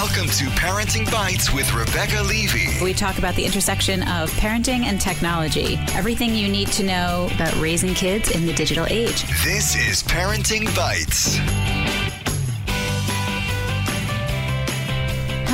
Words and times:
Welcome 0.00 0.28
to 0.28 0.44
Parenting 0.50 1.06
Bytes 1.06 1.52
with 1.52 1.74
Rebecca 1.74 2.22
Levy. 2.22 2.80
We 2.80 2.94
talk 2.94 3.18
about 3.18 3.34
the 3.34 3.44
intersection 3.44 4.02
of 4.04 4.30
parenting 4.34 4.84
and 4.84 5.00
technology. 5.00 5.76
Everything 5.92 6.36
you 6.36 6.48
need 6.48 6.68
to 6.68 6.84
know 6.84 7.28
about 7.34 7.52
raising 7.56 7.94
kids 7.94 8.30
in 8.30 8.46
the 8.46 8.52
digital 8.52 8.86
age. 8.86 9.24
This 9.42 9.74
is 9.74 10.04
Parenting 10.04 10.66
Bytes. 10.68 11.87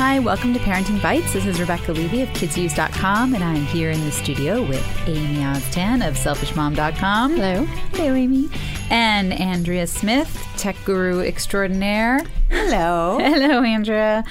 Hi, 0.07 0.19
welcome 0.19 0.53
to 0.53 0.59
Parenting 0.59 0.99
Bytes. 0.99 1.33
This 1.33 1.47
is 1.47 1.59
Rebecca 1.59 1.91
Levy 1.91 2.21
of 2.21 2.29
KidzVuz.com, 2.29 3.33
and 3.33 3.43
I'm 3.43 3.65
here 3.65 3.89
in 3.89 4.05
the 4.05 4.11
studio 4.11 4.61
with 4.61 4.85
Amy 5.07 5.39
Oztan 5.39 6.07
of 6.07 6.13
SelfishMom.com. 6.13 7.31
Hello. 7.31 7.65
Hello, 7.65 8.13
Amy. 8.13 8.47
And 8.91 9.33
Andrea 9.33 9.87
Smith, 9.87 10.47
tech 10.57 10.75
guru 10.85 11.21
extraordinaire. 11.21 12.19
Hello. 12.51 13.17
Hello, 13.19 13.63
Andrea. 13.63 14.23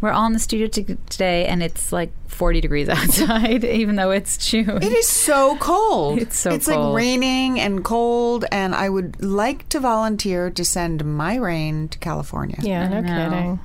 We're 0.00 0.12
all 0.12 0.24
in 0.24 0.32
the 0.32 0.38
studio 0.38 0.66
t- 0.66 0.96
today, 1.10 1.44
and 1.44 1.62
it's 1.62 1.92
like 1.92 2.10
40 2.28 2.62
degrees 2.62 2.88
outside, 2.88 3.64
even 3.64 3.96
though 3.96 4.10
it's 4.10 4.38
June. 4.38 4.82
It 4.82 4.92
is 4.92 5.06
so 5.06 5.58
cold. 5.58 6.20
It's 6.20 6.38
so 6.38 6.50
cold. 6.50 6.56
It's 6.56 6.68
cold. 6.68 6.94
like 6.94 6.96
raining 6.96 7.60
and 7.60 7.84
cold, 7.84 8.46
and 8.50 8.74
I 8.74 8.88
would 8.88 9.22
like 9.22 9.68
to 9.68 9.78
volunteer 9.78 10.50
to 10.50 10.64
send 10.64 11.04
my 11.04 11.34
rain 11.34 11.88
to 11.88 11.98
California. 11.98 12.56
Yeah, 12.62 12.88
no 12.88 13.00
know. 13.02 13.30
kidding. 13.30 13.60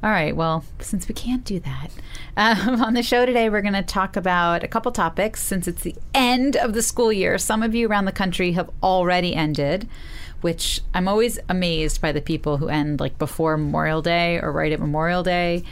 All 0.00 0.10
right. 0.10 0.36
Well, 0.36 0.64
since 0.78 1.08
we 1.08 1.14
can't 1.14 1.44
do 1.44 1.58
that, 1.60 1.90
um, 2.36 2.80
on 2.82 2.94
the 2.94 3.02
show 3.02 3.26
today, 3.26 3.48
we're 3.48 3.62
going 3.62 3.72
to 3.74 3.82
talk 3.82 4.16
about 4.16 4.62
a 4.62 4.68
couple 4.68 4.92
topics 4.92 5.42
since 5.42 5.66
it's 5.66 5.82
the 5.82 5.96
end 6.14 6.56
of 6.56 6.72
the 6.72 6.82
school 6.82 7.12
year. 7.12 7.36
Some 7.36 7.64
of 7.64 7.74
you 7.74 7.88
around 7.88 8.04
the 8.04 8.12
country 8.12 8.52
have 8.52 8.70
already 8.80 9.34
ended, 9.34 9.88
which 10.40 10.82
I'm 10.94 11.08
always 11.08 11.40
amazed 11.48 12.00
by 12.00 12.12
the 12.12 12.20
people 12.20 12.58
who 12.58 12.68
end 12.68 13.00
like 13.00 13.18
before 13.18 13.56
Memorial 13.56 14.00
Day 14.00 14.38
or 14.40 14.52
right 14.52 14.70
at 14.70 14.78
Memorial 14.78 15.24
Day. 15.24 15.64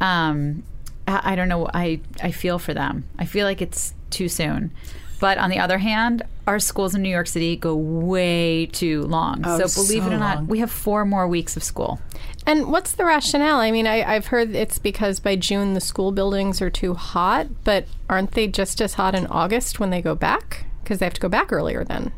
Um, 0.00 0.62
I, 1.06 1.32
I 1.32 1.36
don't 1.36 1.48
know. 1.48 1.68
I, 1.74 2.00
I 2.22 2.30
feel 2.30 2.58
for 2.58 2.72
them. 2.72 3.04
I 3.18 3.26
feel 3.26 3.44
like 3.44 3.60
it's 3.60 3.92
too 4.08 4.30
soon. 4.30 4.72
But 5.18 5.38
on 5.38 5.50
the 5.50 5.58
other 5.58 5.78
hand, 5.78 6.22
our 6.46 6.58
schools 6.58 6.94
in 6.94 7.02
New 7.02 7.08
York 7.08 7.26
City 7.26 7.56
go 7.56 7.74
way 7.74 8.66
too 8.66 9.02
long. 9.02 9.42
Oh, 9.44 9.66
so 9.66 9.82
believe 9.82 10.02
so 10.02 10.10
it 10.10 10.14
or 10.14 10.18
not, 10.18 10.36
long. 10.38 10.46
we 10.46 10.58
have 10.60 10.70
four 10.70 11.04
more 11.04 11.26
weeks 11.26 11.56
of 11.56 11.64
school. 11.64 12.00
And 12.46 12.70
what's 12.70 12.92
the 12.92 13.04
rationale? 13.04 13.58
I 13.58 13.70
mean, 13.70 13.86
I, 13.86 14.02
I've 14.02 14.26
heard 14.26 14.54
it's 14.54 14.78
because 14.78 15.18
by 15.18 15.36
June 15.36 15.74
the 15.74 15.80
school 15.80 16.12
buildings 16.12 16.60
are 16.62 16.70
too 16.70 16.94
hot, 16.94 17.48
but 17.64 17.86
aren't 18.08 18.32
they 18.32 18.46
just 18.46 18.80
as 18.80 18.94
hot 18.94 19.14
in 19.14 19.26
August 19.26 19.80
when 19.80 19.90
they 19.90 20.02
go 20.02 20.14
back? 20.14 20.66
Because 20.82 20.98
they 20.98 21.06
have 21.06 21.14
to 21.14 21.20
go 21.20 21.28
back 21.28 21.52
earlier 21.52 21.82
then. 21.82 22.12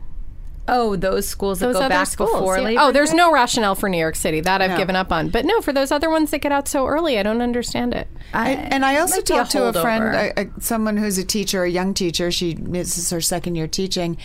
Oh, 0.68 0.96
those 0.96 1.26
schools 1.26 1.60
that 1.60 1.66
Those 1.66 1.74
go 1.76 1.80
other 1.80 1.88
back 1.88 2.06
schools. 2.08 2.30
before 2.30 2.58
yeah. 2.58 2.64
Labor 2.64 2.80
Oh, 2.82 2.92
there's 2.92 3.10
Day? 3.10 3.16
no 3.16 3.32
rationale 3.32 3.74
for 3.74 3.88
New 3.88 3.98
York 3.98 4.14
City. 4.16 4.40
That 4.42 4.60
I've 4.62 4.72
No. 4.72 4.76
given 4.76 4.94
up 4.96 5.10
on. 5.10 5.30
But 5.30 5.44
no, 5.46 5.60
for 5.60 5.72
those 5.72 5.90
other 5.90 6.10
ones 6.10 6.30
that 6.30 6.40
get 6.40 6.52
out 6.52 6.68
so 6.68 6.86
early, 6.86 7.18
I 7.18 7.22
don't 7.22 7.40
understand 7.40 7.94
it. 7.94 8.06
I- 8.34 8.50
And 8.50 8.84
I 8.84 8.98
also 9.00 9.16
might 9.16 9.22
a 9.30 9.32
talked 9.32 9.50
to 9.52 9.64
a 9.64 9.72
friend, 9.72 10.04
a, 10.04 10.40
a, 10.42 10.46
someone 10.60 10.96
who's 10.98 11.16
a 11.18 11.24
teacher, 11.24 11.64
a 11.64 11.70
young 11.70 11.94
teacher. 11.94 12.30
She 12.30 12.54
this 12.54 12.98
is 12.98 13.10
her 13.10 13.20
second 13.20 13.54
year 13.54 13.66
teaching, 13.66 14.16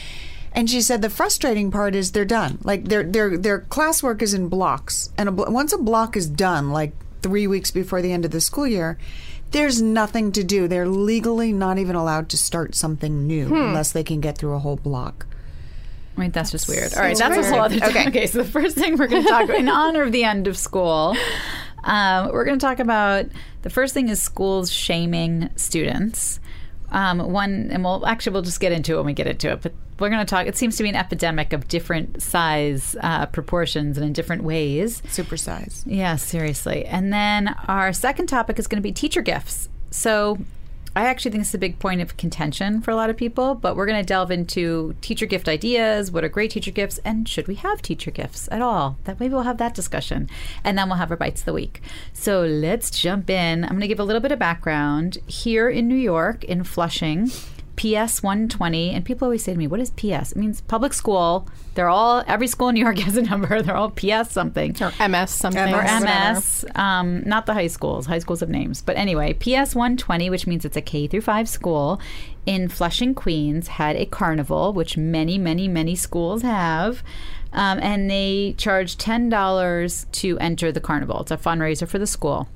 and 0.54 0.70
she 0.70 0.82
said 0.82 1.02
the 1.02 1.10
frustrating 1.10 1.72
part 1.72 1.96
is 1.96 2.12
they're 2.12 2.26
done. 2.26 2.58
Like 2.64 2.90
their 2.90 3.04
their 3.04 3.38
their 3.38 3.60
classwork 3.62 4.22
is 4.22 4.34
in 4.34 4.50
blocks, 4.50 5.10
and 5.18 5.30
a, 5.30 5.32
once 5.32 5.72
a 5.74 5.78
block 5.78 6.18
is 6.18 6.28
done, 6.28 6.72
like 6.72 6.92
three 7.22 7.48
weeks 7.48 7.72
before 7.72 8.02
the 8.02 8.12
end 8.12 8.26
of 8.26 8.32
the 8.32 8.42
school 8.42 8.68
year. 8.68 8.98
There's 9.52 9.82
nothing 9.84 10.32
to 10.32 10.44
do. 10.44 10.68
They're 10.68 10.88
legally 10.88 11.54
not 11.54 11.78
even 11.78 11.96
allowed 11.96 12.28
to 12.30 12.38
start 12.38 12.74
something 12.74 13.28
new 13.28 13.48
Hmm. 13.50 13.54
unless 13.54 13.92
they 13.92 14.04
can 14.04 14.20
get 14.20 14.36
through 14.38 14.56
a 14.56 14.60
whole 14.60 14.76
block. 14.78 15.28
I 16.16 16.20
mean, 16.20 16.32
that's 16.32 16.52
just 16.52 16.68
weird. 16.68 16.94
All 16.94 17.02
right, 17.02 17.18
so 17.18 17.28
that's 17.28 17.48
a 17.48 17.50
whole 17.50 17.62
other 17.62 17.80
thing. 17.80 17.90
Okay. 17.90 18.08
Okay, 18.08 18.28
so 18.28 18.44
the 18.44 18.50
first 18.50 18.76
thing 18.76 18.98
we're 18.98 19.08
going 19.08 19.24
to 19.24 19.30
talk 19.30 19.46
about 19.46 19.58
in 19.58 19.70
honor 19.70 20.04
of 20.04 20.12
the 20.12 20.24
end 20.24 20.48
of 20.48 20.58
school, 20.58 21.16
um, 21.84 22.32
we're 22.32 22.46
going 22.46 22.60
to 22.60 22.66
talk 22.66 22.80
about 22.80 23.26
the 23.64 23.70
first 23.70 23.94
thing 23.94 24.10
is 24.10 24.22
schools 24.22 24.72
shaming 24.72 25.50
students. 25.56 26.40
Um, 26.92 27.32
one, 27.32 27.70
and 27.72 27.84
we'll 27.84 28.06
actually 28.06 28.34
we'll 28.34 28.44
just 28.44 28.60
get 28.60 28.72
into 28.72 28.94
it 28.94 28.98
when 28.98 29.08
we 29.08 29.14
get 29.14 29.26
into 29.26 29.52
it. 29.52 29.62
But 29.64 29.74
we're 30.00 30.10
going 30.10 30.24
to 30.24 30.30
talk. 30.30 30.46
It 30.46 30.56
seems 30.56 30.76
to 30.78 30.84
be 30.84 30.90
an 30.90 30.96
epidemic 30.96 31.54
of 31.54 31.68
different 31.68 32.22
size 32.22 32.96
uh, 33.02 33.26
proportions 33.28 33.98
and 33.98 34.06
in 34.06 34.14
different 34.14 34.44
ways. 34.44 35.02
Super 35.10 35.38
size. 35.38 35.84
Yeah, 35.88 36.18
seriously. 36.18 36.86
And 36.86 37.12
then 37.12 37.56
our 37.68 37.94
second 37.94 38.28
topic 38.28 38.60
is 38.60 38.68
going 38.68 38.78
to 38.78 38.84
be 38.84 38.92
teacher 38.92 39.22
gifts. 39.22 39.70
So 39.90 40.38
I 40.96 41.06
actually 41.06 41.32
think 41.32 41.42
is 41.42 41.56
a 41.56 41.58
big 41.58 41.80
point 41.80 42.02
of 42.02 42.18
contention 42.18 42.82
for 42.82 42.92
a 42.92 42.96
lot 42.96 43.10
of 43.10 43.18
people, 43.18 43.56
but 43.56 43.76
we're 43.76 43.88
going 43.88 44.00
to 44.00 44.06
delve 44.06 44.30
into 44.30 44.96
teacher 45.02 45.26
gift 45.26 45.50
ideas. 45.50 46.12
What 46.12 46.24
are 46.24 46.30
great 46.30 46.52
teacher 46.52 46.70
gifts? 46.70 47.00
And 47.04 47.28
should 47.28 47.48
we 47.48 47.56
have 47.56 47.82
teacher 47.82 48.12
gifts 48.12 48.48
at 48.52 48.62
all? 48.62 48.98
That 49.06 49.20
maybe 49.20 49.34
we'll 49.34 49.44
have 49.44 49.58
that 49.58 49.74
discussion. 49.74 50.30
And 50.64 50.78
then 50.78 50.90
we'll 50.90 50.98
have 50.98 51.10
our 51.10 51.18
bites 51.18 51.42
of 51.42 51.46
the 51.46 51.54
week. 51.54 51.82
So 52.14 52.44
let's 52.44 52.92
jump 52.92 53.30
in. 53.30 53.64
I'm 53.64 53.72
going 53.72 53.82
to 53.82 53.88
give 53.88 54.00
a 54.00 54.04
little 54.04 54.22
bit 54.22 54.32
of 54.32 54.38
background. 54.38 55.18
Here 55.26 55.68
in 55.68 55.88
New 55.88 55.96
York, 55.96 56.44
in 56.44 56.64
Flushing, 56.64 57.32
PS 57.76 58.22
120, 58.22 58.92
and 58.92 59.04
people 59.04 59.26
always 59.26 59.44
say 59.44 59.54
to 59.54 59.58
me, 59.58 59.68
What 59.68 59.80
is 59.80 59.90
PS? 59.92 60.32
It 60.32 60.36
means 60.36 60.62
public 60.62 60.94
school. 60.94 61.48
They're 61.76 61.90
all, 61.90 62.24
every 62.28 62.48
school 62.48 62.70
in 62.70 62.76
New 62.76 62.82
York 62.82 63.00
has 63.00 63.18
a 63.18 63.24
number. 63.24 63.62
They're 63.62 63.76
all 63.76 63.90
PS 63.90 64.30
something 64.32 64.76
Or 64.82 64.92
MS 65.08 65.32
something. 65.32 65.72
MS. 65.72 65.74
or. 65.74 66.04
MS, 66.06 66.66
um, 66.76 67.24
not 67.26 67.46
the 67.46 67.54
high 67.54 67.68
schools. 67.68 68.06
High 68.06 68.20
schools 68.20 68.42
have 68.42 68.50
names, 68.50 68.82
but 68.82 68.96
anyway, 68.96 69.34
PS 69.34 69.76
120, 69.76 70.30
which 70.30 70.46
means 70.48 70.66
it's 70.66 70.78
a 70.78 70.82
K 70.82 71.08
through 71.08 71.22
five 71.22 71.50
school 71.50 72.00
in 72.46 72.68
Flushing, 72.70 73.16
Queens, 73.16 73.68
had 73.70 73.96
a 73.96 74.06
carnival, 74.06 74.74
which 74.74 74.98
many, 74.98 75.38
many, 75.38 75.68
many 75.68 75.96
schools 75.96 76.42
have. 76.42 77.04
Um, 77.54 77.80
and 77.82 78.10
they 78.10 78.56
charge 78.58 78.98
ten 78.98 79.30
dollars 79.30 80.08
to 80.14 80.38
enter 80.40 80.72
the 80.72 80.82
carnival. 80.82 81.22
It's 81.22 81.32
a 81.32 81.38
fundraiser 81.38 81.88
for 81.88 82.00
the 82.00 82.08
school. 82.08 82.48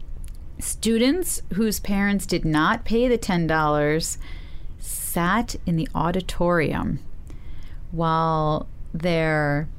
Students 0.60 1.44
whose 1.54 1.80
parents 1.80 2.26
did 2.26 2.44
not 2.44 2.84
pay 2.84 3.08
the 3.08 3.18
ten 3.18 3.46
dollars 3.46 4.18
sat 5.08 5.56
in 5.66 5.76
the 5.76 5.88
auditorium 5.96 7.00
while 7.92 8.68
their 8.94 9.70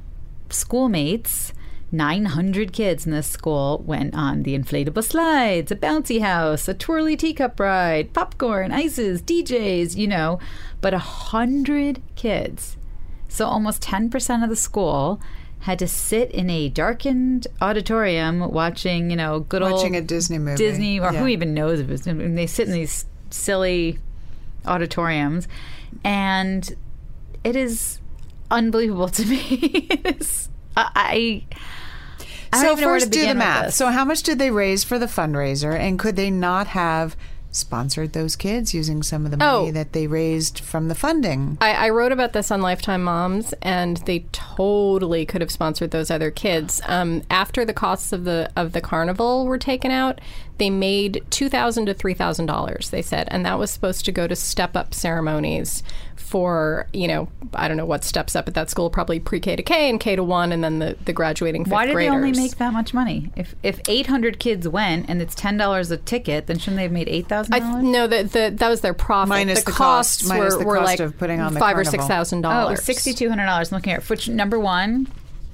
schoolmates 0.49 1.53
900 1.91 2.71
kids 2.73 3.05
in 3.05 3.11
this 3.11 3.27
school 3.27 3.83
went 3.85 4.13
on 4.13 4.43
the 4.43 4.57
inflatable 4.57 5.03
slides, 5.03 5.71
a 5.71 5.75
bouncy 5.75 6.21
house, 6.21 6.67
a 6.67 6.73
twirly 6.73 7.15
teacup 7.15 7.59
ride, 7.59 8.13
popcorn, 8.13 8.71
ices, 8.71 9.21
DJs, 9.21 9.95
you 9.95 10.07
know, 10.07 10.39
but 10.81 10.93
a 10.93 10.99
hundred 10.99 12.01
kids. 12.15 12.77
So 13.27 13.45
almost 13.45 13.81
10% 13.81 14.43
of 14.43 14.49
the 14.49 14.55
school 14.55 15.19
had 15.61 15.79
to 15.79 15.87
sit 15.87 16.31
in 16.31 16.49
a 16.49 16.69
darkened 16.69 17.47
auditorium 17.61 18.51
watching, 18.51 19.09
you 19.09 19.15
know, 19.15 19.41
good 19.41 19.61
old 19.61 19.73
Watching 19.73 19.95
a 19.95 20.01
Disney 20.01 20.37
movie. 20.37 20.57
Disney, 20.57 20.99
or 20.99 21.11
who 21.11 21.27
even 21.27 21.53
knows 21.53 21.79
if 21.79 21.89
it's, 21.89 22.07
mean, 22.07 22.35
they 22.35 22.47
sit 22.47 22.67
in 22.67 22.73
these 22.73 23.05
silly 23.29 23.99
auditoriums, 24.69 25.47
and 26.03 26.75
it 27.43 27.55
is 27.55 27.99
unbelievable 28.51 29.09
to 29.19 29.25
me. 29.25 29.87
It's- 29.89 30.49
I, 30.77 31.43
I, 32.51 32.57
I 32.57 32.61
So 32.61 32.65
even 32.71 32.77
to 32.77 32.83
first, 32.83 33.11
do 33.11 33.27
the 33.27 33.35
math. 33.35 33.73
So 33.73 33.87
how 33.87 34.05
much 34.05 34.23
did 34.23 34.39
they 34.39 34.51
raise 34.51 34.83
for 34.83 34.97
the 34.99 35.07
fundraiser, 35.07 35.77
and 35.77 35.99
could 35.99 36.15
they 36.15 36.31
not 36.31 36.67
have 36.67 37.15
sponsored 37.51 38.13
those 38.13 38.35
kids 38.35 38.75
using 38.75 39.01
some 39.01 39.25
of 39.25 39.31
the 39.31 39.37
money 39.37 39.69
Oh. 39.69 39.71
that 39.71 39.91
they 39.93 40.05
raised 40.05 40.59
from 40.59 40.87
the 40.87 40.95
funding? 40.95 41.57
I, 41.59 41.71
I 41.87 41.89
wrote 41.89 42.11
about 42.11 42.33
this 42.33 42.51
on 42.51 42.61
Lifetime 42.61 43.03
Moms, 43.03 43.53
and 43.63 43.97
they 44.05 44.25
totally 44.31 45.25
could 45.25 45.41
have 45.41 45.51
sponsored 45.51 45.89
those 45.91 46.11
other 46.11 46.29
kids. 46.31 46.79
Um, 46.85 47.23
after 47.29 47.65
the 47.65 47.73
costs 47.73 48.13
of 48.13 48.23
the 48.23 48.51
of 48.55 48.73
the 48.73 48.81
carnival 48.81 49.45
were 49.47 49.57
taken 49.57 49.89
out, 49.91 50.21
they 50.59 50.69
made 50.69 51.23
two 51.31 51.49
thousand 51.49 51.87
to 51.87 51.93
three 51.93 52.13
thousand 52.13 52.45
dollars. 52.45 52.89
They 52.91 53.01
said, 53.01 53.27
and 53.31 53.45
that 53.45 53.57
was 53.57 53.71
supposed 53.71 54.05
to 54.05 54.11
go 54.11 54.27
to 54.27 54.35
step 54.35 54.75
up 54.75 54.93
ceremonies 54.93 55.81
for 56.15 56.85
you 56.93 57.07
know 57.07 57.27
I 57.55 57.67
don't 57.67 57.77
know 57.77 57.85
what 57.87 58.03
steps 58.03 58.35
up 58.35 58.47
at 58.47 58.53
that 58.53 58.69
school, 58.69 58.89
probably 58.91 59.19
pre 59.19 59.39
K 59.39 59.55
to 59.55 59.63
K 59.63 59.89
and 59.89 59.99
K 59.99 60.15
to 60.15 60.23
one, 60.23 60.51
and 60.51 60.63
then 60.63 60.77
the 60.79 60.95
the 61.05 61.13
graduating 61.13 61.63
fifth 61.65 61.73
Why 61.73 61.85
did 61.87 61.93
graders. 61.93 62.11
they 62.11 62.15
only 62.17 62.31
make 62.33 62.57
that 62.57 62.71
much 62.73 62.93
money? 62.93 63.31
If 63.35 63.55
if 63.63 63.81
800 63.87 64.37
kids 64.39 64.67
went 64.67 65.09
and 65.09 65.21
it's 65.21 65.33
ten 65.33 65.57
dollars 65.57 65.89
a 65.89 65.97
ticket, 65.97 66.45
then 66.47 66.59
shouldn't 66.59 66.77
they 66.77 66.83
have 66.83 66.91
made 66.91 67.09
eight 67.09 67.27
thousand 67.27 67.55
I, 67.55 67.59
dollars? 67.59 67.83
no, 67.83 68.05
the, 68.07 68.23
the 68.23 68.53
that 68.57 68.69
was 68.69 68.81
their 68.81 68.93
profit. 68.93 69.29
Minus 69.29 69.59
the, 69.63 69.65
the 69.65 69.71
cost- 69.71 70.19
costs 70.19 70.27
minus 70.29 70.53
were, 70.53 70.59
the 70.59 70.65
were 70.67 70.75
cost 70.77 70.85
like 70.85 70.99
of 70.99 71.17
putting 71.17 71.39
on 71.39 71.53
the 71.55 71.59
five 71.59 71.75
or 71.77 71.83
carnival. 71.83 71.91
six 71.91 72.05
thousand 72.07 72.39
Oh, 72.45 72.49
dollars. 72.49 72.83
sixty 72.83 73.13
two 73.13 73.29
hundred 73.29 73.45
dollars. 73.47 73.71
Looking 73.71 73.93
at 73.93 74.07
which 74.09 74.29
number 74.29 74.59
one, 74.59 75.07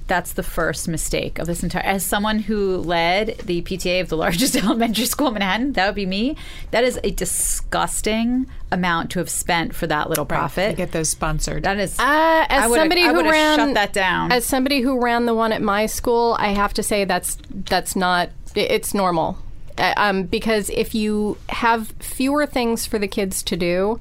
that's 0.08 0.32
the 0.34 0.42
first 0.42 0.86
mistake 0.88 1.38
of 1.38 1.46
this 1.46 1.62
entire. 1.62 1.82
As 1.82 2.04
someone 2.04 2.38
who 2.40 2.76
led 2.78 3.38
the 3.44 3.62
PTA 3.62 4.00
of 4.00 4.08
the 4.08 4.16
largest 4.16 4.54
elementary 4.64 5.04
school 5.06 5.28
in 5.28 5.34
Manhattan, 5.34 5.72
that 5.72 5.86
would 5.86 5.94
be 5.96 6.06
me. 6.06 6.36
That 6.70 6.84
is 6.84 6.98
a 7.02 7.10
disgusting 7.10 8.46
amount 8.70 9.10
to 9.12 9.18
have 9.18 9.28
spent 9.30 9.74
for 9.74 9.86
that 9.86 10.08
little 10.08 10.24
to 10.24 10.28
profit. 10.28 10.76
get 10.76 10.92
those 10.92 11.08
sponsored. 11.08 11.64
that 11.64 11.78
is. 11.78 11.98
Uh, 11.98 12.46
as 12.48 12.70
I 12.70 12.74
somebody 12.76 13.02
I 13.02 13.12
who 13.12 13.28
ran 13.30 13.58
shut 13.58 13.74
that 13.74 13.92
down. 13.92 14.32
as 14.32 14.44
somebody 14.44 14.80
who 14.80 15.00
ran 15.00 15.26
the 15.26 15.34
one 15.34 15.52
at 15.52 15.62
my 15.62 15.86
school, 15.86 16.36
I 16.38 16.48
have 16.48 16.72
to 16.74 16.82
say 16.82 17.04
that's 17.04 17.38
that's 17.50 17.96
not 17.96 18.30
it's 18.54 18.94
normal. 18.94 19.38
Uh, 19.78 19.92
Um, 19.96 20.22
because 20.22 20.70
if 20.70 20.94
you 20.94 21.36
have 21.50 21.88
fewer 22.00 22.46
things 22.46 22.86
for 22.86 22.98
the 22.98 23.08
kids 23.08 23.42
to 23.42 23.56
do, 23.56 24.00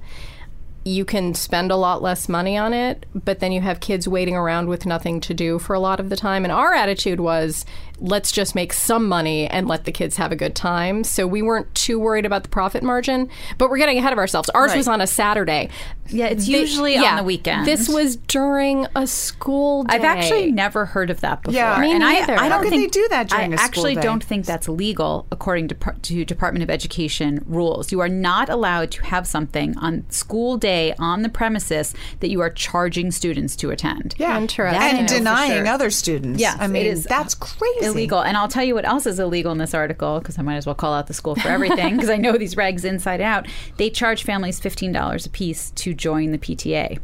you 0.86 1.04
can 1.04 1.34
spend 1.34 1.72
a 1.72 1.76
lot 1.76 2.04
less 2.04 2.30
money 2.30 2.56
on 2.56 2.72
it, 2.72 3.08
but 3.16 3.40
then 3.40 3.52
you 3.52 3.60
have 3.60 3.80
kids 3.80 4.08
waiting 4.08 4.36
around 4.36 4.68
with 4.68 4.86
nothing 4.86 5.20
to 5.22 5.34
do 5.34 5.58
for 5.58 5.74
a 5.74 5.80
lot 5.80 6.00
of 6.00 6.10
the 6.10 6.16
time. 6.16 6.46
And 6.46 6.52
our 6.52 6.76
attitude 6.76 7.20
was 7.20 7.66
let's 8.00 8.32
just 8.32 8.56
make 8.56 8.74
some 8.74 9.08
money 9.08 9.48
and 9.48 9.68
let 9.68 9.86
the 9.86 9.92
kids 9.92 10.18
have 10.18 10.32
a 10.32 10.36
good 10.36 10.56
time. 10.56 11.04
So 11.04 11.26
we 11.26 11.42
weren't 11.42 11.74
too 11.76 11.98
worried 12.00 12.26
about 12.26 12.44
the 12.44 12.50
profit 12.50 12.84
margin, 12.84 13.30
but 13.58 13.70
we're 13.70 13.78
getting 13.78 13.98
ahead 13.98 14.12
of 14.14 14.20
ourselves. 14.20 14.50
Ours 14.50 14.70
Right. 14.72 14.78
was 14.78 14.88
on 14.88 15.02
a 15.02 15.08
Saturday. 15.08 15.70
Yeah, 16.10 16.26
it's 16.28 16.46
The- 16.46 16.52
usually 16.52 16.98
on 16.98 17.04
yeah, 17.04 17.18
the 17.18 17.24
weekend. 17.24 17.66
This 17.66 17.90
was 17.90 18.16
during 18.18 18.86
a 18.96 19.08
school 19.08 19.84
day. 19.86 19.96
I've 19.96 20.04
actually 20.04 20.52
never 20.52 20.86
heard 20.86 21.10
of 21.10 21.22
that 21.22 21.42
before. 21.42 21.56
Yeah. 21.56 21.80
Me 21.80 21.92
and 21.92 22.00
neither. 22.02 22.38
I, 22.38 22.46
I 22.46 22.50
don't 22.50 22.62
could 22.62 22.70
think 22.70 22.94
they 22.94 23.00
do 23.02 23.08
that 23.10 23.30
during 23.30 23.52
I 23.54 23.56
a 23.56 23.58
school 23.58 23.66
actually 23.66 23.96
day? 23.96 24.02
don't 24.02 24.24
think 24.24 24.46
that's 24.46 24.68
legal 24.70 25.26
according 25.32 25.70
to, 25.70 25.76
to 26.04 26.26
Department 26.26 26.62
of 26.64 26.70
Education 26.70 27.44
rules. 27.48 27.92
You 27.92 28.02
are 28.02 28.10
not 28.10 28.50
allowed 28.50 28.92
to 28.92 29.06
have 29.06 29.26
something 29.26 29.76
on 29.80 30.06
school 30.10 30.58
day 30.58 30.94
on 31.00 31.22
the 31.24 31.30
premises 31.30 31.94
that 32.20 32.30
you 32.30 32.40
are 32.42 32.50
charging 32.52 33.10
students 33.10 33.56
to 33.58 33.72
attend. 33.72 34.14
Yeah. 34.18 34.38
Interesting. 34.38 34.80
That 34.80 34.90
I 34.90 34.92
know 34.94 35.00
And 35.00 35.08
denying 35.08 35.64
sure. 35.66 35.68
other 35.74 35.90
students. 35.90 36.40
Yes, 36.40 36.58
I 36.60 36.68
mean, 36.68 36.86
it 36.86 36.90
is 36.90 37.06
uh, 37.06 37.10
that's 37.10 37.34
crazy. 37.34 37.85
Illegal. 37.86 38.22
And 38.22 38.38
I'll 38.38 38.48
tell 38.48 38.64
you 38.64 38.76
what 38.76 38.86
else 38.86 39.06
is 39.06 39.20
illegal 39.20 39.52
in 39.52 39.58
this 39.58 39.74
article 39.74 40.20
because 40.20 40.38
I 40.38 40.42
might 40.42 40.58
as 40.58 40.66
well 40.66 40.76
call 40.76 40.94
out 40.94 41.08
the 41.08 41.14
school 41.14 41.36
for 41.36 41.48
everything 41.48 41.94
because 41.96 42.10
I 42.10 42.18
know 42.18 42.38
these 42.38 42.56
regs 42.56 42.86
inside 42.86 43.22
out. 43.22 43.48
They 43.78 43.90
charge 43.90 44.24
families 44.24 44.60
$15 44.60 45.26
a 45.26 45.30
piece 45.30 45.72
to 45.72 45.94
join 45.94 46.32
the 46.32 46.38
PTA. 46.38 47.00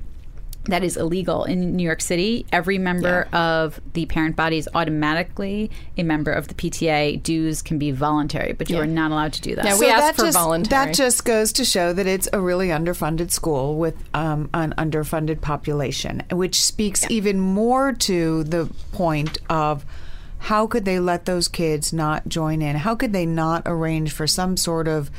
That 0.66 0.84
is 0.84 0.96
illegal 0.96 1.44
in 1.44 1.76
New 1.76 1.84
York 1.84 2.02
City. 2.02 2.46
Every 2.52 2.78
member 2.78 3.28
of 3.34 3.82
the 3.94 4.06
parent 4.06 4.36
body 4.36 4.58
is 4.58 4.70
automatically 4.76 5.72
a 5.98 6.04
member 6.04 6.32
of 6.32 6.50
the 6.50 6.54
PTA. 6.54 7.24
Dues 7.24 7.64
can 7.64 7.80
be 7.80 7.90
voluntary, 7.90 8.54
but 8.54 8.70
you 8.70 8.78
are 8.78 8.86
not 8.86 9.10
allowed 9.10 9.34
to 9.34 9.42
do 9.42 9.56
that. 9.56 9.66
Yeah, 9.66 9.74
we 9.80 9.88
So 9.88 9.90
asked 9.90 10.18
for 10.18 10.26
just, 10.26 10.38
voluntary. 10.38 10.86
That 10.86 10.94
just 10.94 11.26
goes 11.26 11.52
to 11.54 11.66
show 11.66 11.94
that 11.94 12.06
it's 12.06 12.30
a 12.32 12.40
really 12.40 12.68
underfunded 12.68 13.32
school 13.32 13.78
with 13.78 13.96
um, 14.14 14.52
an 14.54 14.76
underfunded 14.78 15.42
population, 15.42 16.22
which 16.32 16.62
speaks 16.64 17.10
even 17.10 17.40
more 17.40 17.94
to 17.94 18.44
the 18.44 18.70
point 18.92 19.40
of 19.50 19.84
how 20.42 20.66
could 20.66 20.86
they 20.86 21.00
let 21.00 21.26
those 21.26 21.48
kids 21.48 21.94
not 21.94 22.28
join 22.28 22.64
in? 22.64 22.76
How 22.76 22.96
could 22.96 23.14
they 23.14 23.28
not 23.28 23.62
arrange 23.68 24.12
for 24.12 24.26
some 24.26 24.58
sort 24.58 24.88
of, 24.88 25.12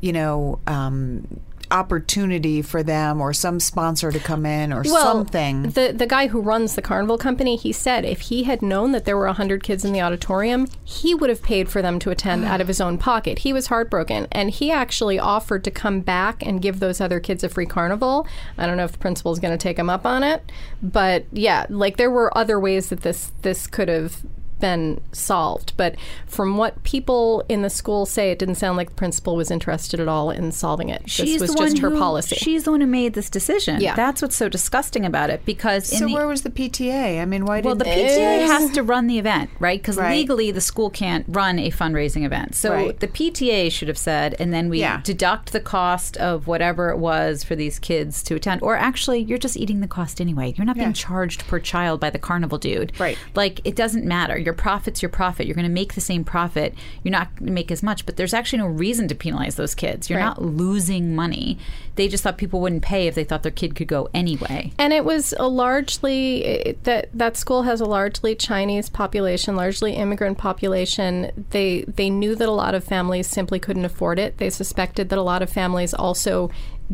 you 0.00 0.12
know, 0.12 0.60
um, 0.68 1.40
opportunity 1.72 2.62
for 2.62 2.84
them 2.84 3.20
or 3.20 3.32
some 3.32 3.58
sponsor 3.58 4.12
to 4.12 4.20
come 4.20 4.46
in 4.46 4.72
or 4.72 4.84
something? 4.84 5.70
The 5.70 5.92
the 5.92 6.06
guy 6.06 6.28
who 6.28 6.40
runs 6.40 6.76
the 6.76 6.80
carnival 6.80 7.18
company, 7.18 7.56
he 7.56 7.72
said 7.72 8.04
if 8.04 8.20
he 8.20 8.44
had 8.44 8.62
known 8.62 8.92
that 8.92 9.04
there 9.04 9.16
were 9.16 9.26
100 9.26 9.64
kids 9.64 9.84
in 9.84 9.92
the 9.92 10.00
auditorium, 10.00 10.68
he 10.84 11.12
would 11.12 11.28
have 11.28 11.42
paid 11.42 11.68
for 11.68 11.82
them 11.82 11.98
to 11.98 12.10
attend 12.10 12.44
out 12.44 12.60
of 12.60 12.68
his 12.68 12.80
own 12.80 12.98
pocket. 12.98 13.40
He 13.40 13.52
was 13.52 13.66
heartbroken 13.66 14.28
and 14.30 14.48
he 14.48 14.70
actually 14.70 15.18
offered 15.18 15.64
to 15.64 15.72
come 15.72 16.02
back 16.02 16.40
and 16.46 16.62
give 16.62 16.78
those 16.78 17.00
other 17.00 17.18
kids 17.18 17.42
a 17.42 17.48
free 17.48 17.66
carnival. 17.66 18.28
I 18.56 18.66
don't 18.68 18.76
know 18.76 18.84
if 18.84 18.92
the 18.92 18.98
principal 18.98 19.32
is 19.32 19.40
going 19.40 19.58
to 19.58 19.58
take 19.58 19.76
him 19.76 19.90
up 19.90 20.06
on 20.06 20.22
it, 20.22 20.52
but 20.80 21.24
yeah, 21.32 21.66
like 21.68 21.96
there 21.96 22.12
were 22.12 22.36
other 22.38 22.60
ways 22.60 22.90
that 22.90 23.00
this 23.00 23.32
this 23.42 23.66
could 23.66 23.88
have 23.88 24.22
been 24.60 25.00
solved. 25.12 25.72
But 25.76 25.96
from 26.26 26.56
what 26.56 26.82
people 26.84 27.44
in 27.48 27.62
the 27.62 27.70
school 27.70 28.06
say, 28.06 28.30
it 28.30 28.38
didn't 28.38 28.56
sound 28.56 28.76
like 28.76 28.88
the 28.90 28.94
principal 28.94 29.36
was 29.36 29.50
interested 29.50 30.00
at 30.00 30.08
all 30.08 30.30
in 30.30 30.52
solving 30.52 30.88
it. 30.88 31.08
She's 31.08 31.40
this 31.40 31.42
was 31.42 31.54
the 31.54 31.56
one 31.58 31.70
just 31.70 31.82
her 31.82 31.90
who, 31.90 31.98
policy. 31.98 32.36
She's 32.36 32.64
the 32.64 32.70
one 32.70 32.80
who 32.80 32.86
made 32.86 33.14
this 33.14 33.30
decision. 33.30 33.80
Yeah. 33.80 33.94
That's 33.94 34.22
what's 34.22 34.36
so 34.36 34.48
disgusting 34.48 35.04
about 35.04 35.30
it 35.30 35.44
because 35.44 35.92
in 35.92 35.98
so 35.98 36.06
the 36.06 36.14
where 36.14 36.26
was 36.26 36.42
the 36.42 36.50
PTA? 36.50 37.20
I 37.20 37.24
mean, 37.24 37.44
why 37.44 37.60
Well, 37.60 37.74
did 37.74 37.86
the 37.86 37.90
PTA 37.90 38.46
has 38.46 38.70
to 38.74 38.82
run 38.82 39.06
the 39.06 39.18
event, 39.18 39.50
right? 39.58 39.80
Because 39.80 39.96
Right. 39.96 40.16
legally, 40.16 40.50
the 40.50 40.60
school 40.60 40.90
can't 40.90 41.24
run 41.28 41.58
a 41.58 41.70
fundraising 41.70 42.24
event. 42.24 42.54
So 42.54 42.72
Right. 42.72 43.00
the 43.00 43.08
PTA 43.08 43.70
should 43.70 43.88
have 43.88 43.98
said, 43.98 44.34
and 44.38 44.52
then 44.52 44.68
we 44.68 44.80
Yeah. 44.80 45.00
deduct 45.02 45.52
the 45.52 45.60
cost 45.60 46.16
of 46.18 46.46
whatever 46.46 46.90
it 46.90 46.98
was 46.98 47.42
for 47.44 47.54
these 47.56 47.78
kids 47.78 48.22
to 48.24 48.34
attend. 48.34 48.62
Or 48.62 48.76
actually, 48.76 49.20
you're 49.20 49.38
just 49.38 49.56
eating 49.56 49.80
the 49.80 49.88
cost 49.88 50.20
anyway. 50.20 50.54
You're 50.56 50.64
not 50.66 50.76
Yeah. 50.76 50.84
being 50.84 50.92
charged 50.94 51.46
per 51.46 51.58
child 51.58 52.00
by 52.00 52.10
the 52.10 52.18
carnival 52.18 52.58
dude. 52.58 52.92
Right. 52.98 53.16
Like, 53.34 53.60
it 53.64 53.74
doesn't 53.76 54.04
matter. 54.04 54.36
Your 54.48 54.54
profit's 54.54 55.02
your 55.02 55.10
profit. 55.10 55.46
You're 55.46 55.54
going 55.54 55.66
to 55.66 55.80
make 55.82 55.92
the 55.92 56.00
same 56.00 56.24
profit. 56.24 56.74
You're 57.04 57.12
not 57.12 57.36
going 57.36 57.48
to 57.48 57.52
make 57.52 57.70
as 57.70 57.82
much, 57.82 58.06
but 58.06 58.16
there's 58.16 58.32
actually 58.32 58.60
no 58.60 58.66
reason 58.66 59.06
to 59.08 59.14
penalize 59.14 59.56
those 59.56 59.74
kids. 59.74 60.08
You're 60.08 60.20
Right. 60.20 60.24
not 60.24 60.40
losing 60.40 61.14
money. 61.14 61.58
They 61.96 62.08
just 62.08 62.22
thought 62.24 62.38
people 62.38 62.62
wouldn't 62.62 62.80
pay 62.80 63.06
if 63.08 63.14
they 63.14 63.24
thought 63.24 63.42
their 63.42 63.52
kid 63.52 63.74
could 63.74 63.88
go 63.88 64.08
anyway. 64.14 64.72
And 64.78 64.94
it 64.94 65.04
was 65.04 65.34
a 65.38 65.46
largely 65.48 66.44
it, 66.44 66.84
that 66.84 67.10
that 67.12 67.36
school 67.36 67.64
has 67.64 67.82
a 67.82 67.84
largely 67.84 68.34
Chinese 68.34 68.88
population, 68.88 69.54
largely 69.54 69.92
immigrant 69.92 70.38
population. 70.38 71.30
They 71.50 71.82
they 71.82 72.08
knew 72.08 72.34
that 72.34 72.48
a 72.48 72.52
lot 72.52 72.74
of 72.74 72.82
families 72.84 73.26
simply 73.26 73.58
couldn't 73.58 73.84
afford 73.84 74.18
it. 74.18 74.38
They 74.38 74.48
suspected 74.48 75.10
that 75.10 75.18
a 75.18 75.22
lot 75.22 75.42
of 75.42 75.50
families 75.50 75.92
also 75.92 76.50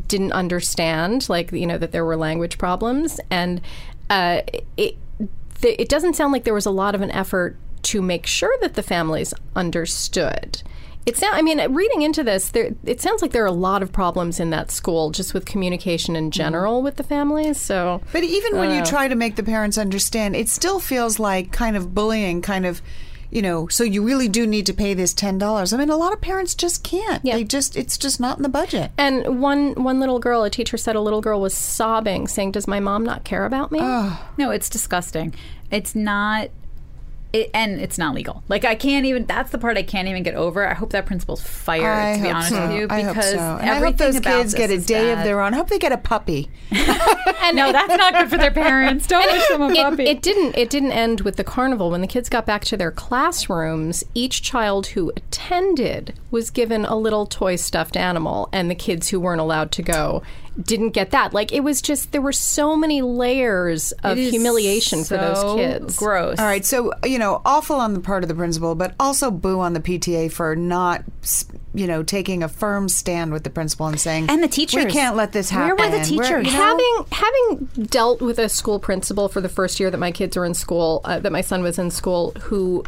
didn't 0.09 0.33
understand, 0.33 1.29
like 1.29 1.53
you 1.53 1.67
know, 1.69 1.79
that 1.79 1.93
there 1.93 2.05
were 2.05 2.17
language 2.17 2.59
problems, 2.59 3.21
and 3.31 3.61
uh, 4.11 4.41
it 4.77 4.97
th- 5.61 5.77
it 5.79 5.89
doesn't 5.89 6.15
sound 6.15 6.33
like 6.33 6.45
there 6.45 6.55
was 6.55 6.67
a 6.67 6.71
lot 6.71 6.95
of 6.95 7.01
an 7.03 7.11
effort 7.11 7.57
to 7.83 8.01
make 8.03 8.27
sure 8.27 8.55
that 8.63 8.75
the 8.75 8.83
families 8.83 9.35
understood. 9.55 10.63
It 11.07 11.19
sound, 11.19 11.35
I 11.37 11.43
mean, 11.43 11.61
reading 11.75 12.01
into 12.01 12.25
this, 12.25 12.49
there, 12.49 12.71
it 12.85 12.99
sounds 13.03 13.21
like 13.21 13.33
there 13.33 13.43
are 13.43 13.47
a 13.47 13.53
lot 13.53 13.83
of 13.83 13.93
problems 13.93 14.41
in 14.41 14.49
that 14.51 14.71
school, 14.71 15.11
just 15.11 15.35
with 15.35 15.45
communication 15.45 16.17
in 16.17 16.31
general 16.31 16.81
with 16.81 16.97
the 16.97 17.03
families. 17.03 17.61
So, 17.61 18.01
But 18.11 18.25
even 18.25 18.57
when 18.57 18.71
you 18.71 18.81
Uh. 18.81 18.87
try 18.87 19.09
to 19.09 19.15
make 19.15 19.37
the 19.37 19.43
parents 19.43 19.77
understand, 19.77 20.35
it 20.35 20.49
still 20.49 20.81
feels 20.81 21.19
like 21.19 21.53
kind 21.53 21.77
of 21.77 21.95
bullying, 21.95 22.41
kind 22.41 22.65
of, 22.65 22.81
you 23.35 23.43
know, 23.43 23.67
so 23.69 23.83
you 23.85 24.03
really 24.03 24.29
do 24.29 24.47
need 24.47 24.65
to 24.67 24.73
pay 24.73 24.95
this 24.95 25.13
$10. 25.13 25.73
I 25.73 25.77
mean, 25.77 25.91
a 25.91 25.97
lot 25.97 26.13
of 26.13 26.21
parents 26.21 26.55
just 26.55 26.85
can't. 26.85 27.25
Yeah. 27.25 27.35
They 27.35 27.45
just, 27.45 27.77
it's 27.77 27.99
just 27.99 28.21
not 28.21 28.37
in 28.37 28.43
the 28.45 28.49
budget. 28.49 28.93
and 28.97 29.43
one 29.43 29.75
one 29.75 29.99
little 30.01 30.21
girl, 30.21 30.45
a 30.45 30.51
teacher 30.51 30.77
said, 30.77 30.95
a 30.95 31.01
little 31.01 31.21
girl 31.21 31.41
was 31.41 31.53
sobbing, 31.55 32.29
saying, 32.29 32.53
"Does 32.53 32.69
my 32.69 32.79
mom 32.81 33.05
not 33.05 33.25
care 33.25 33.45
about 33.45 33.73
me?" 33.73 33.81
No, 34.39 34.51
it's 34.51 34.69
disgusting. 34.69 35.35
It's 35.71 35.95
not. 35.95 36.51
It, 37.35 37.51
and 37.53 37.81
it's 37.81 37.99
not 37.99 38.15
legal. 38.15 38.45
Like 38.49 38.65
I 38.65 38.77
can't 38.77 39.07
even. 39.07 39.27
That's 39.27 39.51
the 39.51 39.59
part 39.59 39.77
I 39.77 39.83
can't 39.83 40.07
even 40.07 40.23
get 40.23 40.37
over. 40.37 40.65
I 40.69 40.73
hope 40.73 40.91
that 40.91 41.05
principal's 41.05 41.41
fired. 41.43 41.85
I 41.85 42.17
to 42.17 42.23
be 42.23 42.31
honest 42.31 42.51
so. 42.51 42.69
with 42.69 42.77
you, 42.77 42.87
I 42.89 43.03
hope 43.03 43.17
because 43.17 43.31
so. 43.33 43.59
And 43.61 43.71
I 43.71 43.79
hope 43.81 43.97
those 43.97 44.15
about 44.15 44.39
kids 44.39 44.55
get 44.55 44.71
a 44.71 44.75
is 44.75 44.87
day 44.87 45.13
of 45.13 45.25
their 45.25 45.41
own. 45.41 45.53
I 45.53 45.57
hope 45.57 45.69
they 45.69 45.81
get 45.81 45.91
a 45.91 45.99
puppy. 45.99 46.49
and 46.71 47.57
No, 47.57 47.73
that's 47.73 47.97
not 47.97 48.15
good 48.15 48.31
for 48.31 48.39
their 48.39 48.53
parents. 48.53 49.09
Don't 49.09 49.27
wish 49.27 49.49
them 49.49 49.63
a 49.63 49.69
it, 49.71 49.77
puppy. 49.77 50.05
it 50.05 50.23
didn't 50.23 50.57
it 50.57 50.71
didn't 50.71 50.93
end 50.93 51.23
with 51.23 51.35
the 51.35 51.43
carnival 51.43 51.91
when 51.91 52.03
the 52.03 52.07
kids 52.07 52.29
got 52.29 52.47
back 52.47 52.65
to 52.67 52.77
their 52.77 52.93
classrooms 52.93 54.05
each 54.15 54.41
child 54.41 54.87
who 54.89 55.13
attended 55.17 56.15
was 56.31 56.51
given 56.51 56.85
a 56.85 56.95
little 56.95 57.27
toy 57.27 57.57
stuffed 57.57 57.97
animal 57.97 58.49
and 58.53 58.71
the 58.71 58.77
kids 58.77 59.09
who 59.09 59.19
weren't 59.19 59.41
allowed 59.41 59.73
to 59.73 59.83
go 59.83 60.23
didn't 60.63 60.91
get 60.91 61.11
that 61.11 61.35
like 61.35 61.53
it 61.53 61.61
was 61.65 61.83
just 61.83 62.13
there 62.13 62.21
were 62.21 62.33
so 62.33 62.77
many 62.77 63.03
layers 63.03 63.91
of 64.05 64.17
It 64.17 64.23
is 64.27 64.31
humiliation 64.31 65.03
for 65.03 65.17
those 65.17 65.57
kids 65.57 65.97
Gross. 65.97 66.39
All 66.39 66.45
right, 66.45 66.65
so 66.65 66.93
you 67.05 67.19
know, 67.19 67.43
awful 67.45 67.77
on 67.77 67.95
the 67.95 68.01
part 68.01 68.23
of 68.23 68.29
the 68.29 68.35
principal, 68.35 68.75
but 68.75 68.95
also 69.01 69.31
boo 69.31 69.59
on 69.61 69.73
the 69.73 69.81
PTA 69.81 70.31
for 70.31 70.55
not, 70.55 71.03
you 71.75 71.87
know, 71.87 72.03
taking 72.03 72.43
a 72.43 72.49
firm 72.49 72.89
stand 72.89 73.33
with 73.33 73.43
the 73.43 73.51
principal 73.51 73.87
and 73.87 73.99
saying, 73.99 74.31
And 74.31 74.43
the 74.43 74.49
teachers. 74.49 74.85
we 74.85 74.91
can't 74.93 75.17
let 75.17 75.33
this 75.33 75.51
happen. 75.51 75.77
Where 75.77 75.91
happen." 75.91 76.01
were 76.01 76.05
the 76.07 76.17
We're- 76.17 76.29
teachers? 76.43 76.53
you 76.53 76.59
know, 76.59 76.65
having 76.65 77.07
having 77.11 77.87
dealt 77.87 78.21
with 78.21 78.39
a 78.39 78.49
school 78.49 78.79
principal 78.79 79.29
for 79.29 79.41
the 79.41 79.49
first 79.49 79.81
year 79.81 79.91
that 79.91 79.99
my 79.99 80.13
kids 80.13 80.37
were 80.37 80.45
in 80.45 80.55
school 80.55 81.01
uh, 81.05 81.19
that 81.19 81.33
my 81.33 81.41
son 81.41 81.63
was 81.63 81.79
in 81.79 81.91
school 81.91 82.33
who 82.43 82.85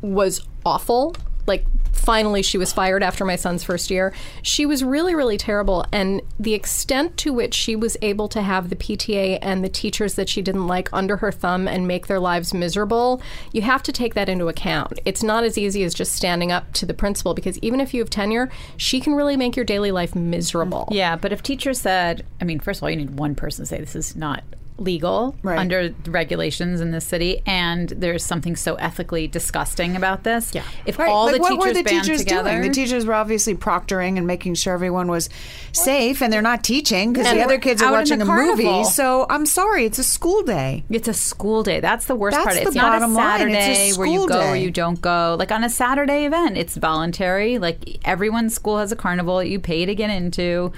was 0.00 0.46
awful 0.64 1.14
like 1.46 1.64
finally 1.92 2.42
she 2.42 2.58
was 2.58 2.72
fired 2.72 3.02
after 3.02 3.24
my 3.24 3.36
son's 3.36 3.64
first 3.64 3.90
year. 3.90 4.12
She 4.42 4.66
was 4.66 4.82
really 4.84 5.14
really 5.14 5.36
terrible 5.36 5.84
and 5.92 6.22
the 6.38 6.54
extent 6.54 7.16
to 7.18 7.32
which 7.32 7.54
she 7.54 7.76
was 7.76 7.96
able 8.02 8.28
to 8.28 8.42
have 8.42 8.70
the 8.70 8.76
PTA 8.76 9.38
and 9.42 9.64
the 9.64 9.68
teachers 9.68 10.14
that 10.14 10.28
she 10.28 10.42
didn't 10.42 10.66
like 10.66 10.88
under 10.92 11.18
her 11.18 11.32
thumb 11.32 11.68
and 11.68 11.86
make 11.86 12.06
their 12.06 12.20
lives 12.20 12.54
miserable 12.54 13.20
you 13.52 13.62
have 13.62 13.82
to 13.82 13.92
take 13.92 14.14
that 14.14 14.28
into 14.28 14.48
account. 14.48 14.98
It's 15.04 15.22
not 15.22 15.44
as 15.44 15.58
easy 15.58 15.82
as 15.84 15.94
just 15.94 16.12
standing 16.12 16.52
up 16.52 16.72
to 16.74 16.86
the 16.86 16.94
principal 16.94 17.34
because 17.34 17.58
even 17.58 17.80
if 17.80 17.94
you 17.94 18.00
have 18.00 18.10
tenure 18.10 18.50
she 18.76 19.00
can 19.00 19.14
really 19.14 19.36
make 19.36 19.56
your 19.56 19.64
daily 19.64 19.92
life 19.92 20.14
miserable. 20.14 20.88
Yeah, 20.90 21.16
but 21.16 21.32
if 21.32 21.42
teachers 21.42 21.80
said, 21.80 22.24
I 22.40 22.44
mean, 22.44 22.60
first 22.60 22.78
of 22.78 22.84
all, 22.84 22.90
you 22.90 22.96
need 22.96 23.18
one 23.18 23.34
person 23.34 23.64
to 23.64 23.66
say 23.66 23.78
this 23.78 23.96
is 23.96 24.16
not 24.16 24.42
legal 24.80 25.36
Right. 25.42 25.58
under 25.58 25.90
the 25.90 26.10
regulations 26.10 26.80
in 26.80 26.90
this 26.90 27.04
city, 27.04 27.42
and 27.46 27.90
there's 27.90 28.24
something 28.24 28.56
so 28.56 28.74
ethically 28.76 29.28
disgusting 29.28 29.94
about 29.94 30.24
this. 30.24 30.50
Yeah. 30.54 30.62
If 30.86 30.98
Right, 30.98 31.08
all 31.08 31.26
like 31.26 31.34
the 31.34 31.40
what 31.40 31.48
teachers 31.50 31.66
were 31.66 31.72
the 31.74 31.82
band 31.82 32.04
teachers 32.04 32.20
together, 32.20 32.50
doing? 32.50 32.62
The 32.62 32.70
teachers 32.70 33.06
were 33.06 33.14
obviously 33.14 33.54
proctoring 33.54 34.16
and 34.16 34.26
making 34.26 34.54
sure 34.54 34.74
everyone 34.74 35.08
was 35.08 35.28
safe, 35.72 36.22
and 36.22 36.32
they're 36.32 36.42
not 36.42 36.64
teaching 36.64 37.12
because 37.12 37.30
the 37.30 37.42
other 37.42 37.58
kids 37.58 37.82
are 37.82 37.92
watching 37.92 38.18
the 38.18 38.24
a 38.24 38.34
movie. 38.34 38.84
So 38.84 39.26
I'm 39.28 39.46
sorry, 39.46 39.84
it's 39.84 39.98
a 39.98 40.04
school 40.04 40.42
day. 40.42 40.82
It's 40.90 41.08
a 41.08 41.14
school 41.14 41.62
day. 41.62 41.80
That's 41.80 42.06
the 42.06 42.14
worst 42.14 42.34
That's 42.36 42.44
part. 42.44 42.56
the 42.56 42.62
It's 42.62 42.74
not 42.74 43.02
a 43.02 43.06
line. 43.06 43.50
It's 43.50 43.56
a 43.56 43.74
Saturday 43.74 43.98
where 43.98 44.06
you 44.08 44.28
go 44.28 44.48
or 44.48 44.56
you 44.56 44.70
don't 44.70 45.00
go. 45.00 45.36
Like 45.38 45.52
on 45.52 45.62
a 45.62 45.68
Saturday 45.70 46.24
event, 46.24 46.56
it's 46.56 46.76
voluntary. 46.76 47.58
Like 47.58 47.98
everyone's 48.04 48.54
school 48.54 48.78
has 48.78 48.90
a 48.92 48.96
carnival 48.96 49.36
that 49.38 49.48
you 49.48 49.60
pay 49.60 49.84
to 49.86 49.94
get 49.94 50.10
into. 50.10 50.72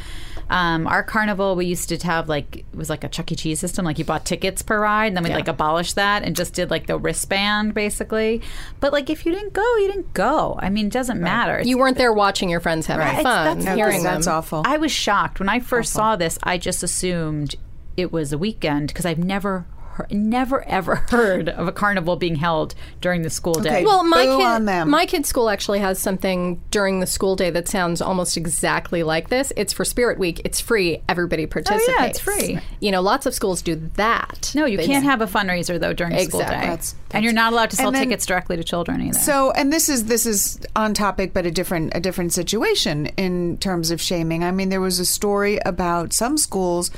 Um, 0.52 0.86
our 0.86 1.02
carnival, 1.02 1.56
we 1.56 1.64
used 1.66 1.88
to 1.88 1.96
have 2.06 2.28
like 2.28 2.58
it 2.58 2.64
was 2.74 2.90
like 2.90 3.04
a 3.04 3.08
Chuck 3.08 3.32
E. 3.32 3.36
Cheese 3.36 3.58
system. 3.58 3.84
Like 3.84 3.98
you 3.98 4.04
bought 4.04 4.24
tickets 4.26 4.60
per 4.62 4.78
ride, 4.80 5.06
and 5.06 5.16
then 5.16 5.24
we 5.24 5.30
like 5.30 5.48
abolished 5.48 5.94
that 5.96 6.22
and 6.22 6.36
just 6.36 6.52
did 6.54 6.70
like 6.70 6.86
the 6.86 6.98
wristband 6.98 7.72
basically. 7.74 8.42
But 8.78 8.92
like 8.92 9.08
if 9.08 9.24
you 9.24 9.32
didn't 9.32 9.54
go, 9.54 9.76
you 9.78 9.88
didn't 9.90 10.12
go. 10.14 10.58
I 10.60 10.68
mean, 10.68 10.86
it 10.86 10.92
doesn't 10.92 11.20
matter. 11.20 11.54
It's- 11.54 11.66
You 11.66 11.78
weren't 11.78 11.96
there 11.96 12.12
watching 12.12 12.50
your 12.50 12.60
friends 12.60 12.86
having 12.86 13.06
Right. 13.06 13.22
fun, 13.22 13.46
It's- 13.58 13.64
that's- 13.64 13.76
hearing 13.76 14.02
that's 14.02 14.26
them. 14.26 14.34
awful. 14.36 14.62
I 14.66 14.76
was 14.76 14.92
shocked 14.92 15.40
when 15.40 15.48
I 15.48 15.58
first 15.60 15.92
saw 15.92 16.16
this. 16.16 16.38
I 16.42 16.58
just 16.58 16.82
assumed 16.82 17.56
it 17.96 18.12
was 18.12 18.32
a 18.32 18.38
weekend 18.38 18.88
because 18.88 19.06
I've 19.06 19.18
never 19.18 19.64
he- 20.08 20.16
never 20.16 20.62
ever 20.68 20.96
heard 21.10 21.48
of 21.48 21.68
a 21.68 21.72
carnival 21.72 22.16
being 22.16 22.36
held 22.36 22.74
during 23.00 23.22
the 23.22 23.30
school 23.30 23.54
day. 23.54 23.70
Okay. 23.70 23.84
Well, 23.84 24.04
my 24.04 24.24
Boo 24.24 24.38
kid, 24.38 24.44
on 24.46 24.64
them. 24.64 24.90
my 24.90 25.06
kid's 25.06 25.28
school 25.28 25.48
actually 25.48 25.78
has 25.80 25.98
something 25.98 26.60
during 26.70 27.00
the 27.00 27.06
school 27.06 27.36
day 27.36 27.50
that 27.50 27.68
sounds 27.68 28.00
almost 28.02 28.36
exactly 28.36 29.02
like 29.02 29.28
this. 29.28 29.52
It's 29.56 29.72
for 29.72 29.84
Spirit 29.84 30.18
Week. 30.18 30.40
It's 30.44 30.60
free. 30.60 31.02
Everybody 31.08 31.46
participates. 31.46 31.88
Oh, 31.88 31.94
yeah, 32.00 32.06
it's 32.06 32.18
free. 32.20 32.58
You 32.80 32.90
know, 32.90 33.00
lots 33.02 33.26
of 33.26 33.34
schools 33.34 33.62
do 33.62 33.76
that. 33.96 34.52
no, 34.54 34.64
you 34.64 34.76
They- 34.76 34.86
can't 34.86 35.04
have 35.04 35.20
a 35.20 35.26
fundraiser 35.26 35.78
though 35.80 35.92
during 35.92 36.18
school 36.28 36.40
day, 36.40 36.46
That's- 36.46 36.94
and 37.12 37.24
you're 37.24 37.32
not 37.32 37.52
allowed 37.52 37.70
to 37.70 37.76
sell 37.76 37.90
then- 37.92 38.04
tickets 38.04 38.24
directly 38.26 38.56
to 38.56 38.64
children 38.64 39.00
either. 39.02 39.18
So, 39.18 39.50
and 39.52 39.72
this 39.72 39.88
is 39.88 40.04
this 40.06 40.26
is 40.26 40.58
on 40.74 40.94
topic, 40.94 41.32
but 41.34 41.46
a 41.46 41.50
different 41.50 41.92
a 41.94 42.00
different 42.00 42.32
situation 42.32 43.06
in 43.16 43.58
terms 43.58 43.90
of 43.90 44.00
shaming. 44.00 44.42
I 44.44 44.50
mean, 44.50 44.68
there 44.70 44.80
was 44.80 44.98
a 44.98 45.04
story 45.04 45.58
about 45.64 46.12
some 46.12 46.36
schools 46.38 46.90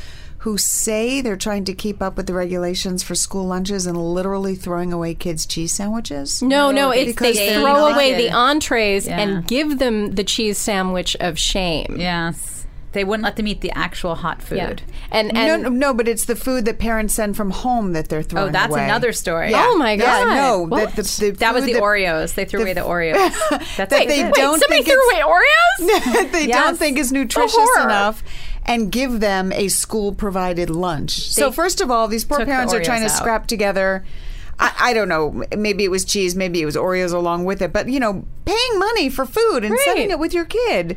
who 0.44 0.58
say 0.58 1.22
they're 1.22 1.36
trying 1.38 1.64
to 1.64 1.72
keep 1.72 2.02
up 2.02 2.18
with 2.18 2.26
the 2.26 2.34
regulations 2.34 3.02
for 3.02 3.14
school 3.14 3.46
lunches 3.46 3.86
and 3.86 3.96
literally 3.96 4.54
throwing 4.54 4.92
away 4.92 5.14
kids' 5.14 5.46
cheese 5.46 5.72
sandwiches. 5.72 6.42
No, 6.42 6.70
no, 6.70 6.90
it's 6.90 7.12
because 7.12 7.34
they 7.36 7.48
they're 7.48 7.60
throw 7.62 7.72
not- 7.88 7.92
away 7.94 8.14
the 8.14 8.30
entrees 8.30 9.06
Yeah. 9.06 9.20
and 9.20 9.46
give 9.46 9.78
them 9.78 10.12
the 10.16 10.22
cheese 10.24 10.58
sandwich 10.58 11.16
of 11.18 11.38
shame. 11.38 11.96
yes, 11.98 12.63
they 12.94 13.04
wouldn't 13.04 13.24
let 13.24 13.36
them 13.36 13.46
eat 13.46 13.60
the 13.60 13.70
actual 13.72 14.14
hot 14.14 14.40
food. 14.40 14.56
Yeah. 14.56 14.74
And 15.10 15.32
No, 15.34 15.40
and 15.40 15.62
no, 15.64 15.68
no, 15.68 15.94
but 15.94 16.08
it's 16.08 16.24
the 16.24 16.34
food 16.36 16.64
that 16.64 16.78
parents 16.78 17.12
send 17.14 17.36
from 17.36 17.50
home 17.50 17.92
that 17.92 18.08
they're 18.08 18.22
throwing 18.22 18.48
Oh, 18.48 18.52
that's 18.52 18.72
away. 18.72 18.84
another 18.84 19.12
story. 19.12 19.50
Yeah. 19.50 19.66
Oh, 19.68 19.76
my 19.76 19.92
Yeah, 19.92 20.24
God. 20.24 20.34
no, 20.34 20.58
What? 20.62 20.96
that, 20.96 21.04
the, 21.04 21.26
the 21.26 21.30
That 21.32 21.52
was 21.54 21.64
the 21.66 21.74
that- 21.74 21.82
Oreos. 21.82 22.34
They 22.34 22.46
threw 22.46 22.62
away 22.62 22.72
the 22.72 22.80
Oreos. 22.80 23.32
That's 23.50 23.76
that 23.76 23.90
they 23.90 24.06
did. 24.06 24.32
don't 24.34 24.58
somebody 24.58 24.82
think 24.82 24.86
threw 24.86 25.08
it's- 25.10 25.22
away 25.24 26.22
Oreos. 26.24 26.32
they 26.32 26.46
Yes. 26.46 26.64
don't 26.64 26.78
think 26.78 26.98
is 26.98 27.12
nutritious 27.12 27.68
enough 27.82 28.22
and 28.66 28.90
give 28.90 29.20
them 29.20 29.52
a 29.52 29.68
school 29.68 30.14
provided 30.14 30.70
lunch. 30.70 31.30
so 31.30 31.52
first 31.52 31.80
of 31.82 31.90
all, 31.90 32.08
these 32.08 32.24
poor 32.24 32.38
took 32.38 32.46
the 32.46 32.52
parents 32.52 32.72
are 32.72 32.82
trying 32.82 33.00
to 33.02 33.10
out. 33.10 33.16
scrap 33.16 33.46
together. 33.46 34.04
I, 34.58 34.72
I 34.78 34.94
don't 34.94 35.08
know. 35.08 35.42
Maybe 35.56 35.84
it 35.84 35.90
was 35.90 36.04
cheese. 36.04 36.34
Maybe 36.36 36.62
it 36.62 36.64
was 36.64 36.76
Oreos 36.76 37.12
along 37.12 37.44
with 37.44 37.60
it. 37.60 37.72
But 37.72 37.88
you 37.88 37.98
know, 38.00 38.24
paying 38.44 38.78
money 38.78 39.08
for 39.10 39.26
food 39.26 39.64
and 39.64 39.72
Right. 39.72 39.80
sending 39.84 40.10
it 40.10 40.18
with 40.18 40.32
your 40.32 40.44
kid. 40.44 40.96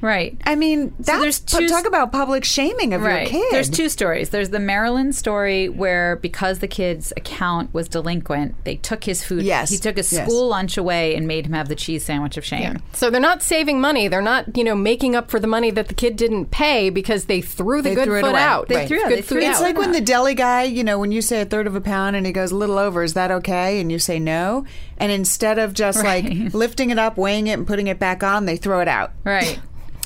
Right. 0.00 0.36
I 0.44 0.54
mean, 0.56 0.94
that's 0.98 1.20
there's 1.20 1.40
two- 1.40 1.68
talk 1.68 1.86
about 1.86 2.10
public 2.12 2.44
shaming 2.44 2.94
of 2.94 3.02
Right. 3.02 3.30
your 3.30 3.42
kid. 3.42 3.52
There's 3.52 3.68
two 3.68 3.88
stories. 3.88 4.30
There's 4.30 4.48
the 4.50 4.58
Maryland 4.58 5.14
story 5.14 5.68
where 5.68 6.16
because 6.16 6.60
the 6.60 6.68
kid's 6.68 7.12
account 7.16 7.72
was 7.74 7.88
delinquent, 7.88 8.54
they 8.64 8.76
took 8.76 9.04
his 9.04 9.22
food. 9.22 9.42
Yes. 9.42 9.70
He 9.70 9.76
took 9.78 9.96
his 9.96 10.12
Yes. 10.12 10.26
school 10.26 10.48
lunch 10.48 10.76
away 10.78 11.14
and 11.14 11.26
made 11.26 11.46
him 11.46 11.52
have 11.52 11.68
the 11.68 11.74
cheese 11.74 12.04
sandwich 12.04 12.36
of 12.36 12.44
shame. 12.44 12.78
So 12.92 13.10
they're 13.10 13.20
not 13.20 13.42
saving 13.42 13.80
money. 13.80 14.08
They're 14.08 14.22
not, 14.22 14.56
you 14.56 14.64
know, 14.64 14.74
making 14.74 15.14
up 15.14 15.30
for 15.30 15.38
the 15.38 15.46
money 15.46 15.70
that 15.70 15.88
the 15.88 15.94
kid 15.94 16.16
didn't 16.16 16.50
pay 16.50 16.88
because 16.90 17.26
they 17.26 17.40
threw 17.40 17.82
the 17.82 17.90
They 17.90 17.94
good 17.94 18.04
threw 18.04 18.18
it 18.18 18.20
foot 18.22 18.30
away. 18.30 18.40
out. 18.42 18.68
They 18.68 18.76
Right. 18.76 18.88
threw 18.88 18.98
it- 19.00 19.08
good 19.08 19.18
they 19.18 19.22
food 19.22 19.28
threw 19.28 19.38
it 19.42 19.44
out. 19.44 19.50
It's 19.52 19.60
like 19.60 19.76
when 19.78 19.92
the 19.92 20.00
deli 20.00 20.34
guy, 20.34 20.62
you 20.62 20.82
know, 20.82 20.98
when 20.98 21.12
you 21.12 21.20
say 21.22 21.42
a 21.42 21.44
third 21.44 21.66
of 21.66 21.74
a 21.76 21.80
pound 21.80 22.16
and 22.16 22.24
he 22.24 22.32
goes 22.32 22.52
a 22.52 22.56
little 22.56 22.78
over, 22.78 23.02
is 23.02 23.14
that 23.14 23.30
okay? 23.30 23.80
And 23.80 23.92
you 23.92 23.98
say 23.98 24.18
no. 24.18 24.64
And 24.98 25.10
instead 25.12 25.58
of 25.58 25.72
just 25.74 26.02
Right. 26.02 26.24
like 26.24 26.54
lifting 26.54 26.90
it 26.90 26.98
up, 26.98 27.16
weighing 27.16 27.46
it, 27.46 27.52
and 27.58 27.66
putting 27.66 27.86
it 27.86 27.98
back 27.98 28.22
on, 28.22 28.44
they 28.46 28.56
throw 28.56 28.80
it 28.80 28.88
out. 28.88 29.12
Right. 29.24 29.58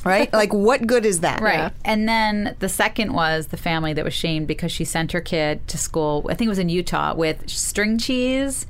Right? 0.04 0.32
like, 0.32 0.52
what 0.52 0.86
good 0.86 1.06
is 1.06 1.20
that? 1.20 1.40
Right. 1.40 1.72
And 1.84 2.08
then 2.08 2.56
the 2.58 2.68
second 2.68 3.12
was 3.12 3.48
the 3.48 3.56
family 3.56 3.92
that 3.92 4.04
was 4.04 4.14
shamed 4.14 4.46
because 4.46 4.72
she 4.72 4.84
sent 4.84 5.12
her 5.12 5.20
kid 5.20 5.66
to 5.68 5.78
school, 5.78 6.26
I 6.28 6.34
think 6.34 6.46
it 6.46 6.50
was 6.50 6.58
in 6.58 6.68
Utah, 6.68 7.14
with 7.14 7.48
string 7.48 7.98
cheese, 7.98 8.66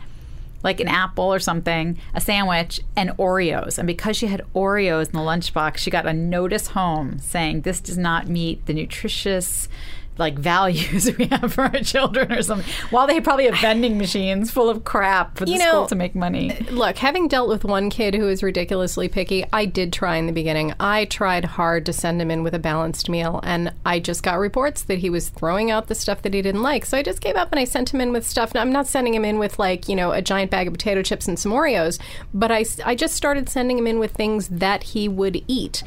like 0.62 0.81
an 0.81 0.88
apple 0.88 1.33
or 1.33 1.38
something, 1.38 1.99
a 2.14 2.21
sandwich, 2.21 2.81
and 2.97 3.11
Oreos. 3.11 3.79
And 3.79 3.87
because 3.87 4.17
she 4.17 4.26
had 4.26 4.43
Oreos 4.55 5.07
in 5.07 5.12
the 5.12 5.19
lunchbox, 5.19 5.76
she 5.76 5.91
got 5.91 6.07
a 6.07 6.12
notice 6.12 6.69
home 6.69 7.19
saying 7.19 7.61
this 7.61 7.81
does 7.81 7.99
not 7.99 8.29
meet 8.29 8.64
the 8.67 8.73
nutritious 8.73 9.69
like 10.18 10.38
values 10.38 11.11
we 11.18 11.26
have 11.26 11.52
for 11.52 11.62
our 11.64 11.80
children 11.80 12.33
or 12.33 12.42
something. 12.42 12.71
While 12.90 13.06
they 13.06 13.21
probably 13.21 13.47
have 13.47 13.59
vending 13.59 13.99
machines 13.99 14.50
full 14.50 14.68
of 14.68 14.85
crap 14.85 15.37
for 15.37 15.44
the 15.44 15.52
You 15.52 15.59
know, 15.59 15.71
school 15.71 15.87
to 15.88 15.94
make 15.94 16.14
money. 16.14 16.56
Look, 16.71 16.97
having 16.99 17.28
dealt 17.28 17.49
with 17.49 17.64
one 17.64 17.90
kid 17.90 18.14
who 18.14 18.28
is 18.28 18.42
ridiculously 18.42 19.09
picky, 19.09 19.44
I 19.52 19.64
did 19.64 19.92
try 19.92 20.16
in 20.16 20.26
the 20.26 20.33
beginning. 20.33 20.75
I 20.78 21.06
tried 21.06 21.44
hard 21.44 21.87
to 21.87 21.92
send 21.92 22.21
him 22.21 22.30
in 22.30 22.42
with 22.42 22.54
a 22.54 22.59
balanced 22.59 23.09
meal, 23.09 23.40
and 23.42 23.73
I 23.85 23.99
just 24.00 24.23
got 24.23 24.38
reports 24.38 24.83
that 24.83 24.99
he 24.99 25.11
was 25.11 25.28
throwing 25.28 25.71
out 25.71 25.88
the 25.88 25.94
stuff 25.94 26.23
that 26.23 26.35
he 26.35 26.42
didn't 26.42 26.62
like. 26.62 26.87
So 26.87 26.97
I 26.97 27.02
just 27.02 27.21
gave 27.21 27.37
up 27.37 27.50
and 27.52 27.59
I 27.59 27.64
sent 27.64 27.92
him 27.92 28.00
in 28.00 28.12
with 28.12 28.26
stuff. 28.26 28.54
Now, 28.54 28.61
I'm 28.61 28.73
not 28.73 28.87
sending 28.87 29.14
him 29.14 29.25
in 29.25 29.38
with, 29.38 29.59
like, 29.59 29.88
you 29.88 29.97
know, 29.97 30.12
a 30.12 30.23
giant 30.23 30.50
bag 30.50 30.66
of 30.66 30.75
potato 30.75 31.02
chips 31.02 31.28
and 31.28 31.38
some 31.38 31.52
Oreos, 31.52 31.99
but 32.33 32.50
I 32.50 32.64
I 32.85 32.94
just 32.94 33.14
started 33.14 33.49
sending 33.49 33.78
him 33.78 33.87
in 33.87 33.99
with 33.99 34.12
things 34.12 34.49
that 34.49 34.83
he 34.85 35.09
would 35.09 35.42
eat. 35.49 35.83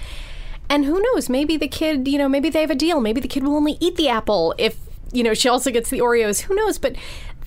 And 0.70 0.86
who 0.86 1.02
knows? 1.02 1.30
Maybe 1.30 1.58
the 1.58 1.68
kid, 1.68 2.08
you 2.08 2.18
know, 2.18 2.28
maybe 2.28 2.50
they 2.50 2.62
have 2.62 2.72
a 2.72 2.76
deal. 2.76 3.00
Maybe 3.00 3.22
the 3.22 3.28
kid 3.28 3.44
will 3.44 3.56
only 3.56 3.78
eat 3.80 3.96
the 3.96 4.10
apple 4.10 4.54
if, 4.58 4.78
you 5.12 5.24
know, 5.24 5.34
she 5.34 5.48
also 5.48 5.72
gets 5.72 5.90
the 5.90 6.00
Oreos. 6.00 6.42
Who 6.42 6.56
knows? 6.56 6.78
But 6.78 6.96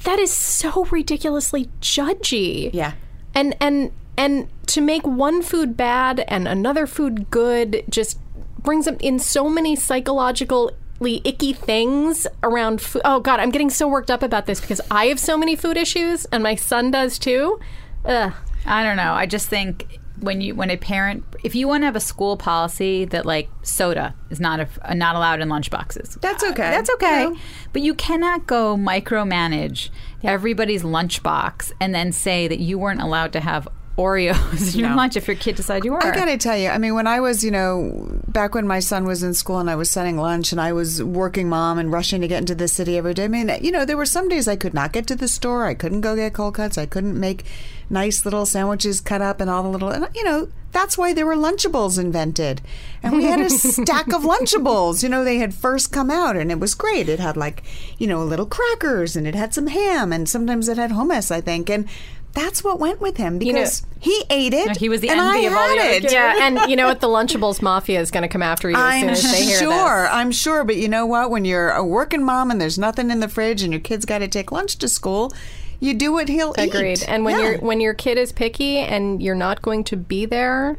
that 0.05 0.19
is 0.19 0.33
so 0.33 0.87
ridiculously 0.87 1.69
judgy. 1.81 2.71
Yeah. 2.73 2.93
And 3.35 3.55
and 3.61 3.93
and 4.17 4.49
to 4.67 4.81
make 4.81 5.07
one 5.07 5.43
food 5.43 5.77
bad 5.77 6.25
and 6.29 6.49
another 6.49 6.87
food 6.87 7.31
good 7.31 7.85
just 7.89 8.19
brings 8.63 8.87
up 8.87 8.97
in 9.01 9.19
so 9.19 9.49
many 9.49 9.77
psychologically 9.77 11.21
icky 11.25 11.53
things 11.53 12.27
around 12.43 12.81
food. 12.81 13.03
Oh 13.05 13.21
god, 13.21 13.41
I'm 13.41 13.51
getting 13.51 13.71
so 13.71 13.89
worked 13.89 14.11
up 14.11 14.23
about 14.23 14.47
this 14.47 14.61
because 14.61 14.81
I 14.91 15.07
have 15.07 15.21
so 15.21 15.37
many 15.37 15.57
food 15.57 15.77
issues 15.77 16.25
and 16.27 16.43
my 16.43 16.55
son 16.55 16.91
does 16.91 17.19
too. 17.19 17.61
Ugh. 18.05 18.33
I 18.67 18.85
don't 18.85 18.97
know. 18.97 19.13
I 19.13 19.27
just 19.27 19.49
think 19.49 20.00
when 20.21 20.41
you 20.41 20.55
when 20.55 20.71
a 20.71 20.77
parent 20.77 21.25
if 21.43 21.55
you 21.55 21.67
want 21.67 21.83
to 21.83 21.87
have 21.87 21.97
a 21.97 22.01
school 22.01 22.37
policy 22.37 23.05
that 23.07 23.27
like 23.27 23.49
soda 23.63 24.15
is 24.29 24.41
not 24.41 24.61
a, 24.61 24.69
uh, 24.83 24.95
not 24.95 25.17
allowed 25.17 25.41
in 25.41 25.49
lunch 25.49 25.71
boxes. 25.71 26.17
That's 26.21 26.45
okay. 26.45 26.71
That's 26.71 26.91
okay. 26.91 27.23
You 27.23 27.31
know. 27.31 27.39
But 27.73 27.83
you 27.83 27.95
cannot 27.95 28.47
go 28.47 28.77
micromanage 28.77 29.91
everybody's 30.23 30.83
lunchbox 30.83 31.73
and 31.81 31.95
then 31.95 32.13
say 32.13 32.49
that 32.49 32.59
you 32.59 32.79
weren't 32.79 33.01
allowed 33.01 33.33
to 33.33 33.41
have 33.41 33.69
Oreos 34.01 34.75
in 34.75 34.81
your 34.81 34.95
lunch 34.95 35.17
if 35.17 35.27
your 35.27 35.37
kid 35.37 35.57
decided 35.57 35.85
you 35.85 35.93
were. 35.93 36.03
I 36.03 36.15
gotta 36.15 36.39
tell 36.39 36.57
you, 36.57 36.69
I 36.69 36.79
mean, 36.79 36.95
when 36.95 37.07
I 37.07 37.21
was, 37.21 37.45
you 37.45 37.51
know, 37.51 38.21
back 38.29 38.55
when 38.55 38.67
my 38.67 38.81
son 38.81 39.05
was 39.05 39.23
in 39.23 39.35
school 39.35 39.59
and 39.59 39.69
I 39.69 39.77
was 39.77 39.91
sending 39.91 40.17
lunch 40.17 40.53
and 40.53 40.61
I 40.61 40.73
was 40.73 41.03
working 41.03 41.49
mom 41.49 41.79
and 41.79 41.93
rushing 41.93 42.21
to 42.23 42.29
get 42.29 42.39
into 42.39 42.55
the 42.55 42.69
city 42.69 42.97
every 42.97 43.15
day, 43.15 43.25
I 43.25 43.29
mean, 43.29 43.51
you 43.61 43.71
know, 43.71 43.85
there 43.85 43.97
were 43.97 44.07
some 44.07 44.29
days 44.29 44.49
I 44.49 44.57
could 44.57 44.75
not 44.75 44.93
get 44.93 45.07
to 45.09 45.17
the 45.17 45.29
store. 45.29 45.67
I 45.67 45.75
couldn't 45.75 46.01
go 46.01 46.17
get 46.17 46.33
cold 46.33 46.55
cuts. 46.55 46.79
I 46.79 46.87
couldn't 46.87 47.19
make 47.19 47.45
nice 47.91 48.25
little 48.25 48.47
sandwiches 48.47 49.01
cut 49.01 49.21
up 49.21 49.41
and 49.41 49.51
all 49.51 49.63
the 49.63 49.69
little, 49.69 49.91
and, 49.91 50.09
you 50.15 50.25
know, 50.25 50.49
that's 50.73 50.97
why 50.97 51.13
there 51.13 51.27
were 51.27 51.35
Lunchables 51.35 51.99
invented. 51.99 52.61
And 53.03 53.17
we 53.17 53.25
had 53.25 53.41
a 53.41 53.51
stack 53.51 54.13
of 54.13 54.23
Lunchables. 54.23 55.03
You 55.03 55.09
know, 55.09 55.25
they 55.25 55.39
had 55.39 55.53
first 55.53 55.93
come 55.93 56.11
out 56.11 56.37
and 56.37 56.51
it 56.51 56.61
was 56.61 56.75
great. 56.75 57.09
It 57.09 57.19
had 57.19 57.37
like, 57.37 57.65
you 57.99 58.07
know, 58.07 58.25
little 58.25 58.47
crackers 58.47 59.17
and 59.17 59.27
it 59.27 59.35
had 59.35 59.53
some 59.53 59.67
ham 59.67 60.13
and 60.13 60.29
sometimes 60.29 60.69
it 60.69 60.79
had 60.79 60.93
hummus, 60.93 61.31
I 61.33 61.41
think. 61.41 61.69
And 61.69 61.89
that's 62.33 62.63
what 62.63 62.79
went 62.79 63.01
with 63.01 63.17
him 63.17 63.35
know- 63.35 63.39
because 63.41 63.85
he 63.99 64.25
ate 64.31 64.55
it. 64.55 64.77
He 64.77 64.89
was 64.89 65.01
the 65.01 65.09
and 65.09 65.19
envy 65.19 65.47
I 65.47 65.51
of 65.51 65.53
all 65.57 65.69
the 65.69 65.81
other 65.81 66.01
kids. 66.01 66.13
Yeah, 66.13 66.37
and 66.41 66.71
you 66.71 66.77
know 66.77 66.87
what? 66.87 67.01
The 67.01 67.09
Lunchables 67.09 67.61
Mafia 67.61 68.01
is 68.01 68.11
going 68.11 68.23
to 68.23 68.29
come 68.29 68.43
after 68.43 68.71
you 68.71 68.77
as 68.77 68.83
I'm 68.83 69.09
as 69.09 69.23
they 69.31 69.45
hear 69.45 69.59
sure. 69.59 70.03
this. 70.03 70.11
I'm 70.13 70.31
sure. 70.31 70.65
But 70.65 70.77
you 70.77 70.89
know 70.89 71.07
what? 71.07 71.31
When 71.31 71.45
you're 71.45 71.71
a 71.71 71.85
working 71.85 72.23
mom 72.23 72.51
and 72.51 72.61
there's 72.61 72.79
nothing 72.79 73.11
in 73.11 73.19
the 73.21 73.29
fridge 73.29 73.63
and 73.63 73.73
your 73.73 73.81
kid's 73.81 74.05
got 74.05 74.19
to 74.19 74.29
take 74.29 74.53
lunch 74.53 74.77
to 74.79 74.89
school, 74.89 75.33
you 75.81 75.95
do 75.95 76.13
what 76.13 76.29
he'll 76.29 76.55
eat. 76.59 76.69
Agreed. 76.75 77.03
And 77.09 77.25
when 77.25 77.39
Yeah. 77.39 77.51
your 77.51 77.59
when 77.59 77.81
your 77.81 77.95
kid 77.95 78.19
is 78.19 78.33
picky 78.33 78.79
and 78.79 79.23
you're 79.23 79.35
not 79.35 79.63
going 79.63 79.83
to 79.85 79.97
be 79.97 80.27
there 80.27 80.79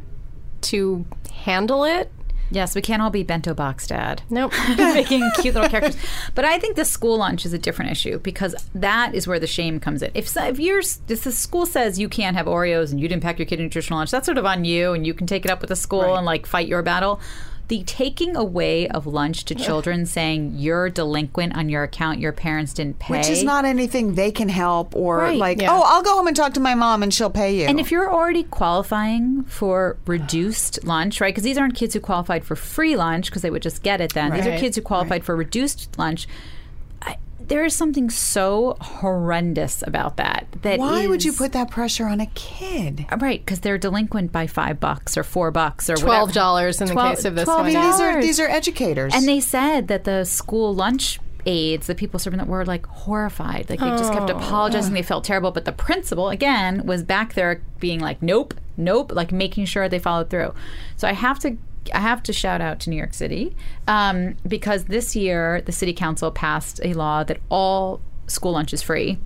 to 0.62 1.04
handle 1.32 1.84
it, 1.84 2.10
Yes, 2.54 2.74
we 2.74 2.82
can't 2.82 3.00
all 3.00 3.08
be 3.08 3.22
bento 3.22 3.54
box 3.54 3.86
dad. 3.86 4.20
nope. 4.28 4.52
making 4.76 5.28
cute 5.40 5.54
little 5.54 5.70
characters. 5.70 5.96
But 6.34 6.44
I 6.44 6.58
think 6.58 6.76
the 6.76 6.84
school 6.84 7.16
lunch 7.16 7.46
is 7.46 7.54
a 7.54 7.58
different 7.58 7.90
issue 7.90 8.18
because 8.18 8.54
that 8.74 9.14
is 9.14 9.26
where 9.26 9.38
the 9.40 9.46
shame 9.46 9.80
comes 9.80 10.02
in. 10.02 10.10
If 10.12 10.28
so- 10.28 10.44
if 10.44 10.60
you're 10.60 10.80
if 10.80 11.24
the 11.24 11.32
school 11.32 11.64
says 11.64 11.98
you 11.98 12.10
can't 12.10 12.36
have 12.36 12.44
Oreos 12.46 12.90
and 12.90 13.00
you 13.00 13.08
didn't 13.08 13.22
pack 13.22 13.38
your 13.38 13.46
kid 13.46 13.58
a 13.58 13.62
nutritional 13.62 13.98
lunch, 13.98 14.10
that's 14.10 14.26
sort 14.26 14.36
of 14.36 14.44
on 14.44 14.66
you, 14.66 14.92
and 14.92 15.06
you 15.06 15.14
can 15.14 15.26
take 15.26 15.46
it 15.46 15.50
up 15.50 15.62
with 15.62 15.68
the 15.68 15.76
school 15.76 16.14
and 16.14 16.26
like 16.26 16.44
fight 16.46 16.68
your 16.68 16.82
battle. 16.82 17.20
The 17.72 17.82
taking 17.84 18.36
away 18.36 18.86
of 18.86 19.06
lunch 19.06 19.46
to 19.46 19.54
children, 19.54 20.04
saying 20.04 20.56
you're 20.56 20.90
delinquent 20.90 21.56
on 21.56 21.70
your 21.70 21.84
account, 21.84 22.20
your 22.20 22.30
parents 22.30 22.74
didn't 22.74 22.98
pay, 22.98 23.14
Which 23.16 23.30
is 23.30 23.42
not 23.42 23.64
anything 23.64 24.14
they 24.14 24.30
can 24.30 24.50
help 24.50 24.94
or 24.94 25.16
Right. 25.20 25.38
like, 25.38 25.58
Yeah. 25.62 25.72
oh, 25.72 25.82
I'll 25.86 26.02
go 26.02 26.14
home 26.16 26.26
and 26.26 26.36
talk 26.36 26.52
to 26.52 26.60
my 26.60 26.74
mom 26.74 27.02
and 27.02 27.14
she'll 27.14 27.30
pay 27.30 27.56
you. 27.58 27.64
And 27.64 27.80
if 27.80 27.90
you're 27.90 28.12
already 28.12 28.42
qualifying 28.42 29.44
for 29.44 29.96
reduced 30.04 30.84
lunch, 30.84 31.18
right? 31.18 31.32
Because 31.32 31.44
these 31.44 31.56
aren't 31.56 31.74
kids 31.74 31.94
who 31.94 32.00
qualified 32.00 32.44
for 32.44 32.56
free 32.56 32.94
lunch 32.94 33.30
because 33.30 33.40
they 33.40 33.48
would 33.48 33.62
just 33.62 33.82
get 33.82 34.02
it 34.02 34.12
then. 34.12 34.32
These 34.32 34.46
are 34.46 34.58
kids 34.58 34.76
who 34.76 34.82
qualified 34.82 35.24
for 35.24 35.34
reduced 35.34 35.98
lunch. 35.98 36.28
I, 37.42 37.46
there 37.46 37.64
is 37.64 37.74
something 37.74 38.10
so 38.10 38.76
horrendous 38.80 39.82
about 39.86 40.16
that. 40.16 40.46
That 40.62 40.78
Why 40.78 41.06
would 41.06 41.24
you 41.24 41.32
put 41.32 41.52
that 41.52 41.70
pressure 41.70 42.06
on 42.06 42.20
a 42.20 42.26
kid? 42.26 43.06
Uh, 43.10 43.16
right? 43.18 43.44
Because 43.44 43.60
they're 43.60 43.78
delinquent 43.78 44.32
by 44.32 44.46
five 44.46 44.80
bucks 44.80 45.16
or 45.16 45.22
four 45.22 45.50
bucks 45.50 45.90
or 45.90 45.96
Twelve 45.96 46.32
dollars 46.32 46.80
in 46.80 46.88
the 46.88 46.94
case 46.94 47.24
of 47.24 47.34
this 47.34 47.44
twelve 47.44 47.66
I 47.66 47.72
mean, 47.72 47.80
these 47.80 48.00
are 48.00 48.10
dollars. 48.10 48.24
these 48.24 48.40
are 48.40 48.48
educators. 48.48 49.12
And 49.14 49.26
they 49.26 49.40
said 49.40 49.88
that 49.88 50.04
the 50.04 50.24
school 50.24 50.74
lunch 50.74 51.18
aides, 51.46 51.86
the 51.86 51.94
people 51.94 52.18
serving 52.18 52.38
that 52.38 52.48
were 52.48 52.64
like 52.64 52.86
horrified. 52.86 53.68
Like 53.68 53.80
they 53.80 53.90
just 53.90 54.12
kept 54.12 54.30
oh. 54.30 54.36
apologizing. 54.36 54.94
They 54.94 55.02
felt 55.02 55.24
terrible. 55.24 55.50
But 55.50 55.64
the 55.64 55.72
principal, 55.72 56.28
again, 56.28 56.86
was 56.86 57.02
back 57.02 57.34
there 57.34 57.62
being 57.80 58.00
like, 58.00 58.22
nope, 58.22 58.54
nope, 58.76 59.12
like 59.12 59.32
making 59.32 59.66
sure 59.66 59.88
they 59.88 59.98
followed 59.98 60.30
through. 60.30 60.54
So 60.96 61.08
I 61.08 61.12
have 61.12 61.38
to. 61.40 61.56
I 61.92 62.00
have 62.00 62.22
to 62.24 62.32
shout 62.32 62.60
out 62.60 62.80
to 62.80 62.90
New 62.90 62.96
York 62.96 63.14
City 63.14 63.56
um, 63.88 64.36
because 64.46 64.84
this 64.84 65.16
year 65.16 65.60
the 65.62 65.72
city 65.72 65.92
council 65.92 66.30
passed 66.30 66.80
a 66.84 66.92
law 66.94 67.24
that 67.24 67.38
all 67.48 68.00
school 68.26 68.52
lunch 68.52 68.72
is 68.72 68.82
free. 68.82 69.18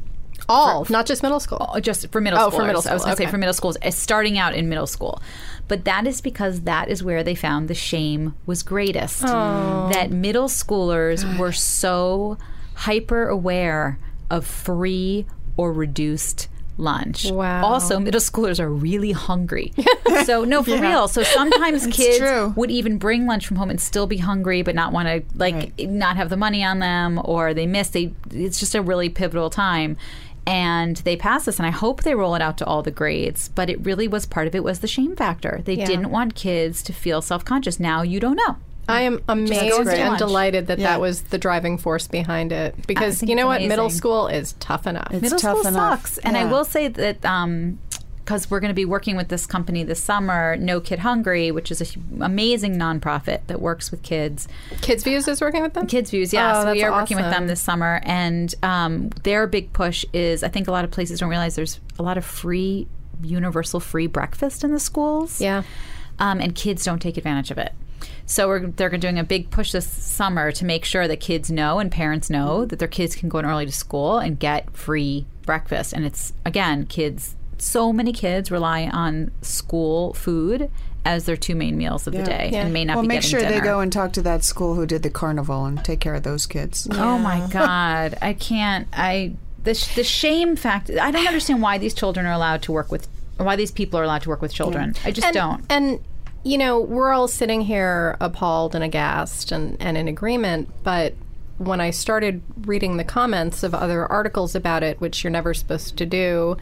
All, 0.49 0.87
not 0.91 1.07
just 1.07 1.23
middle 1.23 1.41
school. 1.41 1.71
Oh, 1.75 1.81
just 1.81 2.11
for 2.13 2.21
middle 2.21 2.39
school. 2.39 2.47
Oh, 2.47 2.51
school. 2.51 2.61
for 2.61 2.67
middle 2.67 2.83
I 2.89 2.93
was 2.93 3.03
going 3.05 3.17
to 3.17 3.23
say 3.23 3.31
for 3.31 3.39
middle 3.39 3.55
schools, 3.55 3.77
starting 3.91 4.39
out 4.39 4.55
in 4.55 4.69
middle 4.69 4.87
school. 4.87 5.21
But 5.67 5.85
that 5.87 6.07
is 6.07 6.21
because 6.21 6.61
that 6.63 6.89
is 6.89 7.03
where 7.03 7.25
they 7.25 7.35
found 7.35 7.69
the 7.69 7.75
shame 7.75 8.35
was 8.45 8.63
greatest. 8.63 9.23
That 9.23 10.11
middle 10.11 10.49
schoolers 10.49 11.39
were 11.39 11.53
so 11.53 12.39
hyper 12.75 13.29
aware 13.29 13.99
of 14.31 14.47
free 14.47 15.27
or 15.57 15.73
reduced 15.73 16.49
lunch. 16.79 17.31
Wow. 17.31 17.65
Also, 17.65 17.99
middle 17.99 18.21
schoolers 18.21 18.61
are 18.61 18.69
really 18.71 19.13
hungry. 19.13 19.73
so 20.25 20.45
no, 20.45 20.63
for 20.63 20.79
real. 20.81 21.09
So 21.09 21.23
sometimes 21.23 21.87
kids 21.87 22.19
true. 22.19 22.53
would 22.57 22.71
even 22.71 22.99
bring 22.99 23.27
lunch 23.27 23.47
from 23.47 23.57
home 23.57 23.71
and 23.71 23.81
still 23.81 24.07
be 24.07 24.19
hungry, 24.19 24.63
but 24.63 24.75
not 24.75 24.93
want 24.93 25.09
to 25.09 25.23
like 25.39 25.79
not 25.81 26.17
have 26.17 26.29
the 26.31 26.37
money 26.37 26.63
on 26.65 26.79
them, 26.79 27.21
or 27.25 27.55
they 27.55 27.67
miss. 27.67 27.89
They 27.89 28.13
it's 28.31 28.61
just 28.61 28.75
a 28.75 28.83
really 28.83 29.09
pivotal 29.09 29.51
time. 29.51 29.97
And 30.49 30.99
they 30.99 31.17
pass 31.17 31.45
this, 31.47 31.59
and 31.59 31.67
I 31.67 31.71
hope 31.71 32.05
they 32.05 32.15
roll 32.15 32.37
it 32.37 32.41
out 32.43 32.57
to 32.59 32.65
all 32.65 32.81
the 32.81 32.93
grades. 32.93 33.49
But 33.49 33.69
it 33.69 33.85
really 33.85 34.07
was 34.07 34.27
part 34.27 34.47
of 34.47 34.55
it 34.55 34.63
was 34.63 34.79
the 34.79 34.87
shame 34.87 35.17
factor. 35.17 35.61
They 35.65 35.75
Yeah. 35.75 35.87
didn't 35.87 36.11
want 36.11 36.37
kids 36.37 36.83
to 36.85 36.93
feel 36.93 37.21
self 37.21 37.45
conscious. 37.45 37.81
Now 37.81 38.03
you 38.03 38.21
don't 38.21 38.37
know. 38.37 38.57
I 38.89 39.03
am 39.03 39.21
amazed 39.29 39.89
and 39.89 40.19
delighted 40.19 40.69
that 40.69 40.79
Yeah. 40.79 40.91
that 40.93 41.01
was 41.01 41.23
the 41.23 41.39
driving 41.39 41.79
force 41.79 42.07
behind 42.07 42.53
it. 42.53 42.75
Because 42.87 43.23
you 43.23 43.35
know 43.35 43.51
it's 43.51 43.63
what? 43.63 43.69
Middle 43.69 43.91
school 43.91 44.29
is 44.29 44.53
tough 44.61 44.87
enough. 44.87 45.09
It's 45.11 45.23
middle 45.23 45.39
tough 45.39 45.59
school 45.59 45.69
enough. 45.69 46.03
sucks. 46.03 46.19
And 46.19 46.37
I 46.37 46.45
will 46.45 46.65
say 46.65 46.89
that 46.89 47.21
because 48.19 48.51
we're 48.51 48.59
going 48.61 48.71
to 48.71 48.75
be 48.75 48.85
working 48.85 49.17
with 49.17 49.29
this 49.29 49.47
company 49.47 49.85
this 49.85 50.03
summer, 50.03 50.57
No 50.57 50.81
Kid 50.81 50.99
Hungry, 51.01 51.51
which 51.53 51.71
is 51.71 51.81
an 51.81 52.23
amazing 52.23 52.77
nonprofit 52.77 53.41
that 53.47 53.61
works 53.61 53.91
with 53.93 54.03
kids. 54.03 54.49
KidzVuz 54.81 55.29
is 55.29 55.41
working 55.41 55.63
with 55.63 55.75
them? 55.75 55.87
KidzVuz, 55.87 56.33
yeah. 56.33 56.59
Oh, 56.59 56.63
so 56.65 56.73
we 56.73 56.81
that's 56.81 56.91
are 56.91 57.01
working 57.01 57.17
with 57.17 57.31
them 57.31 57.47
this 57.47 57.61
summer, 57.61 58.01
and 58.03 58.53
um, 58.65 59.11
their 59.23 59.47
big 59.47 59.73
push 59.73 60.05
is 60.13 60.43
I 60.43 60.49
think 60.49 60.67
a 60.67 60.73
lot 60.73 60.85
of 60.85 60.91
places 60.91 61.21
don't 61.21 61.29
realize 61.29 61.55
there's 61.55 61.79
a 62.01 62.03
lot 62.03 62.19
of 62.19 62.25
free, 62.25 62.89
universal 63.23 63.79
free 63.79 64.09
breakfast 64.09 64.65
in 64.65 64.73
the 64.73 64.81
schools. 64.81 65.41
Yeah. 65.41 65.63
Um, 66.19 66.41
and 66.41 66.55
kids 66.55 66.85
don't 66.85 67.01
take 67.01 67.17
advantage 67.17 67.51
of 67.53 67.59
it. 67.59 67.73
So 68.27 68.49
we're, 68.49 68.67
they're 68.67 68.91
doing 68.91 69.19
a 69.19 69.25
big 69.25 69.51
push 69.51 69.73
this 69.73 69.87
summer 69.87 70.51
to 70.53 70.65
make 70.65 70.85
sure 70.85 71.07
that 71.07 71.21
kids 71.21 71.51
know 71.51 71.79
and 71.79 71.91
parents 71.91 72.29
know 72.29 72.59
mm-hmm. 72.59 72.67
that 72.69 72.79
their 72.81 72.89
kids 72.89 73.15
can 73.15 73.29
go 73.29 73.39
in 73.39 73.47
early 73.47 73.67
to 73.67 73.73
school 73.73 74.19
and 74.19 74.39
get 74.39 74.77
free 74.77 75.27
breakfast. 75.43 75.93
And 75.93 76.05
it's 76.05 76.33
again, 76.45 76.87
kids. 76.87 77.37
So 77.59 77.93
many 77.93 78.13
kids 78.13 78.51
rely 78.51 78.91
on 78.93 79.31
school 79.41 80.13
food 80.13 80.71
as 81.07 81.25
their 81.25 81.37
two 81.37 81.55
main 81.55 81.79
meals 81.79 82.07
of 82.09 82.13
the 82.13 82.23
day, 82.25 82.51
Yeah. 82.53 82.63
and 82.63 82.73
may 82.73 82.85
not 82.85 82.97
Well, 82.97 83.03
be 83.03 83.09
make 83.09 83.23
getting 83.23 83.39
sure 83.39 83.49
they 83.49 83.61
go 83.61 83.79
and 83.79 83.93
talk 83.93 84.13
to 84.15 84.23
that 84.23 84.43
school 84.43 84.75
who 84.75 84.87
did 84.87 85.05
the 85.05 85.09
carnival 85.09 85.65
and 85.65 85.83
take 85.85 86.01
care 86.01 86.17
of 86.17 86.25
those 86.25 86.47
kids. 86.47 86.89
Oh 86.91 87.17
my 87.17 87.47
god, 87.53 88.19
I 88.21 88.33
can't. 88.33 88.89
I 88.93 89.37
the 89.63 89.73
the 89.95 90.03
shame 90.03 90.57
factor. 90.57 91.01
I 91.01 91.13
don't 91.13 91.27
understand 91.27 91.63
why 91.63 91.79
these 91.79 91.95
children 91.95 92.27
are 92.27 92.33
allowed 92.33 92.63
to 92.63 92.73
work 92.73 92.91
with. 92.91 93.07
Why 93.37 93.55
these 93.55 93.71
people 93.71 94.01
are 94.01 94.03
allowed 94.03 94.23
to 94.23 94.29
work 94.31 94.43
with 94.43 94.53
children. 94.53 94.95
I 95.05 95.13
just 95.13 95.27
and, 95.27 95.35
don't. 95.35 95.65
And 95.71 96.01
you 96.47 96.59
know, 96.59 96.79
we're 96.79 97.13
all 97.13 97.27
sitting 97.27 97.63
here 97.63 98.17
appalled 98.21 98.77
and 98.77 98.85
aghast 98.85 99.51
and, 99.51 99.77
and 99.81 99.99
in 99.99 100.07
agreement, 100.07 100.69
but 100.85 101.13
when 101.59 101.81
I 101.81 101.91
started 101.91 102.41
reading 102.67 102.99
the 102.99 103.05
comments 103.05 103.65
of 103.65 103.75
other 103.75 104.07
articles 104.07 104.55
about 104.55 104.85
it, 104.85 105.01
which 105.01 105.25
you're 105.25 105.31
never 105.33 105.55
supposed 105.55 105.97
to 105.97 106.07
do, 106.07 106.57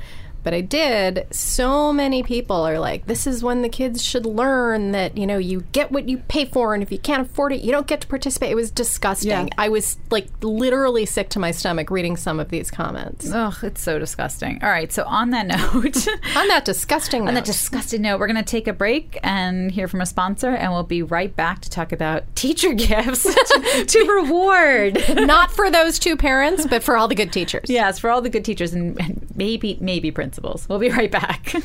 but 0.45 0.55
I 0.55 0.61
did, 0.61 1.27
so 1.31 1.93
many 1.93 2.23
people 2.23 2.57
are 2.57 2.79
like, 2.79 3.07
this 3.07 3.27
is 3.27 3.43
when 3.43 3.63
the 3.63 3.69
kids 3.69 4.03
should 4.03 4.27
learn 4.27 4.93
that, 4.93 5.17
you 5.17 5.27
know, 5.27 5.39
you 5.39 5.63
get 5.73 5.91
what 5.91 6.09
you 6.09 6.19
pay 6.29 6.45
for, 6.45 6.75
and 6.75 6.83
if 6.83 6.93
you 6.93 6.99
can't 6.99 7.23
afford 7.23 7.53
it, 7.53 7.63
you 7.63 7.73
don't 7.73 7.87
get 7.87 8.01
to 8.03 8.07
participate. 8.07 8.51
It 8.53 8.55
was 8.55 8.71
disgusting. 8.71 9.31
Yeah. 9.31 9.47
I 9.59 9.69
was 9.71 9.97
like 10.11 10.29
literally 10.43 11.07
sick 11.07 11.31
to 11.31 11.39
my 11.39 11.51
stomach 11.51 11.91
reading 11.91 12.17
some 12.17 12.39
of 12.39 12.51
these 12.51 12.71
comments. 12.71 13.31
Ugh, 13.33 13.55
it's 13.63 13.81
so 13.81 13.99
disgusting. 13.99 14.63
All 14.63 14.69
right, 14.69 14.93
so 14.93 15.03
on 15.05 15.31
that 15.31 15.47
note. 15.75 16.07
On 16.37 16.49
that 16.49 16.65
disgusting 16.65 17.23
note, 17.25 17.29
On 17.29 17.35
that 17.35 17.45
disgusting 17.45 18.03
note, 18.03 18.21
we're 18.21 18.27
going 18.27 18.37
to 18.37 18.43
take 18.43 18.69
a 18.69 18.73
break 18.73 19.19
and 19.23 19.71
hear 19.71 19.89
from 19.89 20.01
a 20.01 20.07
sponsor, 20.07 20.51
and 20.51 20.73
we'll 20.73 20.83
be 20.83 21.03
right 21.03 21.35
back 21.35 21.61
to 21.63 21.71
talk 21.71 21.91
about 21.93 22.25
teacher 22.37 22.73
gifts 22.75 23.23
to, 23.23 23.85
to 23.87 23.99
reward. 24.12 25.03
not 25.27 25.51
for 25.51 25.71
those 25.71 25.99
two 25.99 26.16
parents, 26.16 26.66
but 26.66 26.83
for 26.83 26.97
all 26.97 27.09
the 27.09 27.14
good 27.14 27.33
teachers. 27.33 27.71
yes, 27.71 27.99
for 27.99 28.11
all 28.11 28.21
the 28.21 28.29
good 28.29 28.45
teachers 28.45 28.75
and, 28.75 29.01
and 29.01 29.27
maybe 29.35 29.79
maybe 29.81 30.11
principals. 30.11 30.34
We'll 30.42 30.79
be 30.79 30.90
right 30.90 31.11
back. 31.11 31.55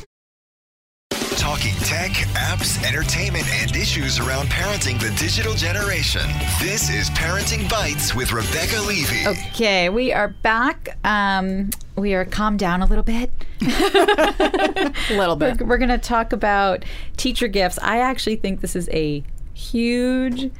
Talking 1.38 1.73
tech, 1.79 2.12
apps, 2.36 2.84
entertainment, 2.86 3.45
and 3.49 3.75
issues 3.75 4.19
around 4.19 4.47
parenting 4.49 4.99
the 4.99 5.10
digital 5.17 5.53
generation. 5.53 6.21
This 6.62 6.89
is 6.89 7.10
Parenting 7.12 7.62
Bytes 7.69 8.13
with 8.13 8.34
Rebecca 8.34 8.79
Levy. 8.82 9.25
Okay, 9.25 9.89
we 9.89 10.12
are 10.12 10.27
back. 10.27 10.97
Um, 11.03 11.69
we 11.95 12.13
are 12.13 12.25
calmed 12.25 12.60
down 12.60 12.82
a 12.82 12.86
little 12.86 13.03
bit. 13.03 13.32
A 13.62 14.93
little 15.12 15.38
bit. 15.38 15.62
We're 15.62 15.77
going 15.77 15.89
to 15.89 15.97
talk 15.97 16.34
about 16.34 16.84
teacher 17.17 17.47
gifts. 17.47 17.79
I 17.82 17.99
actually 17.99 18.36
think 18.36 18.62
this 18.62 18.75
is 18.75 18.89
a 18.89 19.23
huge 19.53 20.51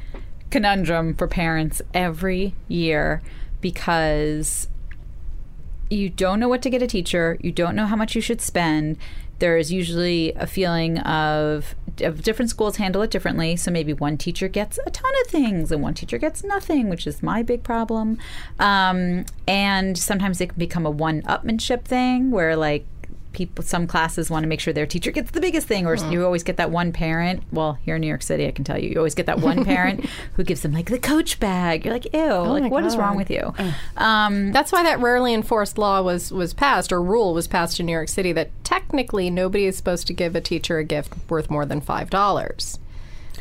conundrum 0.50 1.14
for 1.14 1.28
parents 1.28 1.82
every 1.94 2.56
year 2.68 3.22
because 3.62 4.68
you 5.90 6.10
don't 6.10 6.40
know 6.40 6.48
what 6.48 6.62
to 6.62 6.70
get 6.70 6.82
a 6.82 6.88
teacher, 6.88 7.38
you 7.42 7.52
don't 7.52 7.76
know 7.76 7.86
how 7.86 7.96
much 7.96 8.16
you 8.16 8.22
should 8.22 8.42
spend. 8.42 8.98
There 9.40 9.58
is 9.58 9.72
usually 9.72 10.34
a 10.34 10.46
feeling 10.46 11.00
of, 11.00 11.74
of 12.02 12.24
different 12.24 12.50
schools 12.50 12.76
handle 12.76 13.02
it 13.02 13.10
differently. 13.10 13.56
So 13.56 13.72
maybe 13.72 13.94
one 13.94 14.18
teacher 14.18 14.50
gets 14.50 14.78
a 14.86 14.90
ton 14.90 15.12
of 15.22 15.32
things 15.32 15.72
and 15.72 15.82
one 15.82 15.94
teacher 15.94 16.18
gets 16.18 16.44
nothing, 16.44 16.90
which 16.90 17.08
is 17.08 17.24
my 17.24 17.42
big 17.42 17.64
problem. 17.64 18.18
Um, 18.60 19.26
and 19.48 19.98
sometimes 19.98 20.42
it 20.42 20.50
can 20.50 20.60
become 20.60 20.86
a 20.86 20.92
one 20.92 21.22
upmanship 21.22 21.86
thing 21.86 22.32
where, 22.32 22.58
like, 22.58 22.86
people 23.32 23.64
some 23.64 23.86
classes 23.86 24.30
want 24.30 24.44
to 24.44 24.48
make 24.48 24.60
sure 24.60 24.74
their 24.74 24.86
teacher 24.86 25.12
gets 25.12 25.32
the 25.32 25.42
biggest 25.42 25.68
thing 25.68 25.86
or 25.86 25.96
you 26.12 26.26
always 26.26 26.44
get 26.44 26.58
that 26.58 26.72
one 26.72 26.92
parent 26.92 27.44
well 27.52 27.74
here 27.84 27.96
in 27.96 28.02
new 28.02 28.08
york 28.08 28.24
city 28.24 28.48
i 28.48 28.52
can 28.52 28.64
tell 28.64 28.78
you 28.78 28.90
you 28.90 28.98
always 28.98 29.14
get 29.16 29.28
that 29.28 29.40
one 29.40 29.64
parent 29.64 30.04
who 30.34 30.44
gives 30.44 30.62
them 30.62 30.74
like 30.74 30.90
the 30.90 31.00
coach 31.00 31.40
bag. 31.40 31.86
You're 31.86 31.94
like 31.94 32.14
ew 32.14 32.20
like 32.22 32.72
what 32.72 32.84
is 32.84 32.98
wrong 32.98 33.16
with 33.16 33.30
you? 33.30 33.54
Um, 33.98 34.52
That's 34.52 34.72
why 34.72 34.84
that 34.84 35.00
rarely 35.00 35.34
enforced 35.34 35.78
law 35.78 36.02
was 36.02 36.32
was 36.32 36.54
passed 36.54 36.92
or 36.92 37.02
rule 37.02 37.34
was 37.34 37.48
passed 37.48 37.80
in 37.80 37.86
New 37.86 37.92
York 37.92 38.10
City 38.10 38.32
that 38.34 38.52
technically 38.64 39.30
nobody 39.30 39.66
is 39.66 39.78
supposed 39.78 40.08
to 40.08 40.14
give 40.14 40.36
a 40.36 40.42
teacher 40.42 40.78
a 40.78 40.84
gift 40.84 41.14
worth 41.30 41.50
more 41.50 41.66
than 41.66 41.82
five 41.82 42.10
dollars. 42.10 42.80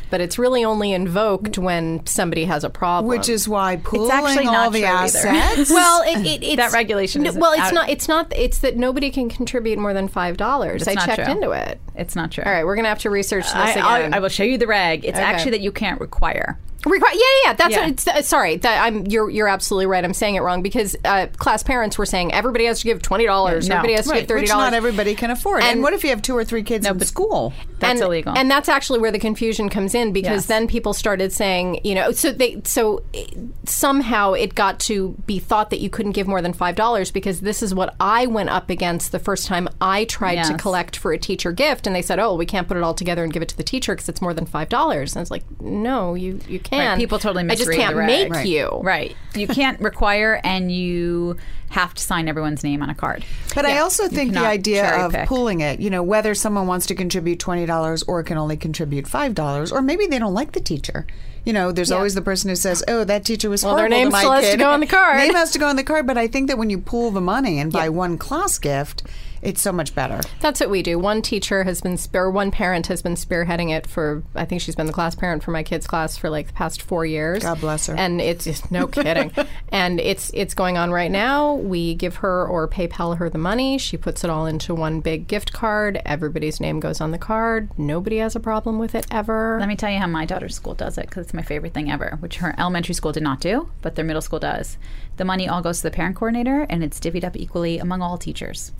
But 0.09 0.21
it's 0.21 0.39
really 0.39 0.63
only 0.65 0.91
invoked 0.91 1.57
when 1.57 2.05
somebody 2.05 2.45
has 2.45 2.63
a 2.63 2.69
problem. 2.69 3.09
Which 3.09 3.29
is 3.29 3.47
why 3.47 3.75
pooling 3.77 4.11
actually 4.11 4.47
all 4.47 4.53
not 4.53 4.71
the 4.73 4.79
true 4.79 4.87
either. 4.87 5.27
assets. 5.27 5.69
well, 5.69 6.01
it, 6.03 6.25
it, 6.25 6.43
it's, 6.43 6.55
That 6.55 6.71
regulation 6.73 7.23
No, 7.23 7.33
well, 7.33 7.51
it's 7.51 7.61
out- 7.61 7.73
not. 7.73 7.89
It's 7.89 8.07
not. 8.07 8.33
It's 8.35 8.59
that 8.59 8.75
nobody 8.75 9.11
can 9.11 9.29
contribute 9.29 9.77
more 9.77 9.93
than 9.93 10.07
five 10.07 10.37
dollars. 10.37 10.87
I 10.87 10.95
checked 10.95 11.23
true. 11.23 11.31
into 11.33 11.51
it. 11.51 11.79
it's 11.95 12.15
not 12.15 12.31
true 12.31 12.43
All 12.45 12.51
right, 12.51 12.65
we're 12.65 12.75
gonna 12.75 12.89
have 12.89 12.99
to 12.99 13.09
research 13.09 13.43
this 13.45 13.53
I, 13.53 13.71
again. 13.71 14.13
I, 14.13 14.17
I 14.17 14.19
will 14.19 14.29
show 14.29 14.43
you 14.43 14.57
the 14.57 14.67
reg. 14.67 15.05
It's 15.05 15.17
Okay. 15.17 15.23
actually 15.25 15.51
that 15.51 15.61
you 15.61 15.71
can't 15.71 15.99
require. 16.01 16.57
Yeah, 16.85 16.93
yeah, 17.13 17.19
yeah. 17.45 17.53
That's 17.53 17.71
Yeah. 17.75 17.79
What 17.81 17.89
it's, 17.89 18.07
uh, 18.07 18.21
sorry. 18.21 18.57
That 18.57 18.83
I'm. 18.83 19.05
You're 19.07 19.29
you're 19.29 19.47
absolutely 19.47 19.87
right. 19.87 20.03
I'm 20.03 20.13
saying 20.13 20.35
it 20.35 20.41
wrong 20.41 20.61
because 20.61 20.95
uh, 21.05 21.27
class 21.37 21.61
parents 21.63 21.97
were 21.97 22.05
saying 22.05 22.33
everybody 22.33 22.65
has 22.65 22.79
to 22.79 22.85
give 22.85 23.01
twenty 23.01 23.25
dollars. 23.25 23.67
No. 23.67 23.75
Everybody 23.75 23.93
has 23.95 24.05
to 24.05 24.11
Right, 24.11 24.19
give 24.21 24.27
thirty 24.29 24.41
which 24.41 24.49
dollars. 24.49 24.65
not 24.71 24.73
everybody 24.73 25.15
can 25.15 25.29
afford. 25.31 25.61
And, 25.63 25.71
And- 25.73 25.83
what 25.83 25.93
if 25.93 26.03
you 26.03 26.09
have 26.11 26.21
two 26.21 26.35
or 26.37 26.45
three 26.45 26.63
kids 26.63 26.85
in 26.87 26.99
school? 27.01 27.53
That's 27.79 27.99
and, 27.99 28.01
illegal. 28.01 28.37
And 28.37 28.49
that's 28.51 28.69
actually 28.69 28.99
where 28.99 29.11
the 29.11 29.19
confusion 29.19 29.69
comes 29.69 29.93
in 29.95 30.11
because 30.13 30.29
Yes. 30.37 30.45
then 30.47 30.67
people 30.67 30.93
started 30.93 31.31
saying, 31.31 31.79
you 31.83 31.95
know, 31.95 32.11
so 32.11 32.31
they 32.31 32.61
so 32.65 33.03
eh, 33.13 33.25
somehow 33.65 34.33
it 34.33 34.55
got 34.55 34.79
to 34.81 35.15
be 35.25 35.39
thought 35.39 35.69
that 35.69 35.79
you 35.79 35.89
couldn't 35.89 36.13
give 36.13 36.27
more 36.27 36.41
than 36.41 36.53
five 36.53 36.75
dollars 36.75 37.11
because 37.11 37.41
this 37.41 37.61
is 37.61 37.73
what 37.73 37.95
I 37.99 38.25
went 38.25 38.49
up 38.49 38.69
against 38.69 39.11
the 39.11 39.19
first 39.19 39.47
time 39.47 39.67
I 39.81 40.05
tried 40.05 40.43
to 40.45 40.57
collect 40.57 40.95
for 40.97 41.11
a 41.11 41.17
teacher 41.17 41.51
gift, 41.51 41.87
and 41.87 41.95
they 41.95 42.01
said, 42.01 42.19
oh, 42.19 42.35
we 42.35 42.45
can't 42.45 42.67
put 42.67 42.77
it 42.77 42.83
all 42.83 42.93
together 42.93 43.23
and 43.23 43.31
give 43.33 43.41
it 43.41 43.49
to 43.49 43.57
the 43.57 43.63
teacher 43.63 43.93
because 43.93 44.09
it's 44.09 44.21
more 44.21 44.33
than 44.33 44.45
five 44.45 44.69
dollars. 44.69 45.13
And 45.13 45.19
I 45.19 45.21
was 45.21 45.31
like, 45.31 45.43
no, 45.61 46.15
you 46.15 46.39
you 46.47 46.59
can. 46.69 46.87
Right, 46.89 46.97
people 46.97 47.19
totally 47.19 47.43
I 47.49 47.55
just 47.55 47.71
can't 47.71 47.95
the 47.95 48.03
make 48.03 48.31
Right. 48.31 48.45
you. 48.45 48.79
Right. 48.83 49.15
You 49.35 49.47
can't 49.47 49.79
require, 49.79 50.39
and 50.43 50.71
you 50.71 51.37
have 51.69 51.93
to 51.93 52.01
sign 52.01 52.27
everyone's 52.27 52.63
name 52.63 52.81
on 52.81 52.89
a 52.89 52.95
card. 52.95 53.23
But 53.53 53.65
I 53.65 53.77
also 53.79 54.07
think 54.07 54.33
the 54.33 54.39
idea 54.39 54.89
of 55.05 55.11
pick. 55.13 55.27
pooling 55.27 55.61
it, 55.61 55.79
you 55.79 55.89
know, 55.89 56.01
whether 56.01 56.33
someone 56.33 56.65
wants 56.67 56.85
to 56.87 56.95
contribute 56.95 57.39
twenty 57.39 57.65
dollars 57.65 58.03
or 58.03 58.23
can 58.23 58.37
only 58.37 58.57
contribute 58.57 59.07
five 59.07 59.35
dollars, 59.35 59.71
or 59.71 59.81
maybe 59.81 60.07
they 60.07 60.19
don't 60.19 60.33
like 60.33 60.53
the 60.53 60.61
teacher. 60.61 61.05
You 61.45 61.53
know, 61.53 61.71
there's 61.71 61.91
always 61.91 62.15
the 62.15 62.21
person 62.21 62.49
who 62.49 62.55
says, 62.55 62.83
"Oh, 62.87 63.03
that 63.05 63.23
teacher 63.25 63.49
was 63.49 63.63
Well, 63.63 63.75
their 63.75 63.87
horrible 63.87 63.97
name 63.97 64.07
to 64.07 64.11
my 64.11 64.19
still 64.19 64.31
has 64.33 64.51
to 64.51 64.57
go 64.57 64.71
on 64.71 64.79
the 64.81 64.87
card. 64.87 65.17
Name 65.17 65.33
has 65.35 65.51
to 65.51 65.59
go 65.59 65.67
on 65.67 65.75
the 65.77 65.83
card. 65.83 66.05
But 66.05 66.17
I 66.17 66.27
think 66.27 66.47
that 66.47 66.57
when 66.57 66.69
you 66.69 66.79
pool 66.79 67.11
the 67.11 67.21
money 67.21 67.59
and 67.59 67.71
buy 67.71 67.89
one 67.89 68.17
class 68.17 68.57
gift, 68.59 69.03
it's 69.41 69.61
so 69.61 69.71
much 69.71 69.95
better. 69.95 70.19
That's 70.39 70.59
what 70.59 70.69
we 70.69 70.81
do. 70.83 70.97
One 70.99 71.21
teacher 71.21 71.63
has 71.63 71.81
been, 71.81 71.97
sp- 71.97 72.15
or 72.15 72.31
one 72.31 72.51
parent 72.51 72.87
has 72.87 73.01
been 73.01 73.15
spearheading 73.15 73.71
it 73.75 73.87
for. 73.87 74.23
I 74.35 74.45
think 74.45 74.61
she's 74.61 74.75
been 74.75 74.85
the 74.87 74.93
class 74.93 75.15
parent 75.15 75.43
for 75.43 75.51
my 75.51 75.63
kids' 75.63 75.87
class 75.87 76.17
for 76.17 76.29
like 76.29 76.47
the 76.47 76.53
past 76.53 76.81
four 76.81 77.05
years. 77.05 77.43
God 77.43 77.59
bless 77.61 77.87
her. 77.87 77.95
And 77.95 78.19
it's 78.21 78.45
just 78.45 78.71
no 78.71 78.87
kidding. 78.99 79.31
and 79.69 79.99
it's 79.99 80.31
it's 80.33 80.53
going 80.53 80.77
on 80.77 80.91
right 80.91 81.11
now. 81.11 81.53
We 81.55 81.95
give 81.95 82.17
her 82.17 82.45
or 82.47 82.67
PayPal 82.67 83.17
her 83.17 83.29
the 83.29 83.37
money. 83.37 83.77
She 83.77 83.97
puts 83.97 84.23
it 84.23 84.29
all 84.29 84.45
into 84.45 84.75
one 84.75 84.99
big 85.01 85.27
gift 85.27 85.53
card. 85.53 86.01
Everybody's 86.05 86.59
name 86.59 86.79
goes 86.79 87.01
on 87.01 87.11
the 87.11 87.17
card. 87.17 87.69
Nobody 87.77 88.17
has 88.17 88.35
a 88.35 88.39
problem 88.39 88.79
with 88.79 88.95
it 88.95 89.07
ever. 89.11 89.57
Let 89.59 89.67
me 89.69 89.75
tell 89.75 89.91
you 89.91 89.99
how 89.99 90.07
my 90.07 90.25
daughter's 90.25 90.55
school 90.55 90.73
does 90.73 90.97
it 90.97 91.07
because 91.09 91.25
it's 91.25 91.33
my 91.33 91.41
favorite 91.41 91.73
thing 91.73 91.91
ever, 91.91 92.17
which 92.19 92.37
her 92.37 92.55
elementary 92.57 92.95
school 92.95 93.11
did 93.11 93.23
not 93.23 93.39
do, 93.39 93.69
but 93.81 93.95
their 93.95 94.05
middle 94.05 94.21
school 94.21 94.39
does. 94.39 94.77
The 95.17 95.25
money 95.25 95.47
all 95.47 95.61
goes 95.61 95.77
to 95.77 95.83
the 95.83 95.91
parent 95.91 96.15
coordinator 96.15 96.65
and 96.69 96.83
it's 96.83 96.99
divvied 96.99 97.23
up 97.23 97.35
equally 97.35 97.77
among 97.79 98.01
all 98.01 98.17
teachers. 98.17 98.71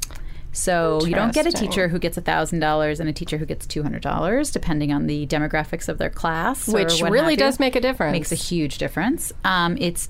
So 0.59 1.05
you 1.05 1.15
don't 1.15 1.33
get 1.33 1.47
a 1.47 1.51
teacher 1.51 1.87
who 1.87 1.99
gets 1.99 2.17
$1,000 2.17 2.99
and 2.99 3.09
a 3.09 3.13
teacher 3.13 3.37
who 3.37 3.45
gets 3.45 3.65
$200, 3.65 4.51
depending 4.51 4.91
on 4.91 5.07
the 5.07 5.25
demographics 5.27 5.87
of 5.87 5.97
their 5.97 6.09
class. 6.09 6.67
or 6.67 6.73
Which 6.73 7.01
what 7.01 7.11
really 7.11 7.25
have 7.25 7.31
you. 7.31 7.37
does 7.37 7.59
make 7.59 7.75
a 7.75 7.81
difference. 7.81 8.13
Makes 8.13 8.31
a 8.31 8.35
huge 8.35 8.77
difference. 8.77 9.31
Um, 9.43 9.77
it's 9.79 10.09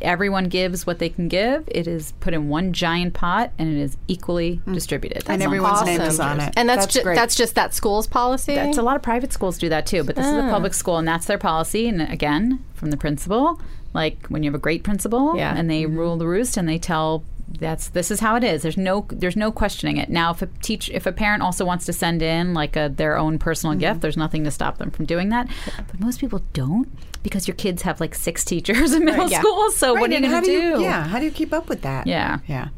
everyone 0.00 0.48
gives 0.48 0.86
what 0.86 0.98
they 0.98 1.08
can 1.08 1.28
give. 1.28 1.64
It 1.68 1.86
is 1.86 2.12
put 2.20 2.34
in 2.34 2.48
one 2.48 2.72
giant 2.72 3.14
pot 3.14 3.52
and 3.58 3.68
it 3.68 3.80
is 3.80 3.96
equally 4.08 4.60
mm. 4.66 4.74
distributed. 4.74 5.18
and 5.28 5.40
That's 5.40 5.42
everyone's 5.42 5.82
name 5.82 6.00
awesome. 6.00 6.12
is 6.12 6.20
on 6.20 6.40
it. 6.40 6.52
And 6.56 6.68
that's 6.68 6.86
that's 6.86 6.94
ju- 6.94 7.02
that's 7.04 7.34
just 7.34 7.54
that 7.54 7.72
school's 7.72 8.06
policy. 8.06 8.54
That's 8.54 8.78
a 8.78 8.82
lot 8.82 8.96
of 8.96 9.02
private 9.02 9.32
schools 9.32 9.58
do 9.58 9.68
that 9.68 9.86
too, 9.86 10.02
but 10.02 10.16
this 10.16 10.26
is 10.26 10.32
a 10.32 10.42
ah. 10.42 10.50
public 10.50 10.74
school 10.74 10.98
and 10.98 11.06
that's 11.06 11.26
their 11.26 11.38
policy. 11.38 11.88
And 11.88 12.02
again, 12.02 12.64
from 12.74 12.90
the 12.90 12.96
principal, 12.96 13.60
like 13.94 14.26
when 14.28 14.42
you 14.42 14.50
have 14.50 14.54
a 14.56 14.62
great 14.62 14.82
principal 14.82 15.36
Yeah. 15.36 15.54
and 15.56 15.70
they 15.70 15.84
mm-hmm. 15.84 15.96
rule 15.96 16.16
the 16.16 16.26
roost 16.26 16.56
and 16.56 16.68
they 16.68 16.78
tell 16.78 17.22
that's 17.58 17.88
this 17.88 18.10
is 18.10 18.20
how 18.20 18.36
it 18.36 18.44
is. 18.44 18.62
There's 18.62 18.76
no 18.76 19.06
there's 19.08 19.36
no 19.36 19.52
questioning 19.52 19.96
it. 19.96 20.10
Now, 20.10 20.32
if 20.32 20.42
a 20.42 20.46
teach 20.62 20.90
if 20.90 21.06
a 21.06 21.12
parent 21.12 21.42
also 21.42 21.64
wants 21.64 21.86
to 21.86 21.92
send 21.92 22.22
in 22.22 22.54
like 22.54 22.76
a 22.76 22.88
their 22.88 23.16
own 23.16 23.38
personal 23.38 23.76
gift, 23.76 24.00
there's 24.00 24.16
nothing 24.16 24.44
to 24.44 24.50
stop 24.50 24.78
them 24.78 24.90
from 24.90 25.06
doing 25.06 25.28
that. 25.30 25.48
But 25.76 26.00
most 26.00 26.20
people 26.20 26.42
don't 26.52 26.88
because 27.22 27.46
your 27.46 27.54
kids 27.56 27.82
have 27.82 28.00
like 28.00 28.14
six 28.14 28.44
teachers 28.44 28.92
in 28.92 29.04
middle 29.04 29.28
yeah. 29.28 29.40
school. 29.40 29.70
So 29.70 29.94
Right, 29.94 30.00
what 30.00 30.10
are 30.10 30.14
you 30.14 30.20
going 30.20 30.42
to 30.42 30.50
do 30.50 30.60
do? 30.60 30.66
you, 30.66 30.82
yeah, 30.82 31.06
how 31.06 31.18
do 31.18 31.24
you 31.24 31.30
keep 31.30 31.52
up 31.52 31.68
with 31.68 31.82
that? 31.82 32.06
Yeah. 32.06 32.38
Yeah. 32.46 32.68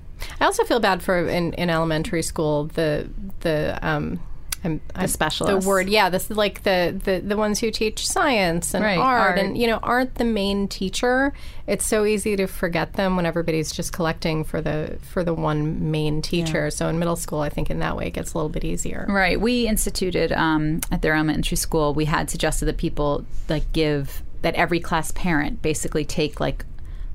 I 0.41 0.45
also 0.45 0.65
feel 0.65 0.81
bad 0.81 1.03
for 1.03 1.29
in, 1.29 1.53
in 1.55 1.71
elementary 1.71 2.23
school 2.23 2.67
the 2.67 3.09
the 3.41 3.79
um 3.83 4.21
I'm, 4.65 4.81
the 4.99 5.07
specialists. 5.09 5.65
The 5.65 5.69
word, 5.69 5.89
yeah, 5.89 6.09
this 6.09 6.31
is 6.31 6.37
like 6.37 6.63
the, 6.63 6.99
the 7.05 7.21
the 7.21 7.37
ones 7.37 7.59
who 7.61 7.71
teach 7.71 8.07
science 8.09 8.75
and 8.75 8.83
Right, 8.83 8.99
art, 8.99 9.21
art. 9.31 9.39
and 9.39 9.59
you 9.59 9.67
know 9.67 9.79
aren't 9.83 10.15
the 10.15 10.25
main 10.25 10.69
teacher. 10.69 11.33
It's 11.67 11.85
so 11.87 12.05
easy 12.05 12.37
to 12.37 12.47
forget 12.47 12.95
them 12.95 13.17
when 13.17 13.27
everybody's 13.27 13.73
just 13.73 13.93
collecting 13.93 14.45
for 14.45 14.61
the 14.61 14.99
for 15.03 15.23
the 15.23 15.35
one 15.35 15.91
main 15.91 16.23
teacher. 16.23 16.71
So 16.71 16.89
in 16.89 16.99
middle 16.99 17.17
school, 17.17 17.41
I 17.41 17.49
think 17.49 17.71
in 17.71 17.79
that 17.81 17.97
way 17.97 18.07
it 18.07 18.13
gets 18.15 18.33
a 18.33 18.39
little 18.39 18.51
bit 18.51 18.65
easier. 18.65 19.07
Right. 19.09 19.41
We 19.41 19.67
instituted 19.69 20.33
um, 20.33 20.81
at 20.91 21.03
their 21.03 21.15
elementary 21.15 21.57
school. 21.57 21.95
We 21.95 22.07
had 22.07 22.31
suggested 22.31 22.65
that 22.67 22.77
people 22.79 23.25
like 23.49 23.71
give 23.73 24.23
that 24.43 24.55
every 24.55 24.81
class 24.81 25.11
parent 25.13 25.63
basically 25.63 26.05
take 26.05 26.41
like 26.41 26.65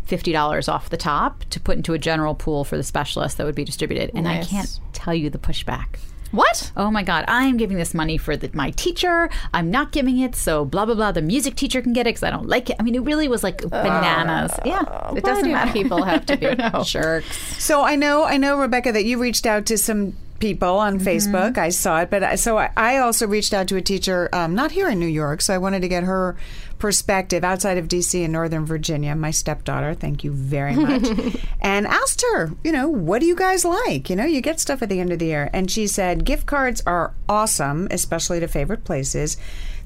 fifty 0.03 0.31
dollars 0.31 0.67
off 0.67 0.89
the 0.89 0.97
top 0.97 1.43
to 1.51 1.59
put 1.59 1.77
into 1.77 1.93
a 1.93 1.99
general 1.99 2.33
pool 2.33 2.63
for 2.63 2.77
the 2.77 2.83
specialist 2.83 3.37
that 3.37 3.45
would 3.45 3.53
be 3.55 3.63
distributed. 3.63 4.09
And 4.15 4.27
I 4.27 4.43
can't 4.43 4.79
tell 4.93 5.13
you 5.13 5.29
the 5.29 5.37
pushback. 5.37 5.99
What? 6.31 6.71
Oh 6.77 6.91
my 6.91 7.03
God! 7.03 7.25
I'm 7.27 7.57
giving 7.57 7.77
this 7.77 7.93
money 7.93 8.17
for 8.17 8.37
the, 8.37 8.49
my 8.53 8.71
teacher. 8.71 9.29
I'm 9.53 9.71
not 9.71 9.91
giving 9.91 10.19
it, 10.19 10.35
so 10.35 10.65
blah 10.65 10.85
blah 10.85 10.95
blah. 10.95 11.11
The 11.11 11.21
music 11.21 11.55
teacher 11.55 11.81
can 11.81 11.93
get 11.93 12.01
it 12.01 12.09
because 12.09 12.23
I 12.23 12.29
don't 12.29 12.47
like 12.47 12.69
it. 12.69 12.75
I 12.79 12.83
mean, 12.83 12.95
it 12.95 13.01
really 13.01 13.27
was 13.27 13.43
like 13.43 13.61
bananas. 13.69 14.51
yeah, 14.65 15.13
it 15.15 15.23
doesn't 15.23 15.45
do 15.45 15.51
matter. 15.51 15.71
people 15.71 16.03
have 16.03 16.25
to 16.27 16.37
be 16.37 16.55
jerks? 16.83 17.63
So 17.63 17.83
I 17.83 17.95
know, 17.95 18.23
I 18.23 18.37
know, 18.37 18.57
Rebecca, 18.59 18.91
that 18.91 19.05
you 19.05 19.19
reached 19.19 19.45
out 19.45 19.65
to 19.67 19.77
some 19.77 20.13
people 20.39 20.77
on 20.77 20.99
Facebook. 20.99 21.57
I 21.57 21.69
saw 21.69 22.01
it, 22.01 22.09
but 22.09 22.23
I, 22.23 22.35
so 22.35 22.57
I, 22.57 22.71
I 22.77 22.97
also 22.97 23.27
reached 23.27 23.53
out 23.53 23.67
to 23.69 23.75
a 23.75 23.81
teacher, 23.81 24.29
um, 24.33 24.55
not 24.55 24.71
here 24.71 24.89
in 24.89 24.99
New 24.99 25.07
York. 25.07 25.41
So 25.41 25.53
I 25.53 25.57
wanted 25.57 25.81
to 25.81 25.87
get 25.87 26.03
her 26.03 26.37
perspective 26.79 27.43
outside 27.43 27.77
of 27.77 27.87
DC 27.87 28.23
in 28.23 28.31
Northern 28.31 28.65
Virginia. 28.65 29.15
My 29.15 29.31
stepdaughter, 29.31 29.93
thank 29.93 30.23
you 30.23 30.31
very 30.31 30.75
much, 30.75 31.07
and 31.61 31.85
asked 31.85 32.23
her, 32.31 32.51
you 32.63 32.71
know, 32.71 32.87
what 32.87 33.19
do 33.19 33.25
you 33.25 33.35
guys 33.35 33.63
like? 33.65 34.09
You 34.09 34.15
know, 34.15 34.25
you 34.25 34.41
get 34.41 34.59
stuff 34.59 34.81
at 34.81 34.89
the 34.89 34.99
end 34.99 35.11
of 35.11 35.19
the 35.19 35.27
year, 35.27 35.49
and 35.53 35.69
she 35.69 35.85
said 35.85 36.25
gift 36.25 36.45
cards 36.45 36.81
are 36.87 37.13
awesome, 37.27 37.87
especially 37.91 38.39
to 38.39 38.47
favorite 38.47 38.83
places. 38.83 39.37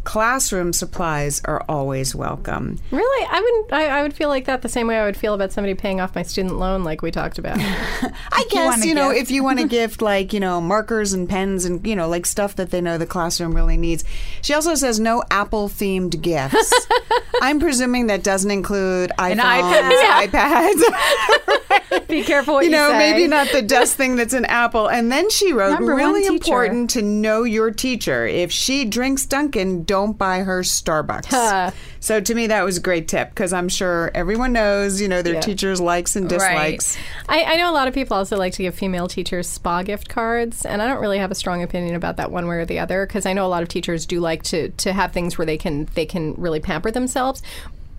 Classroom 0.03 0.73
supplies 0.73 1.41
are 1.45 1.63
always 1.69 2.13
welcome. 2.13 2.79
Really? 2.91 3.27
I 3.31 3.41
would 3.41 3.73
I, 3.73 3.99
I 3.99 4.01
would 4.01 4.13
feel 4.13 4.29
like 4.29 4.45
that 4.45 4.61
the 4.61 4.69
same 4.69 4.87
way 4.87 4.99
I 4.99 5.05
would 5.05 5.15
feel 5.15 5.33
about 5.33 5.53
somebody 5.53 5.73
paying 5.73 6.01
off 6.01 6.13
my 6.15 6.23
student 6.23 6.57
loan, 6.59 6.83
like 6.83 7.01
we 7.01 7.09
talked 7.09 7.37
about. 7.39 7.57
I 7.59 8.45
guess 8.49 8.77
wanna 8.77 8.85
you, 8.85 8.95
know 8.95 9.11
gift. 9.11 9.23
if 9.23 9.31
you 9.31 9.43
want 9.43 9.59
to 9.59 9.67
gift 9.67 10.01
like 10.01 10.33
you 10.33 10.39
know 10.39 10.59
markers 10.59 11.13
and 11.13 11.29
pens 11.29 11.63
and 11.65 11.85
you 11.87 11.95
know 11.95 12.09
like 12.09 12.25
stuff 12.25 12.55
that 12.55 12.71
they 12.71 12.81
know 12.81 12.97
the 12.97 13.05
classroom 13.05 13.55
really 13.55 13.77
needs. 13.77 14.03
She 14.41 14.53
also 14.53 14.75
says 14.75 14.99
no 14.99 15.23
Apple 15.31 15.69
themed 15.69 16.21
gifts. 16.21 16.87
I'm 17.41 17.59
presuming 17.59 18.07
that 18.07 18.23
doesn't 18.23 18.51
include 18.51 19.11
iPhones, 19.17 19.39
iPad. 19.39 20.27
iPads. 20.27 22.07
Be 22.07 22.23
careful 22.23 22.55
what 22.55 22.65
you 22.65 22.71
you, 22.71 22.77
know, 22.77 22.89
say. 22.89 22.97
maybe 22.97 23.27
not 23.27 23.49
the 23.51 23.61
dust 23.61 23.95
thing 23.95 24.15
that's 24.15 24.33
an 24.33 24.45
Apple. 24.45 24.87
And 24.89 25.11
then 25.11 25.29
she 25.29 25.53
wrote, 25.53 25.73
Number 25.73 25.95
really 25.95 26.25
important 26.25 26.89
to 26.91 27.01
know 27.01 27.43
your 27.43 27.71
teacher. 27.71 28.25
If 28.25 28.51
she 28.51 28.85
drinks 28.85 29.25
Dunkin', 29.25 29.83
don't 29.93 30.17
buy 30.17 30.39
her 30.39 30.61
Starbucks. 30.61 31.71
so 31.99 32.19
to 32.19 32.33
me, 32.33 32.47
that 32.47 32.65
was 32.65 32.77
a 32.77 32.81
great 32.81 33.07
tip 33.07 33.29
because 33.29 33.53
I'm 33.53 33.69
sure 33.69 34.09
everyone 34.15 34.51
knows, 34.51 34.99
you 34.99 35.07
know, 35.07 35.21
their 35.21 35.39
teacher's 35.39 35.79
likes 35.79 36.15
and 36.15 36.27
dislikes. 36.27 36.97
I, 37.29 37.43
I 37.43 37.55
know 37.57 37.69
a 37.69 37.75
lot 37.75 37.87
of 37.87 37.93
people 37.93 38.17
also 38.17 38.35
like 38.35 38.53
to 38.53 38.63
give 38.63 38.73
female 38.73 39.07
teachers 39.07 39.47
spa 39.47 39.83
gift 39.83 40.09
cards, 40.09 40.65
and 40.65 40.81
I 40.81 40.87
don't 40.87 40.99
really 40.99 41.19
have 41.19 41.29
a 41.29 41.35
strong 41.35 41.61
opinion 41.61 41.93
about 41.93 42.17
that 42.17 42.31
one 42.31 42.47
way 42.47 42.55
or 42.55 42.65
the 42.65 42.79
other 42.79 43.05
because 43.05 43.27
I 43.27 43.33
know 43.33 43.45
a 43.45 43.47
lot 43.53 43.61
of 43.61 43.69
teachers 43.69 44.07
do 44.07 44.19
like 44.19 44.41
to 44.45 44.69
to 44.69 44.93
have 44.93 45.11
things 45.11 45.37
where 45.37 45.45
they 45.45 45.59
can 45.59 45.87
they 45.93 46.07
can 46.07 46.33
really 46.39 46.59
pamper 46.59 46.89
themselves, 46.89 47.43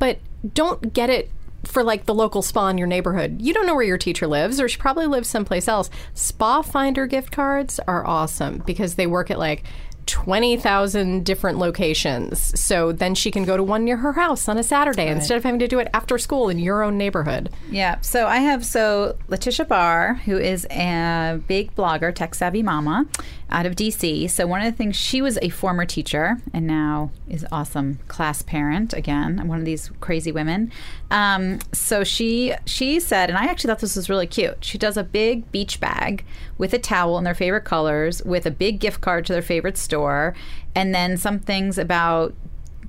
but 0.00 0.18
don't 0.52 0.92
get 0.92 1.10
it 1.10 1.30
for 1.66 1.82
like 1.82 2.06
the 2.06 2.14
local 2.14 2.42
spa 2.42 2.68
in 2.68 2.78
your 2.78 2.86
neighborhood. 2.88 3.40
You 3.40 3.54
don't 3.54 3.66
know 3.66 3.74
where 3.74 3.84
your 3.84 3.98
teacher 3.98 4.26
lives, 4.26 4.60
or 4.60 4.68
she 4.68 4.78
probably 4.78 5.06
lives 5.06 5.28
someplace 5.28 5.68
else. 5.68 5.90
Spa 6.14 6.62
Finder 6.62 7.06
gift 7.06 7.30
cards 7.30 7.80
are 7.86 8.04
awesome 8.04 8.62
because 8.66 8.96
they 8.96 9.06
work 9.06 9.30
at 9.30 9.38
like 9.38 9.62
20,000 10.06 11.24
different 11.24 11.58
locations. 11.58 12.58
So 12.60 12.92
then 12.92 13.14
she 13.14 13.30
can 13.30 13.44
go 13.44 13.56
to 13.56 13.62
one 13.62 13.84
near 13.84 13.96
her 13.98 14.12
house 14.12 14.48
on 14.48 14.58
a 14.58 14.62
Saturday 14.62 15.08
instead 15.08 15.36
of 15.36 15.44
having 15.44 15.60
to 15.60 15.68
do 15.68 15.78
it 15.78 15.88
after 15.94 16.18
school 16.18 16.48
in 16.48 16.58
your 16.58 16.82
own 16.82 16.98
neighborhood. 16.98 17.50
Yeah. 17.70 18.00
So 18.00 18.26
I 18.26 18.38
have 18.38 18.64
so 18.64 19.16
Leticia 19.28 19.66
Barr, 19.66 20.14
who 20.14 20.38
is 20.38 20.66
a 20.70 21.40
big 21.46 21.74
blogger, 21.74 22.14
tech 22.14 22.34
savvy 22.34 22.62
mama, 22.62 23.06
out 23.50 23.66
of 23.66 23.76
DC. 23.76 24.28
So 24.30 24.46
one 24.46 24.60
of 24.60 24.66
the 24.66 24.76
things 24.76 24.96
she 24.96 25.20
was 25.22 25.38
a 25.42 25.48
former 25.48 25.84
teacher 25.84 26.38
and 26.52 26.66
now 26.66 27.10
is 27.28 27.46
awesome 27.52 27.98
class 28.08 28.42
parent 28.42 28.92
again. 28.92 29.46
One 29.46 29.58
of 29.58 29.64
these 29.64 29.90
crazy 30.00 30.32
women. 30.32 30.72
Um, 31.10 31.60
so 31.72 32.04
she 32.04 32.54
she 32.66 33.00
said, 33.00 33.28
and 33.30 33.38
I 33.38 33.44
actually 33.44 33.68
thought 33.68 33.80
this 33.80 33.96
was 33.96 34.10
really 34.10 34.26
cute. 34.26 34.64
She 34.64 34.78
does 34.78 34.96
a 34.96 35.04
big 35.04 35.50
beach 35.52 35.80
bag 35.80 36.24
with 36.58 36.72
a 36.74 36.78
towel 36.78 37.18
in 37.18 37.24
their 37.24 37.34
favorite 37.34 37.64
colors, 37.64 38.22
with 38.24 38.46
a 38.46 38.50
big 38.50 38.80
gift 38.80 39.00
card 39.00 39.26
to 39.26 39.32
their 39.32 39.42
favorite 39.42 39.76
store, 39.76 40.34
and 40.74 40.94
then 40.94 41.16
some 41.16 41.38
things 41.38 41.78
about 41.78 42.34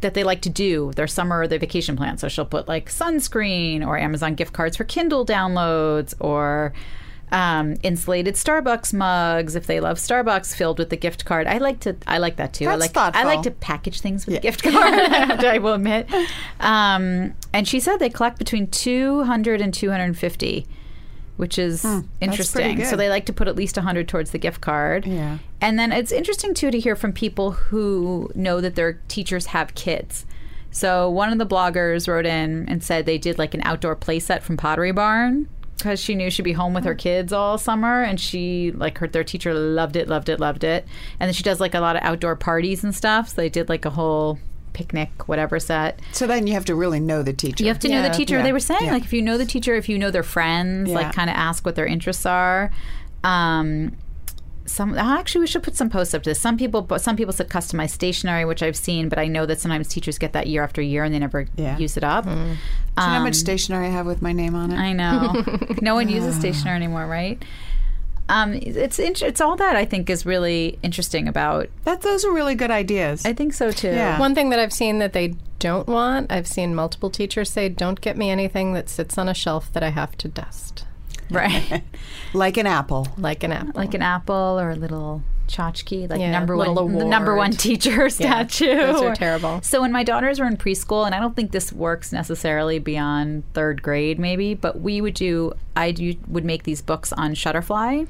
that 0.02 0.14
they 0.14 0.24
like 0.24 0.42
to 0.42 0.50
do 0.50 0.92
their 0.96 1.08
summer 1.08 1.42
or 1.42 1.48
their 1.48 1.60
vacation 1.60 1.96
plan. 1.96 2.18
So 2.18 2.28
she'll 2.28 2.46
put 2.46 2.68
like 2.68 2.90
sunscreen 2.90 3.86
or 3.86 3.98
Amazon 3.98 4.36
gift 4.36 4.54
cards 4.54 4.78
for 4.78 4.84
Kindle 4.84 5.26
downloads 5.26 6.14
or 6.20 6.74
um, 7.32 7.76
insulated 7.84 8.36
Starbucks 8.36 8.94
mugs 8.94 9.56
if 9.56 9.68
they 9.68 9.80
love 9.80 9.98
Starbucks 9.98 10.56
filled 10.56 10.80
with 10.80 10.90
the 10.90 10.98
gift 10.98 11.26
card. 11.26 11.48
I 11.48 11.58
like 11.58 11.80
to 11.82 11.96
I 12.08 12.20
like 12.20 12.36
that 12.38 12.54
too. 12.54 12.66
I 12.66 12.72
That's 12.72 12.82
like 12.82 12.92
thoughtful. 12.92 13.22
I 13.22 13.26
like 13.26 13.44
to 13.44 13.52
package 13.52 14.02
things 14.02 14.26
with 14.26 14.38
a 14.38 14.40
gift 14.40 14.64
card. 14.64 14.74
I 14.76 15.58
will 15.58 15.74
admit. 15.74 16.08
Um, 16.60 17.34
and 17.54 17.68
she 17.68 17.80
said 17.80 17.98
they 17.98 18.10
collect 18.10 18.38
between 18.38 18.68
200 18.68 19.62
and 19.62 19.74
250 19.74 20.68
which 21.38 21.60
is 21.60 21.86
interesting. 22.22 22.86
So 22.86 22.96
they 22.96 23.10
like 23.10 23.26
to 23.26 23.34
put 23.34 23.48
at 23.48 23.58
least 23.58 23.76
100 23.76 24.08
towards 24.08 24.32
the 24.32 24.38
gift 24.38 24.62
card. 24.62 25.06
Yeah. 25.06 25.40
And 25.60 25.78
then 25.78 25.92
it's 25.92 26.14
interesting 26.14 26.54
too 26.54 26.72
to 26.72 26.80
hear 26.80 26.96
from 26.96 27.12
people 27.12 27.52
who 27.52 28.32
know 28.36 28.62
that 28.62 28.76
their 28.76 28.94
teachers 29.10 29.48
have 29.48 29.76
kids. 29.76 30.26
So 30.72 31.10
one 31.10 31.32
of 31.32 31.38
the 31.38 31.46
bloggers 31.46 32.08
wrote 32.08 32.26
in 32.26 32.68
and 32.70 32.84
said 32.84 33.06
they 33.06 33.18
did 33.18 33.38
like 33.38 33.54
an 33.54 33.62
outdoor 33.64 33.96
play 33.96 34.20
set 34.20 34.44
from 34.44 34.58
Pottery 34.58 34.92
Barn 34.92 35.50
because 35.78 36.00
she 36.00 36.16
knew 36.16 36.30
she'd 36.30 36.44
be 36.44 36.54
home 36.54 36.74
with 36.74 36.86
her 36.86 36.96
kids 36.96 37.34
all 37.34 37.58
summer 37.58 38.02
and 38.02 38.20
she 38.20 38.72
like 38.72 38.98
her 39.00 39.08
their 39.08 39.24
teacher 39.24 39.54
loved 39.54 39.96
it, 39.96 40.08
loved 40.08 40.30
it, 40.30 40.40
loved 40.40 40.64
it. 40.64 40.86
And 41.20 41.28
then 41.28 41.34
she 41.34 41.44
does 41.44 41.60
like 41.60 41.74
a 41.74 41.80
lot 41.80 41.96
of 41.96 42.02
outdoor 42.04 42.36
parties 42.36 42.84
and 42.84 42.96
stuff. 42.96 43.30
So 43.30 43.36
they 43.38 43.50
did 43.50 43.68
like 43.70 43.86
a 43.86 43.90
whole 43.90 44.40
picnic 44.74 45.28
whatever 45.28 45.60
set. 45.60 46.00
So 46.12 46.28
then 46.28 46.48
you 46.48 46.54
have 46.54 46.66
to 46.66 46.76
really 46.76 47.00
know 47.00 47.24
the 47.24 47.34
teacher. 47.34 47.64
You 47.64 47.70
have 47.70 47.80
to 47.80 47.88
know 47.90 48.02
the 48.02 48.10
teacher. 48.10 48.38
Yeah. 48.38 48.44
They 48.44 48.52
were 48.54 48.60
saying 48.60 48.86
Yeah. 48.86 48.92
like 48.94 49.04
if 49.04 49.14
you 49.14 49.22
know 49.22 49.38
the 49.38 49.46
teacher, 49.46 49.76
if 49.76 49.88
you 49.90 49.98
know 49.98 50.12
their 50.12 50.24
friends, 50.24 50.90
Yeah. 50.90 50.96
like 50.96 51.14
kind 51.14 51.30
of 51.30 51.36
ask 51.36 51.66
what 51.66 51.76
their 51.76 51.86
interests 51.86 52.26
are. 52.26 52.72
Um, 53.24 53.94
some 54.66 54.98
actually 54.98 55.42
we 55.42 55.48
should 55.48 55.64
put 55.64 55.76
some 55.76 55.90
posts 55.90 56.14
up 56.14 56.24
to 56.24 56.32
this. 56.32 56.40
Some 56.40 56.58
people, 56.58 56.82
but 56.82 57.02
some 57.02 57.16
people 57.16 57.34
said 57.34 57.50
customized 57.50 57.92
stationery, 57.92 58.46
which 58.46 58.64
I've 58.64 58.76
seen, 58.76 59.10
but 59.10 59.20
I 59.20 59.28
know 59.28 59.46
that 59.46 59.60
sometimes 59.60 59.88
teachers 59.88 60.18
get 60.18 60.34
that 60.34 60.48
year 60.48 60.64
after 60.64 60.82
year 60.82 61.04
and 61.04 61.14
they 61.14 61.20
never 61.20 61.48
Yeah. 61.56 61.78
use 61.78 61.98
it 61.98 62.04
up. 62.04 62.26
Do 62.26 62.32
you 62.32 62.36
know 62.38 62.56
how 62.98 63.24
much 63.24 63.36
stationery 63.36 63.86
I 63.88 63.90
have 63.90 64.06
with 64.06 64.22
my 64.22 64.32
name 64.32 64.56
on 64.56 64.72
it? 64.72 64.78
I 64.78 64.94
know. 64.94 65.44
no 65.82 65.94
one 65.96 66.10
uses 66.10 66.36
stationery 66.36 66.76
anymore, 66.76 67.06
right? 67.08 67.42
um, 68.28 68.54
it's 68.56 68.98
int- 68.98 69.22
it's 69.22 69.40
all 69.40 69.56
that 69.56 69.76
I 69.76 69.86
think 69.86 70.10
is 70.10 70.26
really 70.26 70.80
interesting 70.82 71.28
about. 71.28 71.70
That 71.84 72.02
those 72.02 72.26
are 72.26 72.32
really 72.34 72.56
good 72.56 72.72
ideas. 72.72 73.24
I 73.24 73.34
think 73.34 73.54
so 73.54 73.70
too. 73.72 73.90
Yeah. 73.90 74.20
One 74.20 74.34
thing 74.34 74.50
that 74.50 74.58
I've 74.58 74.74
seen 74.74 74.98
that 74.98 75.14
they 75.14 75.36
don't 75.60 75.88
want, 75.88 76.32
I've 76.32 76.48
seen 76.48 76.74
multiple 76.74 77.12
teachers 77.12 77.52
say, 77.52 77.70
don't 77.70 78.02
get 78.02 78.18
me 78.18 78.32
anything 78.32 78.74
that 78.74 78.90
sits 78.90 79.20
on 79.20 79.30
a 79.30 79.36
shelf 79.36 79.72
that 79.74 79.84
I 79.84 79.90
have 79.90 80.18
to 80.18 80.28
dust, 80.28 80.86
Right. 81.30 81.84
like 82.34 82.58
an 82.58 82.68
apple. 82.68 83.08
like 83.18 83.44
an 83.44 83.52
apple. 83.52 83.72
like 83.76 83.94
an 83.94 84.02
apple 84.02 84.60
or 84.60 84.70
a 84.70 84.76
little 84.76 85.22
tchotchke, 85.48 86.10
like 86.10 86.20
Yeah, 86.20 86.32
number 86.32 86.58
little 86.58 86.76
one, 86.76 86.94
the 86.94 87.06
number 87.06 87.36
one 87.36 87.52
teacher 87.52 88.10
statue. 88.10 88.76
those 88.76 89.02
are 89.02 89.16
terrible. 89.16 89.62
So 89.62 89.82
when 89.82 89.92
my 89.92 90.04
daughters 90.04 90.40
were 90.40 90.46
in 90.46 90.58
preschool, 90.58 91.06
and 91.06 91.16
I 91.16 91.20
don't 91.20 91.36
think 91.36 91.52
this 91.52 91.72
works 91.72 92.12
necessarily 92.12 92.80
beyond 92.80 93.44
third 93.54 93.82
grade, 93.82 94.20
maybe, 94.20 94.54
but 94.54 94.82
we 94.82 95.02
would 95.02 95.14
do. 95.14 95.54
I 95.78 95.92
do, 95.92 96.16
would 96.28 96.46
make 96.46 96.64
these 96.64 96.82
books 96.82 97.12
on 97.12 97.36
Shutterfly 97.36 98.08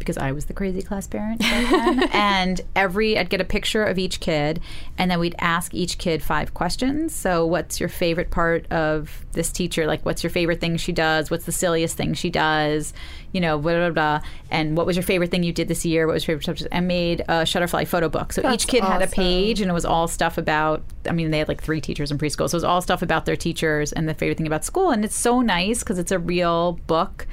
because 0.00 0.16
I 0.16 0.32
was 0.32 0.46
the 0.46 0.54
crazy 0.54 0.82
class 0.82 1.06
parent 1.06 1.42
and 2.14 2.60
every 2.74 3.16
I'd 3.16 3.30
get 3.30 3.40
a 3.40 3.44
picture 3.44 3.84
of 3.84 3.98
each 3.98 4.18
kid, 4.18 4.60
and 4.98 5.10
then 5.10 5.20
we'd 5.20 5.36
ask 5.38 5.72
each 5.72 5.98
kid 5.98 6.22
five 6.22 6.52
questions. 6.54 7.14
So, 7.14 7.46
what's 7.46 7.78
your 7.78 7.88
favorite 7.88 8.30
part 8.30 8.70
of 8.72 9.24
this 9.32 9.52
teacher? 9.52 9.86
Like, 9.86 10.04
what's 10.04 10.24
your 10.24 10.30
favorite 10.30 10.60
thing 10.60 10.76
she 10.78 10.92
does? 10.92 11.30
What's 11.30 11.44
the 11.44 11.52
silliest 11.52 11.96
thing 11.96 12.14
she 12.14 12.30
does? 12.30 12.92
You 13.32 13.40
know, 13.40 13.58
blah 13.58 13.74
blah 13.74 13.90
blah. 13.90 14.20
And 14.50 14.76
what 14.76 14.86
was 14.86 14.96
your 14.96 15.04
favorite 15.04 15.30
thing 15.30 15.44
you 15.44 15.52
did 15.52 15.68
this 15.68 15.84
year? 15.84 16.06
What 16.06 16.14
was 16.14 16.26
your 16.26 16.38
favorite 16.38 16.46
subject? 16.46 16.69
And 16.72 16.86
made 16.86 17.20
a 17.22 17.42
Shutterfly 17.42 17.88
photo 17.88 18.08
book. 18.08 18.32
So 18.32 18.42
That's 18.42 18.64
each 18.64 18.68
kid 18.70 18.84
had 18.84 19.02
a 19.02 19.06
page, 19.08 19.60
and 19.60 19.70
it 19.70 19.74
was 19.74 19.84
all 19.84 20.06
stuff 20.06 20.38
about. 20.38 20.82
I 21.08 21.12
mean, 21.12 21.30
they 21.30 21.38
had 21.38 21.48
like 21.48 21.62
three 21.62 21.80
teachers 21.80 22.10
in 22.10 22.18
preschool, 22.18 22.48
so 22.48 22.54
it 22.54 22.54
was 22.54 22.64
all 22.64 22.80
stuff 22.80 23.02
about 23.02 23.26
their 23.26 23.36
teachers 23.36 23.92
and 23.92 24.08
the 24.08 24.14
favorite 24.14 24.38
thing 24.38 24.46
about 24.46 24.64
school. 24.64 24.90
And 24.90 25.04
it's 25.04 25.16
so 25.16 25.40
nice 25.40 25.80
because 25.80 25.98
it's 25.98 26.12
a 26.12 26.18
real 26.18 26.74
book. 26.86 27.26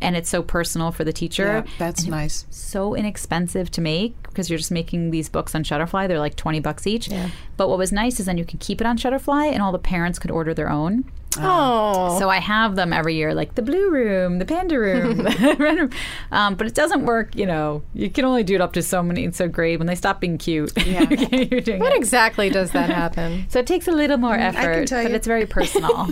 And 0.00 0.14
it's 0.14 0.30
so 0.30 0.44
personal 0.44 0.92
for 0.92 1.02
the 1.02 1.12
teacher 1.12 1.64
Yeah, 1.66 1.72
that's 1.76 2.06
nice. 2.06 2.46
so 2.50 2.94
inexpensive 2.94 3.68
to 3.72 3.80
make 3.80 4.14
because 4.22 4.48
you're 4.48 4.56
just 4.58 4.70
making 4.70 5.10
these 5.10 5.28
books 5.28 5.56
on 5.56 5.64
Shutterfly. 5.64 6.06
They're 6.06 6.20
like 6.20 6.36
20 6.36 6.60
bucks 6.60 6.86
each. 6.86 7.10
But 7.56 7.68
what 7.68 7.78
was 7.78 7.90
nice 7.90 8.20
is 8.20 8.26
then 8.26 8.38
you 8.38 8.44
could 8.44 8.60
keep 8.60 8.80
it 8.80 8.86
on 8.86 8.96
Shutterfly 8.96 9.52
and 9.52 9.60
all 9.60 9.72
the 9.72 9.78
parents 9.80 10.20
could 10.20 10.30
order 10.30 10.54
their 10.54 10.70
own. 10.70 11.04
Oh. 11.40 12.18
So 12.18 12.28
I 12.28 12.38
have 12.38 12.76
them 12.76 12.92
every 12.92 13.14
year, 13.14 13.34
like 13.34 13.54
the 13.54 13.62
blue 13.62 13.90
room, 13.90 14.38
the 14.38 14.44
panda 14.44 14.78
room, 14.78 15.18
the 15.24 15.56
red 15.58 15.78
room. 15.78 15.90
Um, 16.32 16.54
but 16.54 16.66
it 16.66 16.74
doesn't 16.74 17.04
work, 17.06 17.34
you 17.36 17.46
know, 17.46 17.82
you 17.94 18.10
can 18.10 18.24
only 18.24 18.42
do 18.42 18.54
it 18.54 18.60
up 18.60 18.72
to 18.74 18.82
so 18.82 19.02
many. 19.02 19.24
It's 19.24 19.38
so 19.38 19.48
great. 19.48 19.78
When 19.78 19.86
they 19.86 19.94
stop 19.94 20.20
being 20.20 20.38
cute, 20.38 20.72
Yeah. 20.86 21.02
you 21.02 21.16
can't 21.16 21.64
doing 21.64 21.78
What 21.80 21.92
it. 21.92 21.96
exactly 21.98 22.50
does 22.50 22.70
that 22.72 22.90
happen? 22.90 23.46
So 23.50 23.58
it 23.60 23.66
takes 23.66 23.86
a 23.88 23.92
little 23.92 24.16
more 24.18 24.34
effort, 24.36 24.88
tell 24.88 25.02
but 25.02 25.12
it's 25.12 25.26
very 25.26 25.46
personal. 25.46 26.08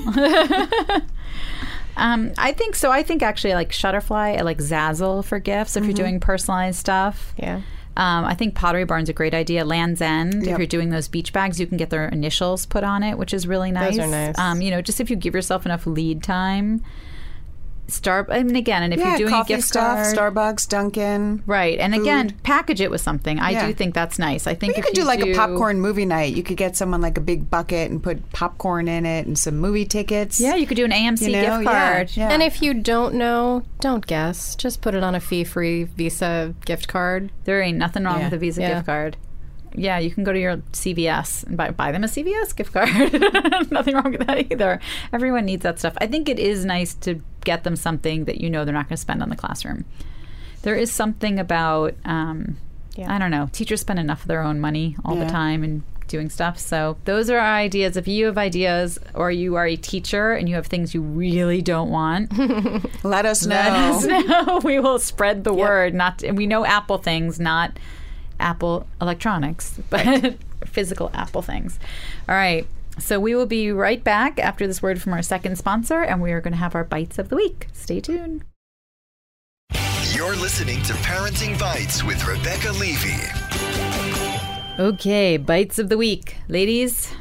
um, 1.97 2.33
I 2.39 2.53
think 2.53 2.75
so. 2.75 2.91
I 2.91 3.03
think 3.03 3.23
actually 3.23 3.55
like 3.55 3.71
Shutterfly. 3.73 4.39
I 4.39 4.43
like 4.43 4.59
Zazzle 4.59 5.25
for 5.25 5.39
gifts 5.39 5.77
if 5.77 5.85
you're 5.85 5.95
doing 5.95 6.21
personalized 6.21 6.79
stuff. 6.79 7.35
Yeah. 7.37 7.63
Um, 7.97 8.25
I 8.25 8.35
think 8.35 8.55
Pottery 8.55 8.85
Barn's 8.85 9.09
a 9.09 9.15
great 9.15 9.33
idea. 9.33 9.65
Land's 9.65 10.01
End, 10.03 10.47
if 10.47 10.59
you're 10.59 10.67
doing 10.67 10.91
those 10.91 11.09
beach 11.09 11.33
bags, 11.33 11.59
you 11.59 11.67
can 11.67 11.79
get 11.79 11.91
their 11.91 12.09
initials 12.09 12.67
put 12.67 12.85
on 12.85 13.03
it, 13.03 13.17
which 13.17 13.33
is 13.33 13.47
really 13.47 13.73
nice. 13.73 13.97
Those 13.97 14.07
are 14.07 14.11
nice. 14.11 14.39
Um, 14.39 14.61
you 14.61 14.71
know, 14.71 14.83
just 14.83 15.01
if 15.01 15.09
you 15.09 15.17
give 15.17 15.35
yourself 15.35 15.65
enough 15.65 15.87
lead 15.87 16.23
time. 16.23 16.83
Star. 17.89 18.27
I 18.31 18.43
mean, 18.43 18.57
again, 18.57 18.83
and 18.83 18.93
if 18.93 18.99
yeah, 19.01 19.11
you're 19.11 19.19
doing 19.19 19.31
coffee 19.31 19.55
a 19.55 19.57
gift 19.59 19.69
stuff, 19.69 20.13
card, 20.15 20.35
Starbucks, 20.35 20.69
Dunkin'. 20.69 21.43
right? 21.47 21.79
And 21.79 21.95
again, 21.95 22.37
package 22.43 22.81
it 22.81 22.91
with 22.91 23.01
something. 23.01 23.39
I 23.39 23.51
Yeah. 23.51 23.67
do 23.67 23.73
think 23.75 23.95
that's 23.95 24.19
nice. 24.19 24.47
I 24.47 24.55
think 24.55 24.75
You 24.77 24.81
if 24.81 24.87
could 24.87 24.95
do 24.95 25.05
like 25.05 25.21
a 25.21 25.35
popcorn 25.35 25.81
movie 25.81 26.05
night. 26.05 26.35
You 26.35 26.43
could 26.43 26.57
get 26.57 26.77
someone 26.77 27.01
like 27.01 27.17
a 27.17 27.21
big 27.21 27.49
bucket 27.51 27.91
and 27.91 28.03
put 28.03 28.33
popcorn 28.33 28.89
in 28.89 29.07
it 29.07 29.27
and 29.27 29.39
some 29.39 29.59
movie 29.59 29.85
tickets. 29.85 30.41
Yeah, 30.41 30.55
you 30.57 30.67
could 30.67 30.77
do 30.77 30.85
an 30.85 30.91
AMC 30.93 31.27
you 31.27 31.33
know, 31.33 31.41
gift 31.43 31.65
yeah, 31.65 31.93
card. 31.95 32.11
Yeah, 32.17 32.29
And 32.31 32.43
if 32.43 32.61
you 32.63 32.75
don't 32.75 33.15
know, 33.15 33.63
don't 33.81 34.07
guess. 34.07 34.57
Just 34.57 34.81
put 34.81 34.95
it 34.95 35.03
on 35.03 35.15
a 35.15 35.21
fee-free 35.21 35.85
Visa 35.85 36.55
gift 36.65 36.89
card. 36.89 37.31
There 37.45 37.61
ain't 37.63 37.79
nothing 37.79 38.05
wrong 38.05 38.19
Yeah. 38.19 38.25
with 38.25 38.35
a 38.35 38.39
Visa 38.39 38.61
Yeah. 38.63 38.75
gift 38.75 38.87
card. 38.87 39.17
Yeah, 39.79 39.99
you 39.99 40.11
can 40.11 40.25
go 40.25 40.33
to 40.33 40.41
your 40.41 40.63
CVS 40.73 41.45
and 41.45 41.57
buy, 41.57 41.71
buy 41.71 41.93
them 41.93 42.03
a 42.03 42.09
CVS 42.09 42.55
gift 42.55 42.73
card. 42.73 42.89
nothing 43.71 43.95
wrong 43.95 44.13
with 44.13 44.27
that 44.27 44.51
either. 44.51 44.81
Everyone 45.13 45.45
needs 45.45 45.65
that 45.65 45.79
stuff. 45.79 45.93
I 46.01 46.07
think 46.07 46.31
it 46.31 46.39
is 46.39 46.65
nice 46.65 46.95
to 46.95 47.21
get 47.47 47.65
them 47.65 47.77
something 47.77 48.27
that 48.27 48.41
you 48.43 48.51
know 48.51 48.65
they're 48.65 48.75
not 48.75 48.89
going 48.89 48.97
to 48.97 49.01
spend 49.01 49.23
on 49.23 49.31
the 49.31 49.37
classroom. 49.37 49.85
There 50.63 50.75
is 50.75 50.93
something 50.93 51.39
about, 51.39 51.95
um, 52.05 52.59
Yeah. 52.97 53.15
I 53.15 53.19
don't 53.19 53.31
know, 53.31 53.49
teachers 53.53 53.81
spend 53.81 53.99
enough 53.99 54.23
of 54.23 54.29
their 54.29 54.43
own 54.43 54.61
money 54.61 54.97
all 55.05 55.15
the 55.17 55.27
time 55.27 55.63
and 55.65 55.83
doing 56.09 56.29
stuff. 56.31 56.59
So 56.59 56.97
those 57.05 57.31
are 57.31 57.39
our 57.39 57.57
ideas. 57.57 57.97
If 57.97 58.07
you 58.09 58.27
have 58.27 58.39
ideas 58.39 58.99
or 59.15 59.31
you 59.31 59.55
are 59.57 59.67
a 59.67 59.77
teacher 59.77 60.33
and 60.33 60.49
you 60.49 60.55
have 60.55 60.67
things 60.67 60.95
you 60.95 61.03
really 61.03 61.63
don't 61.63 61.91
want, 61.91 62.33
let 63.05 63.27
us 63.27 63.45
know. 63.47 63.55
let 63.57 63.73
us 63.73 64.05
know. 64.05 64.61
we 64.65 64.79
will 64.81 64.99
spread 64.99 65.45
the 65.45 65.53
word. 65.53 65.95
Not 65.95 66.23
and 66.23 66.37
we 66.37 66.47
know 66.47 66.65
Apple 66.65 66.99
things, 66.99 67.39
not 67.41 67.79
Apple 68.39 68.87
electronics, 69.01 69.79
but 69.91 70.37
physical 70.65 71.11
Apple 71.15 71.43
things. 71.43 71.79
All 72.29 72.35
right. 72.35 72.67
So 72.99 73.21
we 73.21 73.35
will 73.35 73.47
be 73.47 73.71
right 73.73 74.03
back 74.03 74.39
after 74.39 74.67
this 74.67 74.83
word 74.83 75.01
from 75.01 75.13
our 75.13 75.23
second 75.23 75.57
sponsor, 75.57 76.03
and 76.03 76.23
we 76.23 76.33
are 76.33 76.41
going 76.41 76.53
to 76.53 76.59
have 76.59 76.75
our 76.75 76.85
bites 76.85 77.19
of 77.19 77.29
the 77.29 77.37
week. 77.37 77.69
Stay 77.73 78.01
tuned. 78.01 78.45
You're 80.13 80.37
listening 80.37 80.83
to 80.85 80.95
Parenting 80.95 81.57
Bytes 81.57 82.03
with 82.03 82.27
Rebecca 82.27 82.73
Levy. 82.73 83.17
Okay, 84.79 85.37
bites 85.37 85.79
of 85.79 85.89
the 85.91 85.99
week, 85.99 86.37
ladies. 86.49 87.13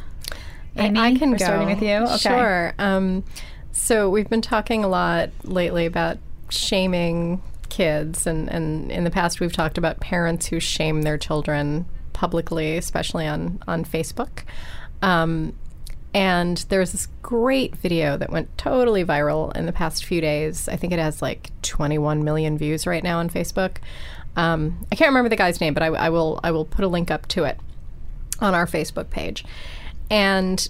Amy, 0.77 0.99
I 0.99 1.15
can 1.15 1.31
we're 1.31 1.37
go. 1.37 1.45
starting 1.45 1.67
with 1.67 1.81
you. 1.81 1.95
Okay. 1.95 2.17
Sure. 2.17 2.73
Um, 2.79 3.23
so 3.71 4.09
we've 4.09 4.29
been 4.29 4.41
talking 4.41 4.83
a 4.83 4.87
lot 4.87 5.29
lately 5.43 5.85
about 5.85 6.17
shaming 6.49 7.41
kids, 7.67 8.25
and, 8.25 8.49
and 8.49 8.91
in 8.91 9.03
the 9.03 9.11
past 9.11 9.41
we've 9.41 9.53
talked 9.53 9.77
about 9.77 9.99
parents 9.99 10.47
who 10.47 10.61
shame 10.61 11.01
their 11.01 11.17
children 11.17 11.85
publicly, 12.13 12.77
especially 12.77 13.27
on 13.27 13.59
on 13.67 13.83
Facebook. 13.83 14.43
Um, 15.01 15.53
and 16.15 16.59
there's 16.69 16.93
this 16.93 17.09
great 17.21 17.75
video 17.75 18.15
that 18.15 18.29
went 18.29 18.57
totally 18.57 19.03
viral 19.03 19.53
in 19.53 19.65
the 19.65 19.73
past 19.73 20.05
few 20.05 20.21
days. 20.21 20.69
I 20.69 20.77
think 20.77 20.93
it 20.93 20.99
has 20.99 21.21
like 21.21 21.51
21 21.61 22.23
million 22.23 22.57
views 22.57 22.87
right 22.87 23.03
now 23.03 23.19
on 23.19 23.29
Facebook. 23.29 23.77
Um, 24.37 24.87
I 24.89 24.95
can't 24.95 25.09
remember 25.09 25.27
the 25.27 25.35
guy's 25.35 25.59
name, 25.59 25.73
but 25.73 25.83
I, 25.83 25.87
I 25.87 26.09
will 26.09 26.39
I 26.41 26.51
will 26.51 26.63
put 26.63 26.85
a 26.85 26.87
link 26.87 27.11
up 27.11 27.27
to 27.27 27.43
it 27.43 27.59
on 28.39 28.55
our 28.55 28.65
Facebook 28.65 29.09
page. 29.09 29.43
And 30.09 30.69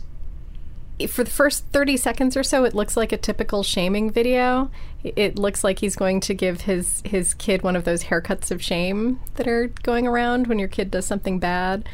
for 1.08 1.24
the 1.24 1.30
first 1.30 1.68
30 1.68 1.96
seconds 1.98 2.36
or 2.36 2.42
so, 2.42 2.64
it 2.64 2.74
looks 2.74 2.98
like 2.98 3.12
a 3.12 3.18
typical 3.18 3.62
shaming 3.62 4.10
video. 4.10 4.72
It 5.04 5.38
looks 5.38 5.64
like 5.64 5.78
he's 5.78 5.96
going 5.96 6.22
to 6.22 6.34
give 6.34 6.62
his, 6.62 7.04
his 7.06 7.36
kid 7.36 7.62
one 7.62 7.76
of 7.76 7.84
those 7.84 8.06
haircuts 8.06 8.50
of 8.50 8.64
shame 8.64 9.20
that 9.36 9.48
are 9.48 9.68
going 9.84 10.08
around 10.08 10.48
when 10.48 10.58
your 10.58 10.70
kid 10.70 10.90
does 10.90 11.06
something 11.06 11.38
bad. 11.38 11.88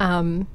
Um, 0.00 0.46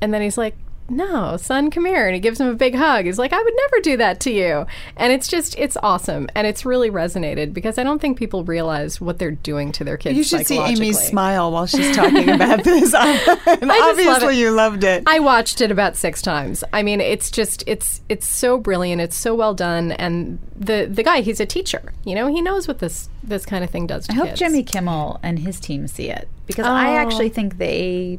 and 0.00 0.12
then 0.12 0.22
he's 0.22 0.38
like, 0.38 0.56
no, 0.88 1.36
son, 1.36 1.70
come 1.70 1.86
here. 1.86 2.06
And 2.06 2.14
he 2.14 2.20
gives 2.20 2.40
him 2.40 2.46
a 2.48 2.54
big 2.54 2.74
hug. 2.74 3.06
He's 3.06 3.18
like, 3.18 3.32
I 3.32 3.42
would 3.42 3.54
never 3.56 3.80
do 3.82 3.96
that 3.96 4.20
to 4.20 4.30
you. 4.30 4.66
And 4.96 5.12
it's 5.12 5.28
just, 5.28 5.58
it's 5.58 5.76
awesome. 5.82 6.28
And 6.34 6.46
it's 6.46 6.64
really 6.66 6.90
resonated 6.90 7.54
because 7.54 7.78
I 7.78 7.82
don't 7.84 8.00
think 8.00 8.18
people 8.18 8.44
realize 8.44 9.00
what 9.00 9.18
they're 9.18 9.30
doing 9.30 9.72
to 9.72 9.84
their 9.84 9.96
kids. 9.96 10.16
You 10.16 10.24
should 10.24 10.46
see. 10.46 10.58
Amy's 10.58 11.00
smile 11.00 11.50
while 11.52 11.66
she's 11.66 11.94
talking 11.96 12.28
about 12.28 12.64
this. 12.64 12.92
and 12.98 13.36
love 13.46 13.70
obviously, 13.82 14.38
you 14.38 14.50
loved 14.50 14.84
it. 14.84 15.04
I 15.06 15.20
watched 15.20 15.60
it 15.60 15.70
about 15.70 15.96
six 15.96 16.20
times. 16.20 16.62
I 16.72 16.82
mean, 16.82 17.00
it's 17.00 17.30
just 17.30 17.64
it's 17.66 18.02
it's 18.08 18.26
so 18.26 18.58
brilliant. 18.58 19.00
It's 19.00 19.16
so 19.16 19.34
well 19.34 19.54
done, 19.54 19.92
and 19.92 20.38
the 20.54 20.86
the 20.90 21.02
guy 21.02 21.20
he's 21.22 21.40
a 21.40 21.46
teacher. 21.46 21.92
You 22.04 22.14
know, 22.14 22.26
he 22.26 22.42
knows 22.42 22.68
what 22.68 22.78
this 22.80 23.08
this 23.22 23.46
kind 23.46 23.64
of 23.64 23.70
thing 23.70 23.86
does. 23.86 24.06
To 24.06 24.12
I 24.12 24.16
hope 24.16 24.26
kids. 24.28 24.38
Jimmy 24.40 24.62
Kimmel 24.62 25.18
and 25.22 25.38
his 25.38 25.58
team 25.60 25.86
see 25.88 26.10
it 26.10 26.28
because 26.46 26.66
I 26.66 26.92
Oh. 26.94 26.96
actually 26.98 27.28
think 27.30 27.58
they. 27.58 28.18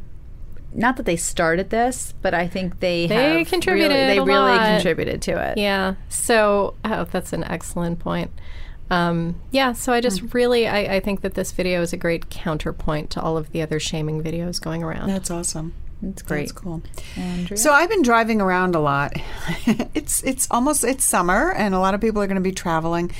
Not 0.74 0.96
that 0.96 1.06
they 1.06 1.16
started 1.16 1.70
this, 1.70 2.12
but 2.20 2.34
I 2.34 2.46
think 2.46 2.80
they 2.80 3.06
They 3.06 3.38
have 3.38 3.48
contributed 3.48 3.92
Really, 3.92 4.06
they 4.06 4.18
a 4.18 4.24
really 4.24 4.56
lot. 4.56 4.68
contributed 4.68 5.22
to 5.22 5.50
it. 5.50 5.58
Yeah. 5.58 5.94
So 6.08 6.74
oh, 6.84 7.04
that's 7.04 7.32
an 7.32 7.44
excellent 7.44 7.98
point. 7.98 8.30
Um, 8.90 9.36
yeah. 9.50 9.72
So 9.72 9.92
I 9.92 10.00
just 10.00 10.34
really 10.34 10.68
I, 10.68 10.96
I 10.96 11.00
think 11.00 11.22
that 11.22 11.34
this 11.34 11.52
video 11.52 11.82
is 11.82 11.92
a 11.92 11.96
great 11.96 12.30
counterpoint 12.30 13.10
to 13.10 13.20
all 13.22 13.36
of 13.36 13.52
the 13.52 13.62
other 13.62 13.80
shaming 13.80 14.22
videos 14.22 14.60
going 14.60 14.82
around. 14.82 15.08
That's 15.08 15.30
awesome. 15.30 15.72
It's 16.02 16.22
great. 16.22 16.48
That's 16.48 16.52
cool. 16.52 16.82
Andrea? 17.16 17.56
So 17.56 17.72
I've 17.72 17.88
been 17.88 18.02
driving 18.02 18.40
around 18.40 18.74
a 18.74 18.80
lot. 18.80 19.14
it's 19.94 20.22
it's 20.24 20.46
almost 20.50 20.84
it's 20.84 21.04
summer, 21.04 21.52
and 21.52 21.74
a 21.74 21.78
lot 21.78 21.94
of 21.94 22.00
people 22.00 22.20
are 22.20 22.26
going 22.26 22.36
to 22.36 22.40
be 22.42 22.52
traveling. 22.52 23.10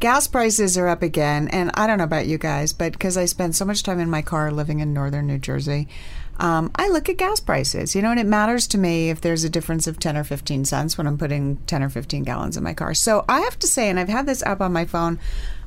Gas 0.00 0.26
prices 0.26 0.76
are 0.76 0.88
up 0.88 1.02
again, 1.02 1.48
and 1.48 1.70
I 1.74 1.86
don't 1.86 1.98
know 1.98 2.04
about 2.04 2.26
you 2.26 2.36
guys, 2.38 2.72
but 2.72 2.92
because 2.92 3.16
I 3.16 3.26
spend 3.26 3.54
so 3.54 3.64
much 3.64 3.82
time 3.82 4.00
in 4.00 4.10
my 4.10 4.22
car 4.22 4.50
living 4.50 4.80
in 4.80 4.92
northern 4.92 5.26
New 5.26 5.38
Jersey, 5.38 5.86
um, 6.38 6.70
I 6.76 6.88
look 6.88 7.08
at 7.08 7.16
gas 7.16 7.40
prices. 7.40 7.94
You 7.94 8.02
know, 8.02 8.10
and 8.10 8.20
it 8.20 8.26
matters 8.26 8.66
to 8.68 8.78
me 8.78 9.10
if 9.10 9.20
there's 9.20 9.44
a 9.44 9.50
difference 9.50 9.86
of 9.86 9.98
ten 9.98 10.16
or 10.16 10.24
fifteen 10.24 10.64
cents 10.64 10.96
when 10.96 11.06
I'm 11.06 11.18
putting 11.18 11.56
ten 11.66 11.82
or 11.82 11.88
fifteen 11.88 12.22
gallons 12.22 12.56
in 12.56 12.64
my 12.64 12.74
car. 12.74 12.94
So 12.94 13.24
I 13.28 13.40
have 13.40 13.58
to 13.60 13.66
say, 13.66 13.88
and 13.88 13.98
I've 13.98 14.08
had 14.08 14.26
this 14.26 14.42
app 14.42 14.60
on 14.60 14.72
my 14.72 14.84
phone. 14.84 15.18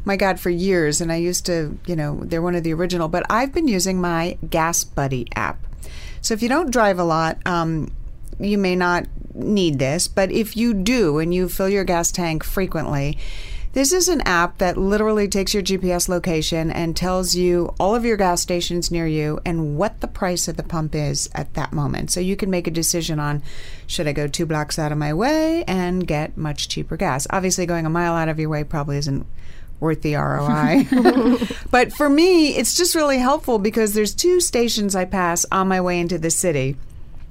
My 0.06 0.16
God, 0.16 0.40
for 0.40 0.50
years, 0.50 1.02
and 1.02 1.12
I 1.12 1.18
used 1.18 1.46
to, 1.48 1.78
you 1.86 1.96
know, 1.96 2.22
they're 2.24 2.42
one 2.42 2.56
of 2.56 2.64
the 2.64 2.74
original, 2.74 3.10
but 3.10 3.26
I've 3.30 3.54
been 3.54 3.68
using 3.68 4.00
my 4.00 4.38
Gas 4.50 4.86
Buddy 4.86 5.28
app. 5.36 5.60
So 6.22 6.34
if 6.34 6.42
you 6.42 6.48
don't 6.48 6.72
drive 6.72 6.98
a 6.98 7.04
lot, 7.04 7.40
um, 7.46 7.92
you 8.40 8.58
may 8.58 8.78
not 8.78 9.06
need 9.34 9.80
this, 9.80 10.08
but 10.08 10.32
if 10.32 10.56
you 10.56 10.74
do 10.74 11.20
and 11.20 11.34
you 11.34 11.50
fill 11.50 11.68
your 11.68 11.84
gas 11.84 12.12
tank 12.12 12.46
frequently, 12.46 13.18
This 13.78 13.94
is 13.94 14.08
an 14.10 14.22
app 14.22 14.58
that 14.58 14.76
literally 14.76 15.28
takes 15.28 15.54
your 15.54 15.62
GPS 15.62 16.10
location 16.10 16.72
and 16.72 16.98
tells 16.98 17.36
you 17.36 17.76
all 17.80 17.94
of 17.94 18.06
your 18.06 18.18
gas 18.18 18.42
stations 18.42 18.90
near 18.90 19.06
you 19.06 19.40
and 19.46 19.78
what 19.78 20.02
the 20.02 20.08
price 20.08 20.48
of 20.48 20.58
the 20.58 20.64
pump 20.64 20.96
is 20.96 21.30
at 21.36 21.54
that 21.54 21.74
moment. 21.74 22.10
So 22.10 22.20
you 22.20 22.36
can 22.36 22.50
make 22.50 22.66
a 22.66 22.72
decision 22.72 23.20
on 23.20 23.44
should 23.86 24.08
I 24.08 24.14
go 24.14 24.28
two 24.28 24.48
blocks 24.48 24.80
out 24.80 24.92
of 24.92 24.98
my 24.98 25.14
way 25.14 25.64
and 25.66 26.08
get 26.08 26.36
much 26.36 26.70
cheaper 26.70 26.98
gas. 26.98 27.28
Obviously, 27.30 27.68
going 27.68 27.86
a 27.86 27.90
mile 27.92 28.16
out 28.16 28.30
of 28.30 28.40
your 28.40 28.50
way 28.50 28.64
probably 28.64 28.98
isn't 28.98 29.28
worth 29.80 30.02
the 30.02 30.16
ROI. 30.16 30.88
but 31.70 31.94
for 31.94 32.10
me, 32.10 32.58
it's 32.58 32.76
just 32.76 32.96
really 32.96 33.20
helpful 33.20 33.60
because 33.60 33.94
there's 33.94 34.16
two 34.16 34.40
stations 34.40 34.96
I 34.96 35.06
pass 35.06 35.46
on 35.52 35.68
my 35.68 35.82
way 35.82 36.00
into 36.00 36.18
the 36.18 36.32
city. 36.32 36.78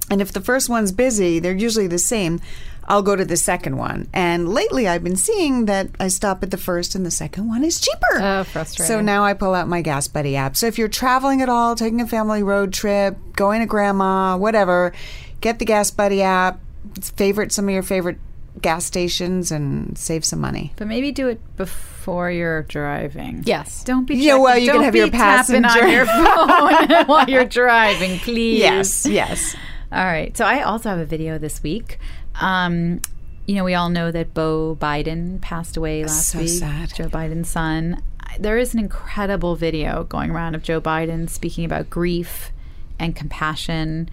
And 0.09 0.21
if 0.21 0.31
the 0.31 0.39
first 0.39 0.69
one's 0.69 0.93
busy, 0.93 1.39
they're 1.39 1.53
usually 1.53 1.87
the 1.87 1.99
same. 1.99 2.39
I'll 2.87 3.01
go 3.01 3.15
to 3.15 3.25
the 3.25 3.35
second 3.37 3.77
one. 3.77 4.07
And 4.13 4.47
lately 4.47 4.87
I've 4.87 5.03
been 5.03 5.17
seeing 5.17 5.65
that 5.65 5.89
I 5.99 6.07
stop 6.07 6.41
at 6.43 6.51
the 6.51 6.57
first 6.57 6.95
and 6.95 7.05
the 7.05 7.11
second 7.11 7.47
one 7.47 7.63
is 7.63 7.81
cheaper. 7.81 8.19
Oh, 8.21 8.43
frustrating. 8.45 8.87
So 8.87 9.01
now 9.01 9.23
I 9.25 9.33
pull 9.33 9.53
out 9.53 9.67
my 9.67 9.81
Gas 9.81 10.07
Buddy 10.07 10.35
app. 10.37 10.55
So 10.55 10.67
if 10.67 10.77
you're 10.77 10.87
traveling 10.87 11.41
at 11.41 11.49
all, 11.49 11.75
taking 11.75 11.99
a 11.99 12.07
family 12.07 12.43
road 12.43 12.71
trip, 12.73 13.17
going 13.33 13.59
to 13.59 13.65
grandma, 13.65 14.37
whatever, 14.37 14.93
get 15.41 15.59
the 15.59 15.65
Gas 15.65 15.91
Buddy 15.91 16.21
app, 16.21 16.59
favorite 17.01 17.51
some 17.51 17.67
of 17.67 17.73
your 17.73 17.83
favorite 17.83 18.17
gas 18.61 18.85
stations 18.85 19.51
and 19.51 19.97
save 19.97 20.23
some 20.25 20.39
money. 20.39 20.73
But 20.77 20.87
maybe 20.87 21.11
do 21.11 21.27
it 21.27 21.39
before 21.57 22.31
you're 22.31 22.63
driving. 22.63 23.43
Yes. 23.45 23.83
Don't 23.83 24.05
be 24.05 24.15
Yeah, 24.15 24.31
checking- 24.31 24.43
well, 24.43 24.57
you 24.57 24.65
can 24.67 24.75
don't 24.75 24.83
have 24.85 24.95
your 24.95 25.11
passenger. 25.11 25.67
on 25.69 25.91
your 25.91 26.05
phone 26.97 27.05
while 27.07 27.29
you're 27.29 27.45
driving, 27.45 28.17
please. 28.19 28.59
Yes, 28.59 29.05
yes. 29.05 29.55
All 29.91 30.03
right. 30.05 30.35
So 30.35 30.43
I 30.45 30.63
also 30.63 30.89
have 30.89 30.99
a 30.99 31.05
video 31.05 31.37
this 31.37 31.61
week. 31.61 31.99
Um, 32.39 33.01
you 33.45 33.55
know, 33.55 33.63
we 33.63 33.73
all 33.73 33.89
know 33.89 34.11
that 34.11 34.33
Bo 34.33 34.75
Biden 34.79 35.39
passed 35.41 35.77
away 35.77 36.03
last 36.03 36.29
So 36.29 36.39
week. 36.39 36.49
sad. 36.49 36.93
Joe 36.93 37.07
Biden's 37.07 37.49
son. 37.49 38.01
There 38.39 38.57
is 38.57 38.73
an 38.73 38.79
incredible 38.79 39.55
video 39.55 40.03
going 40.03 40.31
around 40.31 40.53
of 40.55 40.61
Joe 40.63 40.81
Biden 40.81 41.29
speaking 41.29 41.63
about 41.65 41.89
grief 41.89 42.51
and 42.99 43.15
compassion 43.15 44.09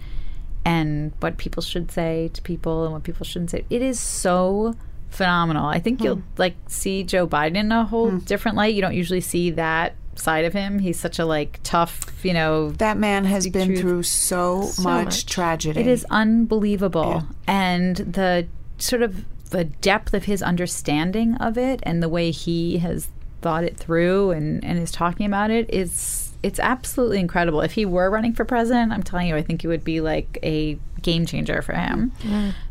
and 0.63 1.11
what 1.19 1.37
people 1.37 1.61
should 1.61 1.91
say 1.91 2.29
to 2.33 2.41
people 2.41 2.85
and 2.85 2.93
what 2.93 3.03
people 3.03 3.25
shouldn't 3.25 3.51
say. 3.51 3.65
It 3.69 3.81
is 3.81 3.99
so 3.99 4.75
phenomenal. 5.09 5.65
I 5.67 5.79
think 5.79 6.01
you'll 6.03 6.23
like 6.37 6.55
see 6.67 7.03
Joe 7.03 7.27
Biden 7.27 7.55
in 7.55 7.71
a 7.71 7.85
whole 7.85 8.11
different 8.11 8.57
light. 8.57 8.73
You 8.73 8.81
don't 8.81 8.95
usually 8.95 9.21
see 9.21 9.51
that 9.51 9.95
side 10.19 10.45
of 10.45 10.53
him. 10.53 10.79
He's 10.79 10.99
such 10.99 11.19
a 11.19 11.25
like 11.25 11.59
tough, 11.63 12.23
you 12.25 12.33
know, 12.33 12.71
That 12.71 12.97
man 12.97 13.25
has 13.25 13.47
been 13.47 13.67
truth. 13.69 13.79
through 13.79 14.03
so, 14.03 14.61
much, 14.79 15.05
much. 15.05 15.25
tragedy. 15.25 15.79
it 15.81 15.87
is 15.87 16.05
unbelievable. 16.09 17.25
And 17.47 17.95
the 17.97 18.47
sort 18.77 19.01
of 19.01 19.25
the 19.51 19.63
depth 19.65 20.13
of 20.13 20.25
his 20.25 20.41
understanding 20.41 21.35
of 21.35 21.57
it 21.57 21.79
and 21.83 22.01
the 22.03 22.09
way 22.09 22.31
he 22.31 22.79
has 22.79 23.07
thought 23.41 23.63
it 23.63 23.77
through 23.77 24.31
and, 24.31 24.63
and 24.65 24.79
is 24.79 24.91
talking 24.91 25.25
about 25.25 25.51
it 25.51 25.69
is 25.73 26.33
it's 26.43 26.59
absolutely 26.59 27.19
incredible. 27.19 27.61
If 27.61 27.71
he 27.73 27.85
were 27.85 28.09
running 28.09 28.33
for 28.33 28.43
president, 28.45 28.91
I'm 28.91 29.03
telling 29.03 29.27
you, 29.27 29.35
I 29.35 29.41
think 29.41 29.63
it 29.63 29.67
would 29.67 29.83
be 29.83 30.01
like 30.01 30.37
a 30.43 30.77
game 31.01 31.25
changer 31.25 31.61
for 31.61 31.73
him. 31.73 32.11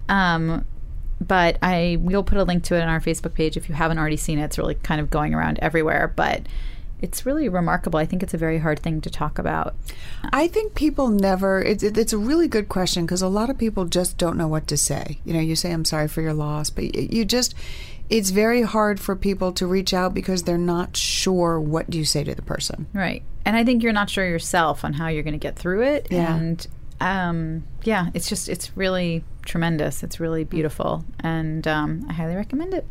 Um, 0.09 0.65
but 1.21 1.59
I 1.63 1.97
we'll 2.01 2.25
put 2.25 2.39
a 2.39 2.45
link 2.45 2.65
to 2.65 2.75
it 2.77 2.83
on 2.83 2.89
our 2.89 3.01
Facebook 3.01 3.35
page 3.35 3.57
if 3.57 3.69
you 3.69 3.75
haven't 3.75 3.99
already 3.99 4.17
seen 4.17 4.39
it. 4.39 4.45
It's 4.45 4.59
really 4.59 4.75
kind 4.75 5.01
of 5.01 5.11
going 5.11 5.33
around 5.35 5.59
everywhere, 5.61 6.13
but 6.15 6.43
it's 7.05 7.27
really 7.27 7.51
remarkable. 7.51 7.99
I 7.99 8.07
think 8.07 8.23
it's 8.23 8.33
a 8.33 8.39
very 8.39 8.59
hard 8.59 8.81
thing 8.81 9.03
to 9.03 9.11
talk 9.11 9.39
about. 9.39 9.75
I 10.33 10.49
think 10.49 10.75
people 10.75 11.09
never. 11.09 11.61
It's 11.61 11.83
it's 11.83 12.15
a 12.15 12.19
really 12.19 12.49
good 12.49 12.71
question 12.71 13.05
because 13.05 13.21
a 13.21 13.29
lot 13.29 13.51
of 13.51 13.59
people 13.59 13.85
just 13.85 14.17
don't 14.17 14.39
know 14.39 14.49
what 14.49 14.67
to 14.69 14.79
say. 14.79 15.19
You 15.27 15.35
know, 15.35 15.41
you 15.41 15.55
say 15.55 15.71
I'm 15.71 15.85
sorry 15.85 16.09
for 16.09 16.23
your 16.23 16.33
loss, 16.33 16.71
but 16.71 16.95
you 16.95 17.25
just. 17.27 17.55
It's 18.11 18.31
very 18.31 18.61
hard 18.61 19.01
for 19.01 19.17
people 19.17 19.51
to 19.53 19.67
reach 19.67 19.95
out 19.95 20.13
because 20.13 20.43
they're 20.43 20.59
not 20.59 20.95
sure 20.95 21.59
what 21.59 21.89
do 21.89 21.97
you 21.97 22.05
say 22.05 22.23
to 22.23 22.35
the 22.35 22.43
person. 22.43 22.87
Right. 22.93 23.23
And 23.47 23.57
I 23.57 23.65
think 23.65 23.83
you're 23.83 23.95
not 23.95 24.11
sure 24.11 24.29
yourself 24.29 24.85
on 24.85 24.93
how 24.93 25.09
you're 25.09 25.23
going 25.23 25.33
to 25.33 25.39
get 25.39 25.57
through 25.57 25.85
it. 25.85 26.09
Yeah. 26.11 26.37
And 26.37 26.67
um, 27.01 27.65
yeah, 27.83 28.11
it's 28.13 28.29
just, 28.29 28.51
it's 28.51 28.77
really 28.77 29.25
tremendous. 29.47 30.03
It's 30.03 30.21
really 30.21 30.45
beautiful. 30.45 31.03
And 31.21 31.67
um, 31.67 32.05
I 32.11 32.13
highly 32.13 32.37
recommend 32.37 32.75
it. 32.75 32.85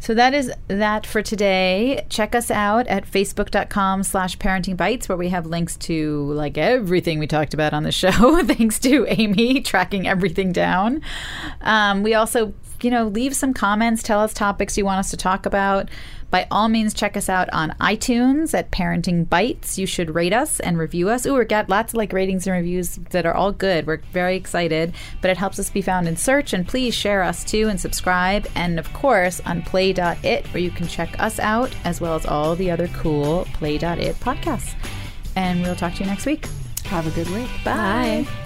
So 0.00 0.14
that 0.14 0.32
is 0.32 0.50
that 0.68 1.06
for 1.06 1.20
today. 1.20 2.06
Check 2.08 2.34
us 2.34 2.50
out 2.50 2.86
at 2.86 3.08
facebook.com 3.08 4.02
slash 4.02 4.38
parenting 4.38 4.74
bytes 4.74 5.08
where 5.08 5.18
we 5.18 5.28
have 5.28 5.44
links 5.44 5.76
to 5.76 6.32
like 6.32 6.56
everything 6.56 7.18
we 7.18 7.26
talked 7.26 7.52
about 7.52 7.74
on 7.74 7.82
the 7.82 7.92
show. 7.92 8.42
Thanks 8.44 8.78
to 8.80 9.06
Amy 9.08 9.60
tracking 9.60 10.08
everything 10.08 10.52
down. 10.52 11.02
Um, 11.60 12.02
we 12.02 12.14
also, 12.14 12.54
you 12.80 12.90
know, 12.90 13.08
leave 13.08 13.36
some 13.36 13.52
comments, 13.52 14.02
tell 14.02 14.20
us 14.20 14.32
topics 14.32 14.78
you 14.78 14.86
want 14.86 15.00
us 15.00 15.10
to 15.10 15.18
talk 15.18 15.44
about. 15.44 15.90
By 16.30 16.46
all 16.50 16.68
means, 16.68 16.94
check 16.94 17.16
us 17.16 17.28
out 17.28 17.48
on 17.52 17.74
iTunes 17.80 18.54
at 18.54 18.70
Parenting 18.70 19.26
Bytes. 19.26 19.78
You 19.78 19.86
should 19.86 20.14
rate 20.14 20.32
us 20.32 20.60
and 20.60 20.78
review 20.78 21.08
us. 21.08 21.26
Ooh, 21.26 21.34
we 21.34 21.44
got 21.44 21.68
lots 21.68 21.92
of 21.92 21.98
like 21.98 22.12
ratings 22.12 22.46
and 22.46 22.54
reviews 22.54 22.96
that 23.10 23.26
are 23.26 23.34
all 23.34 23.52
good. 23.52 23.86
We're 23.86 24.00
very 24.12 24.36
excited, 24.36 24.94
but 25.20 25.30
it 25.30 25.36
helps 25.36 25.58
us 25.58 25.70
be 25.70 25.82
found 25.82 26.06
in 26.06 26.16
search. 26.16 26.52
And 26.52 26.66
please 26.66 26.94
share 26.94 27.22
us 27.22 27.44
too 27.44 27.68
and 27.68 27.80
subscribe. 27.80 28.46
And 28.54 28.78
of 28.78 28.92
course, 28.92 29.40
on 29.44 29.62
Play.it, 29.62 30.46
where 30.46 30.62
you 30.62 30.70
can 30.70 30.86
check 30.86 31.14
us 31.18 31.38
out 31.38 31.74
as 31.84 32.00
well 32.00 32.14
as 32.14 32.26
all 32.26 32.54
the 32.54 32.70
other 32.70 32.88
cool 32.88 33.46
Play.it 33.54 34.14
podcasts. 34.20 34.74
And 35.36 35.62
we'll 35.62 35.76
talk 35.76 35.94
to 35.94 36.00
you 36.00 36.06
next 36.06 36.26
week. 36.26 36.46
Have 36.84 37.06
a 37.06 37.10
good 37.10 37.28
week. 37.30 37.50
Bye. 37.64 38.26
Bye. 38.26 38.39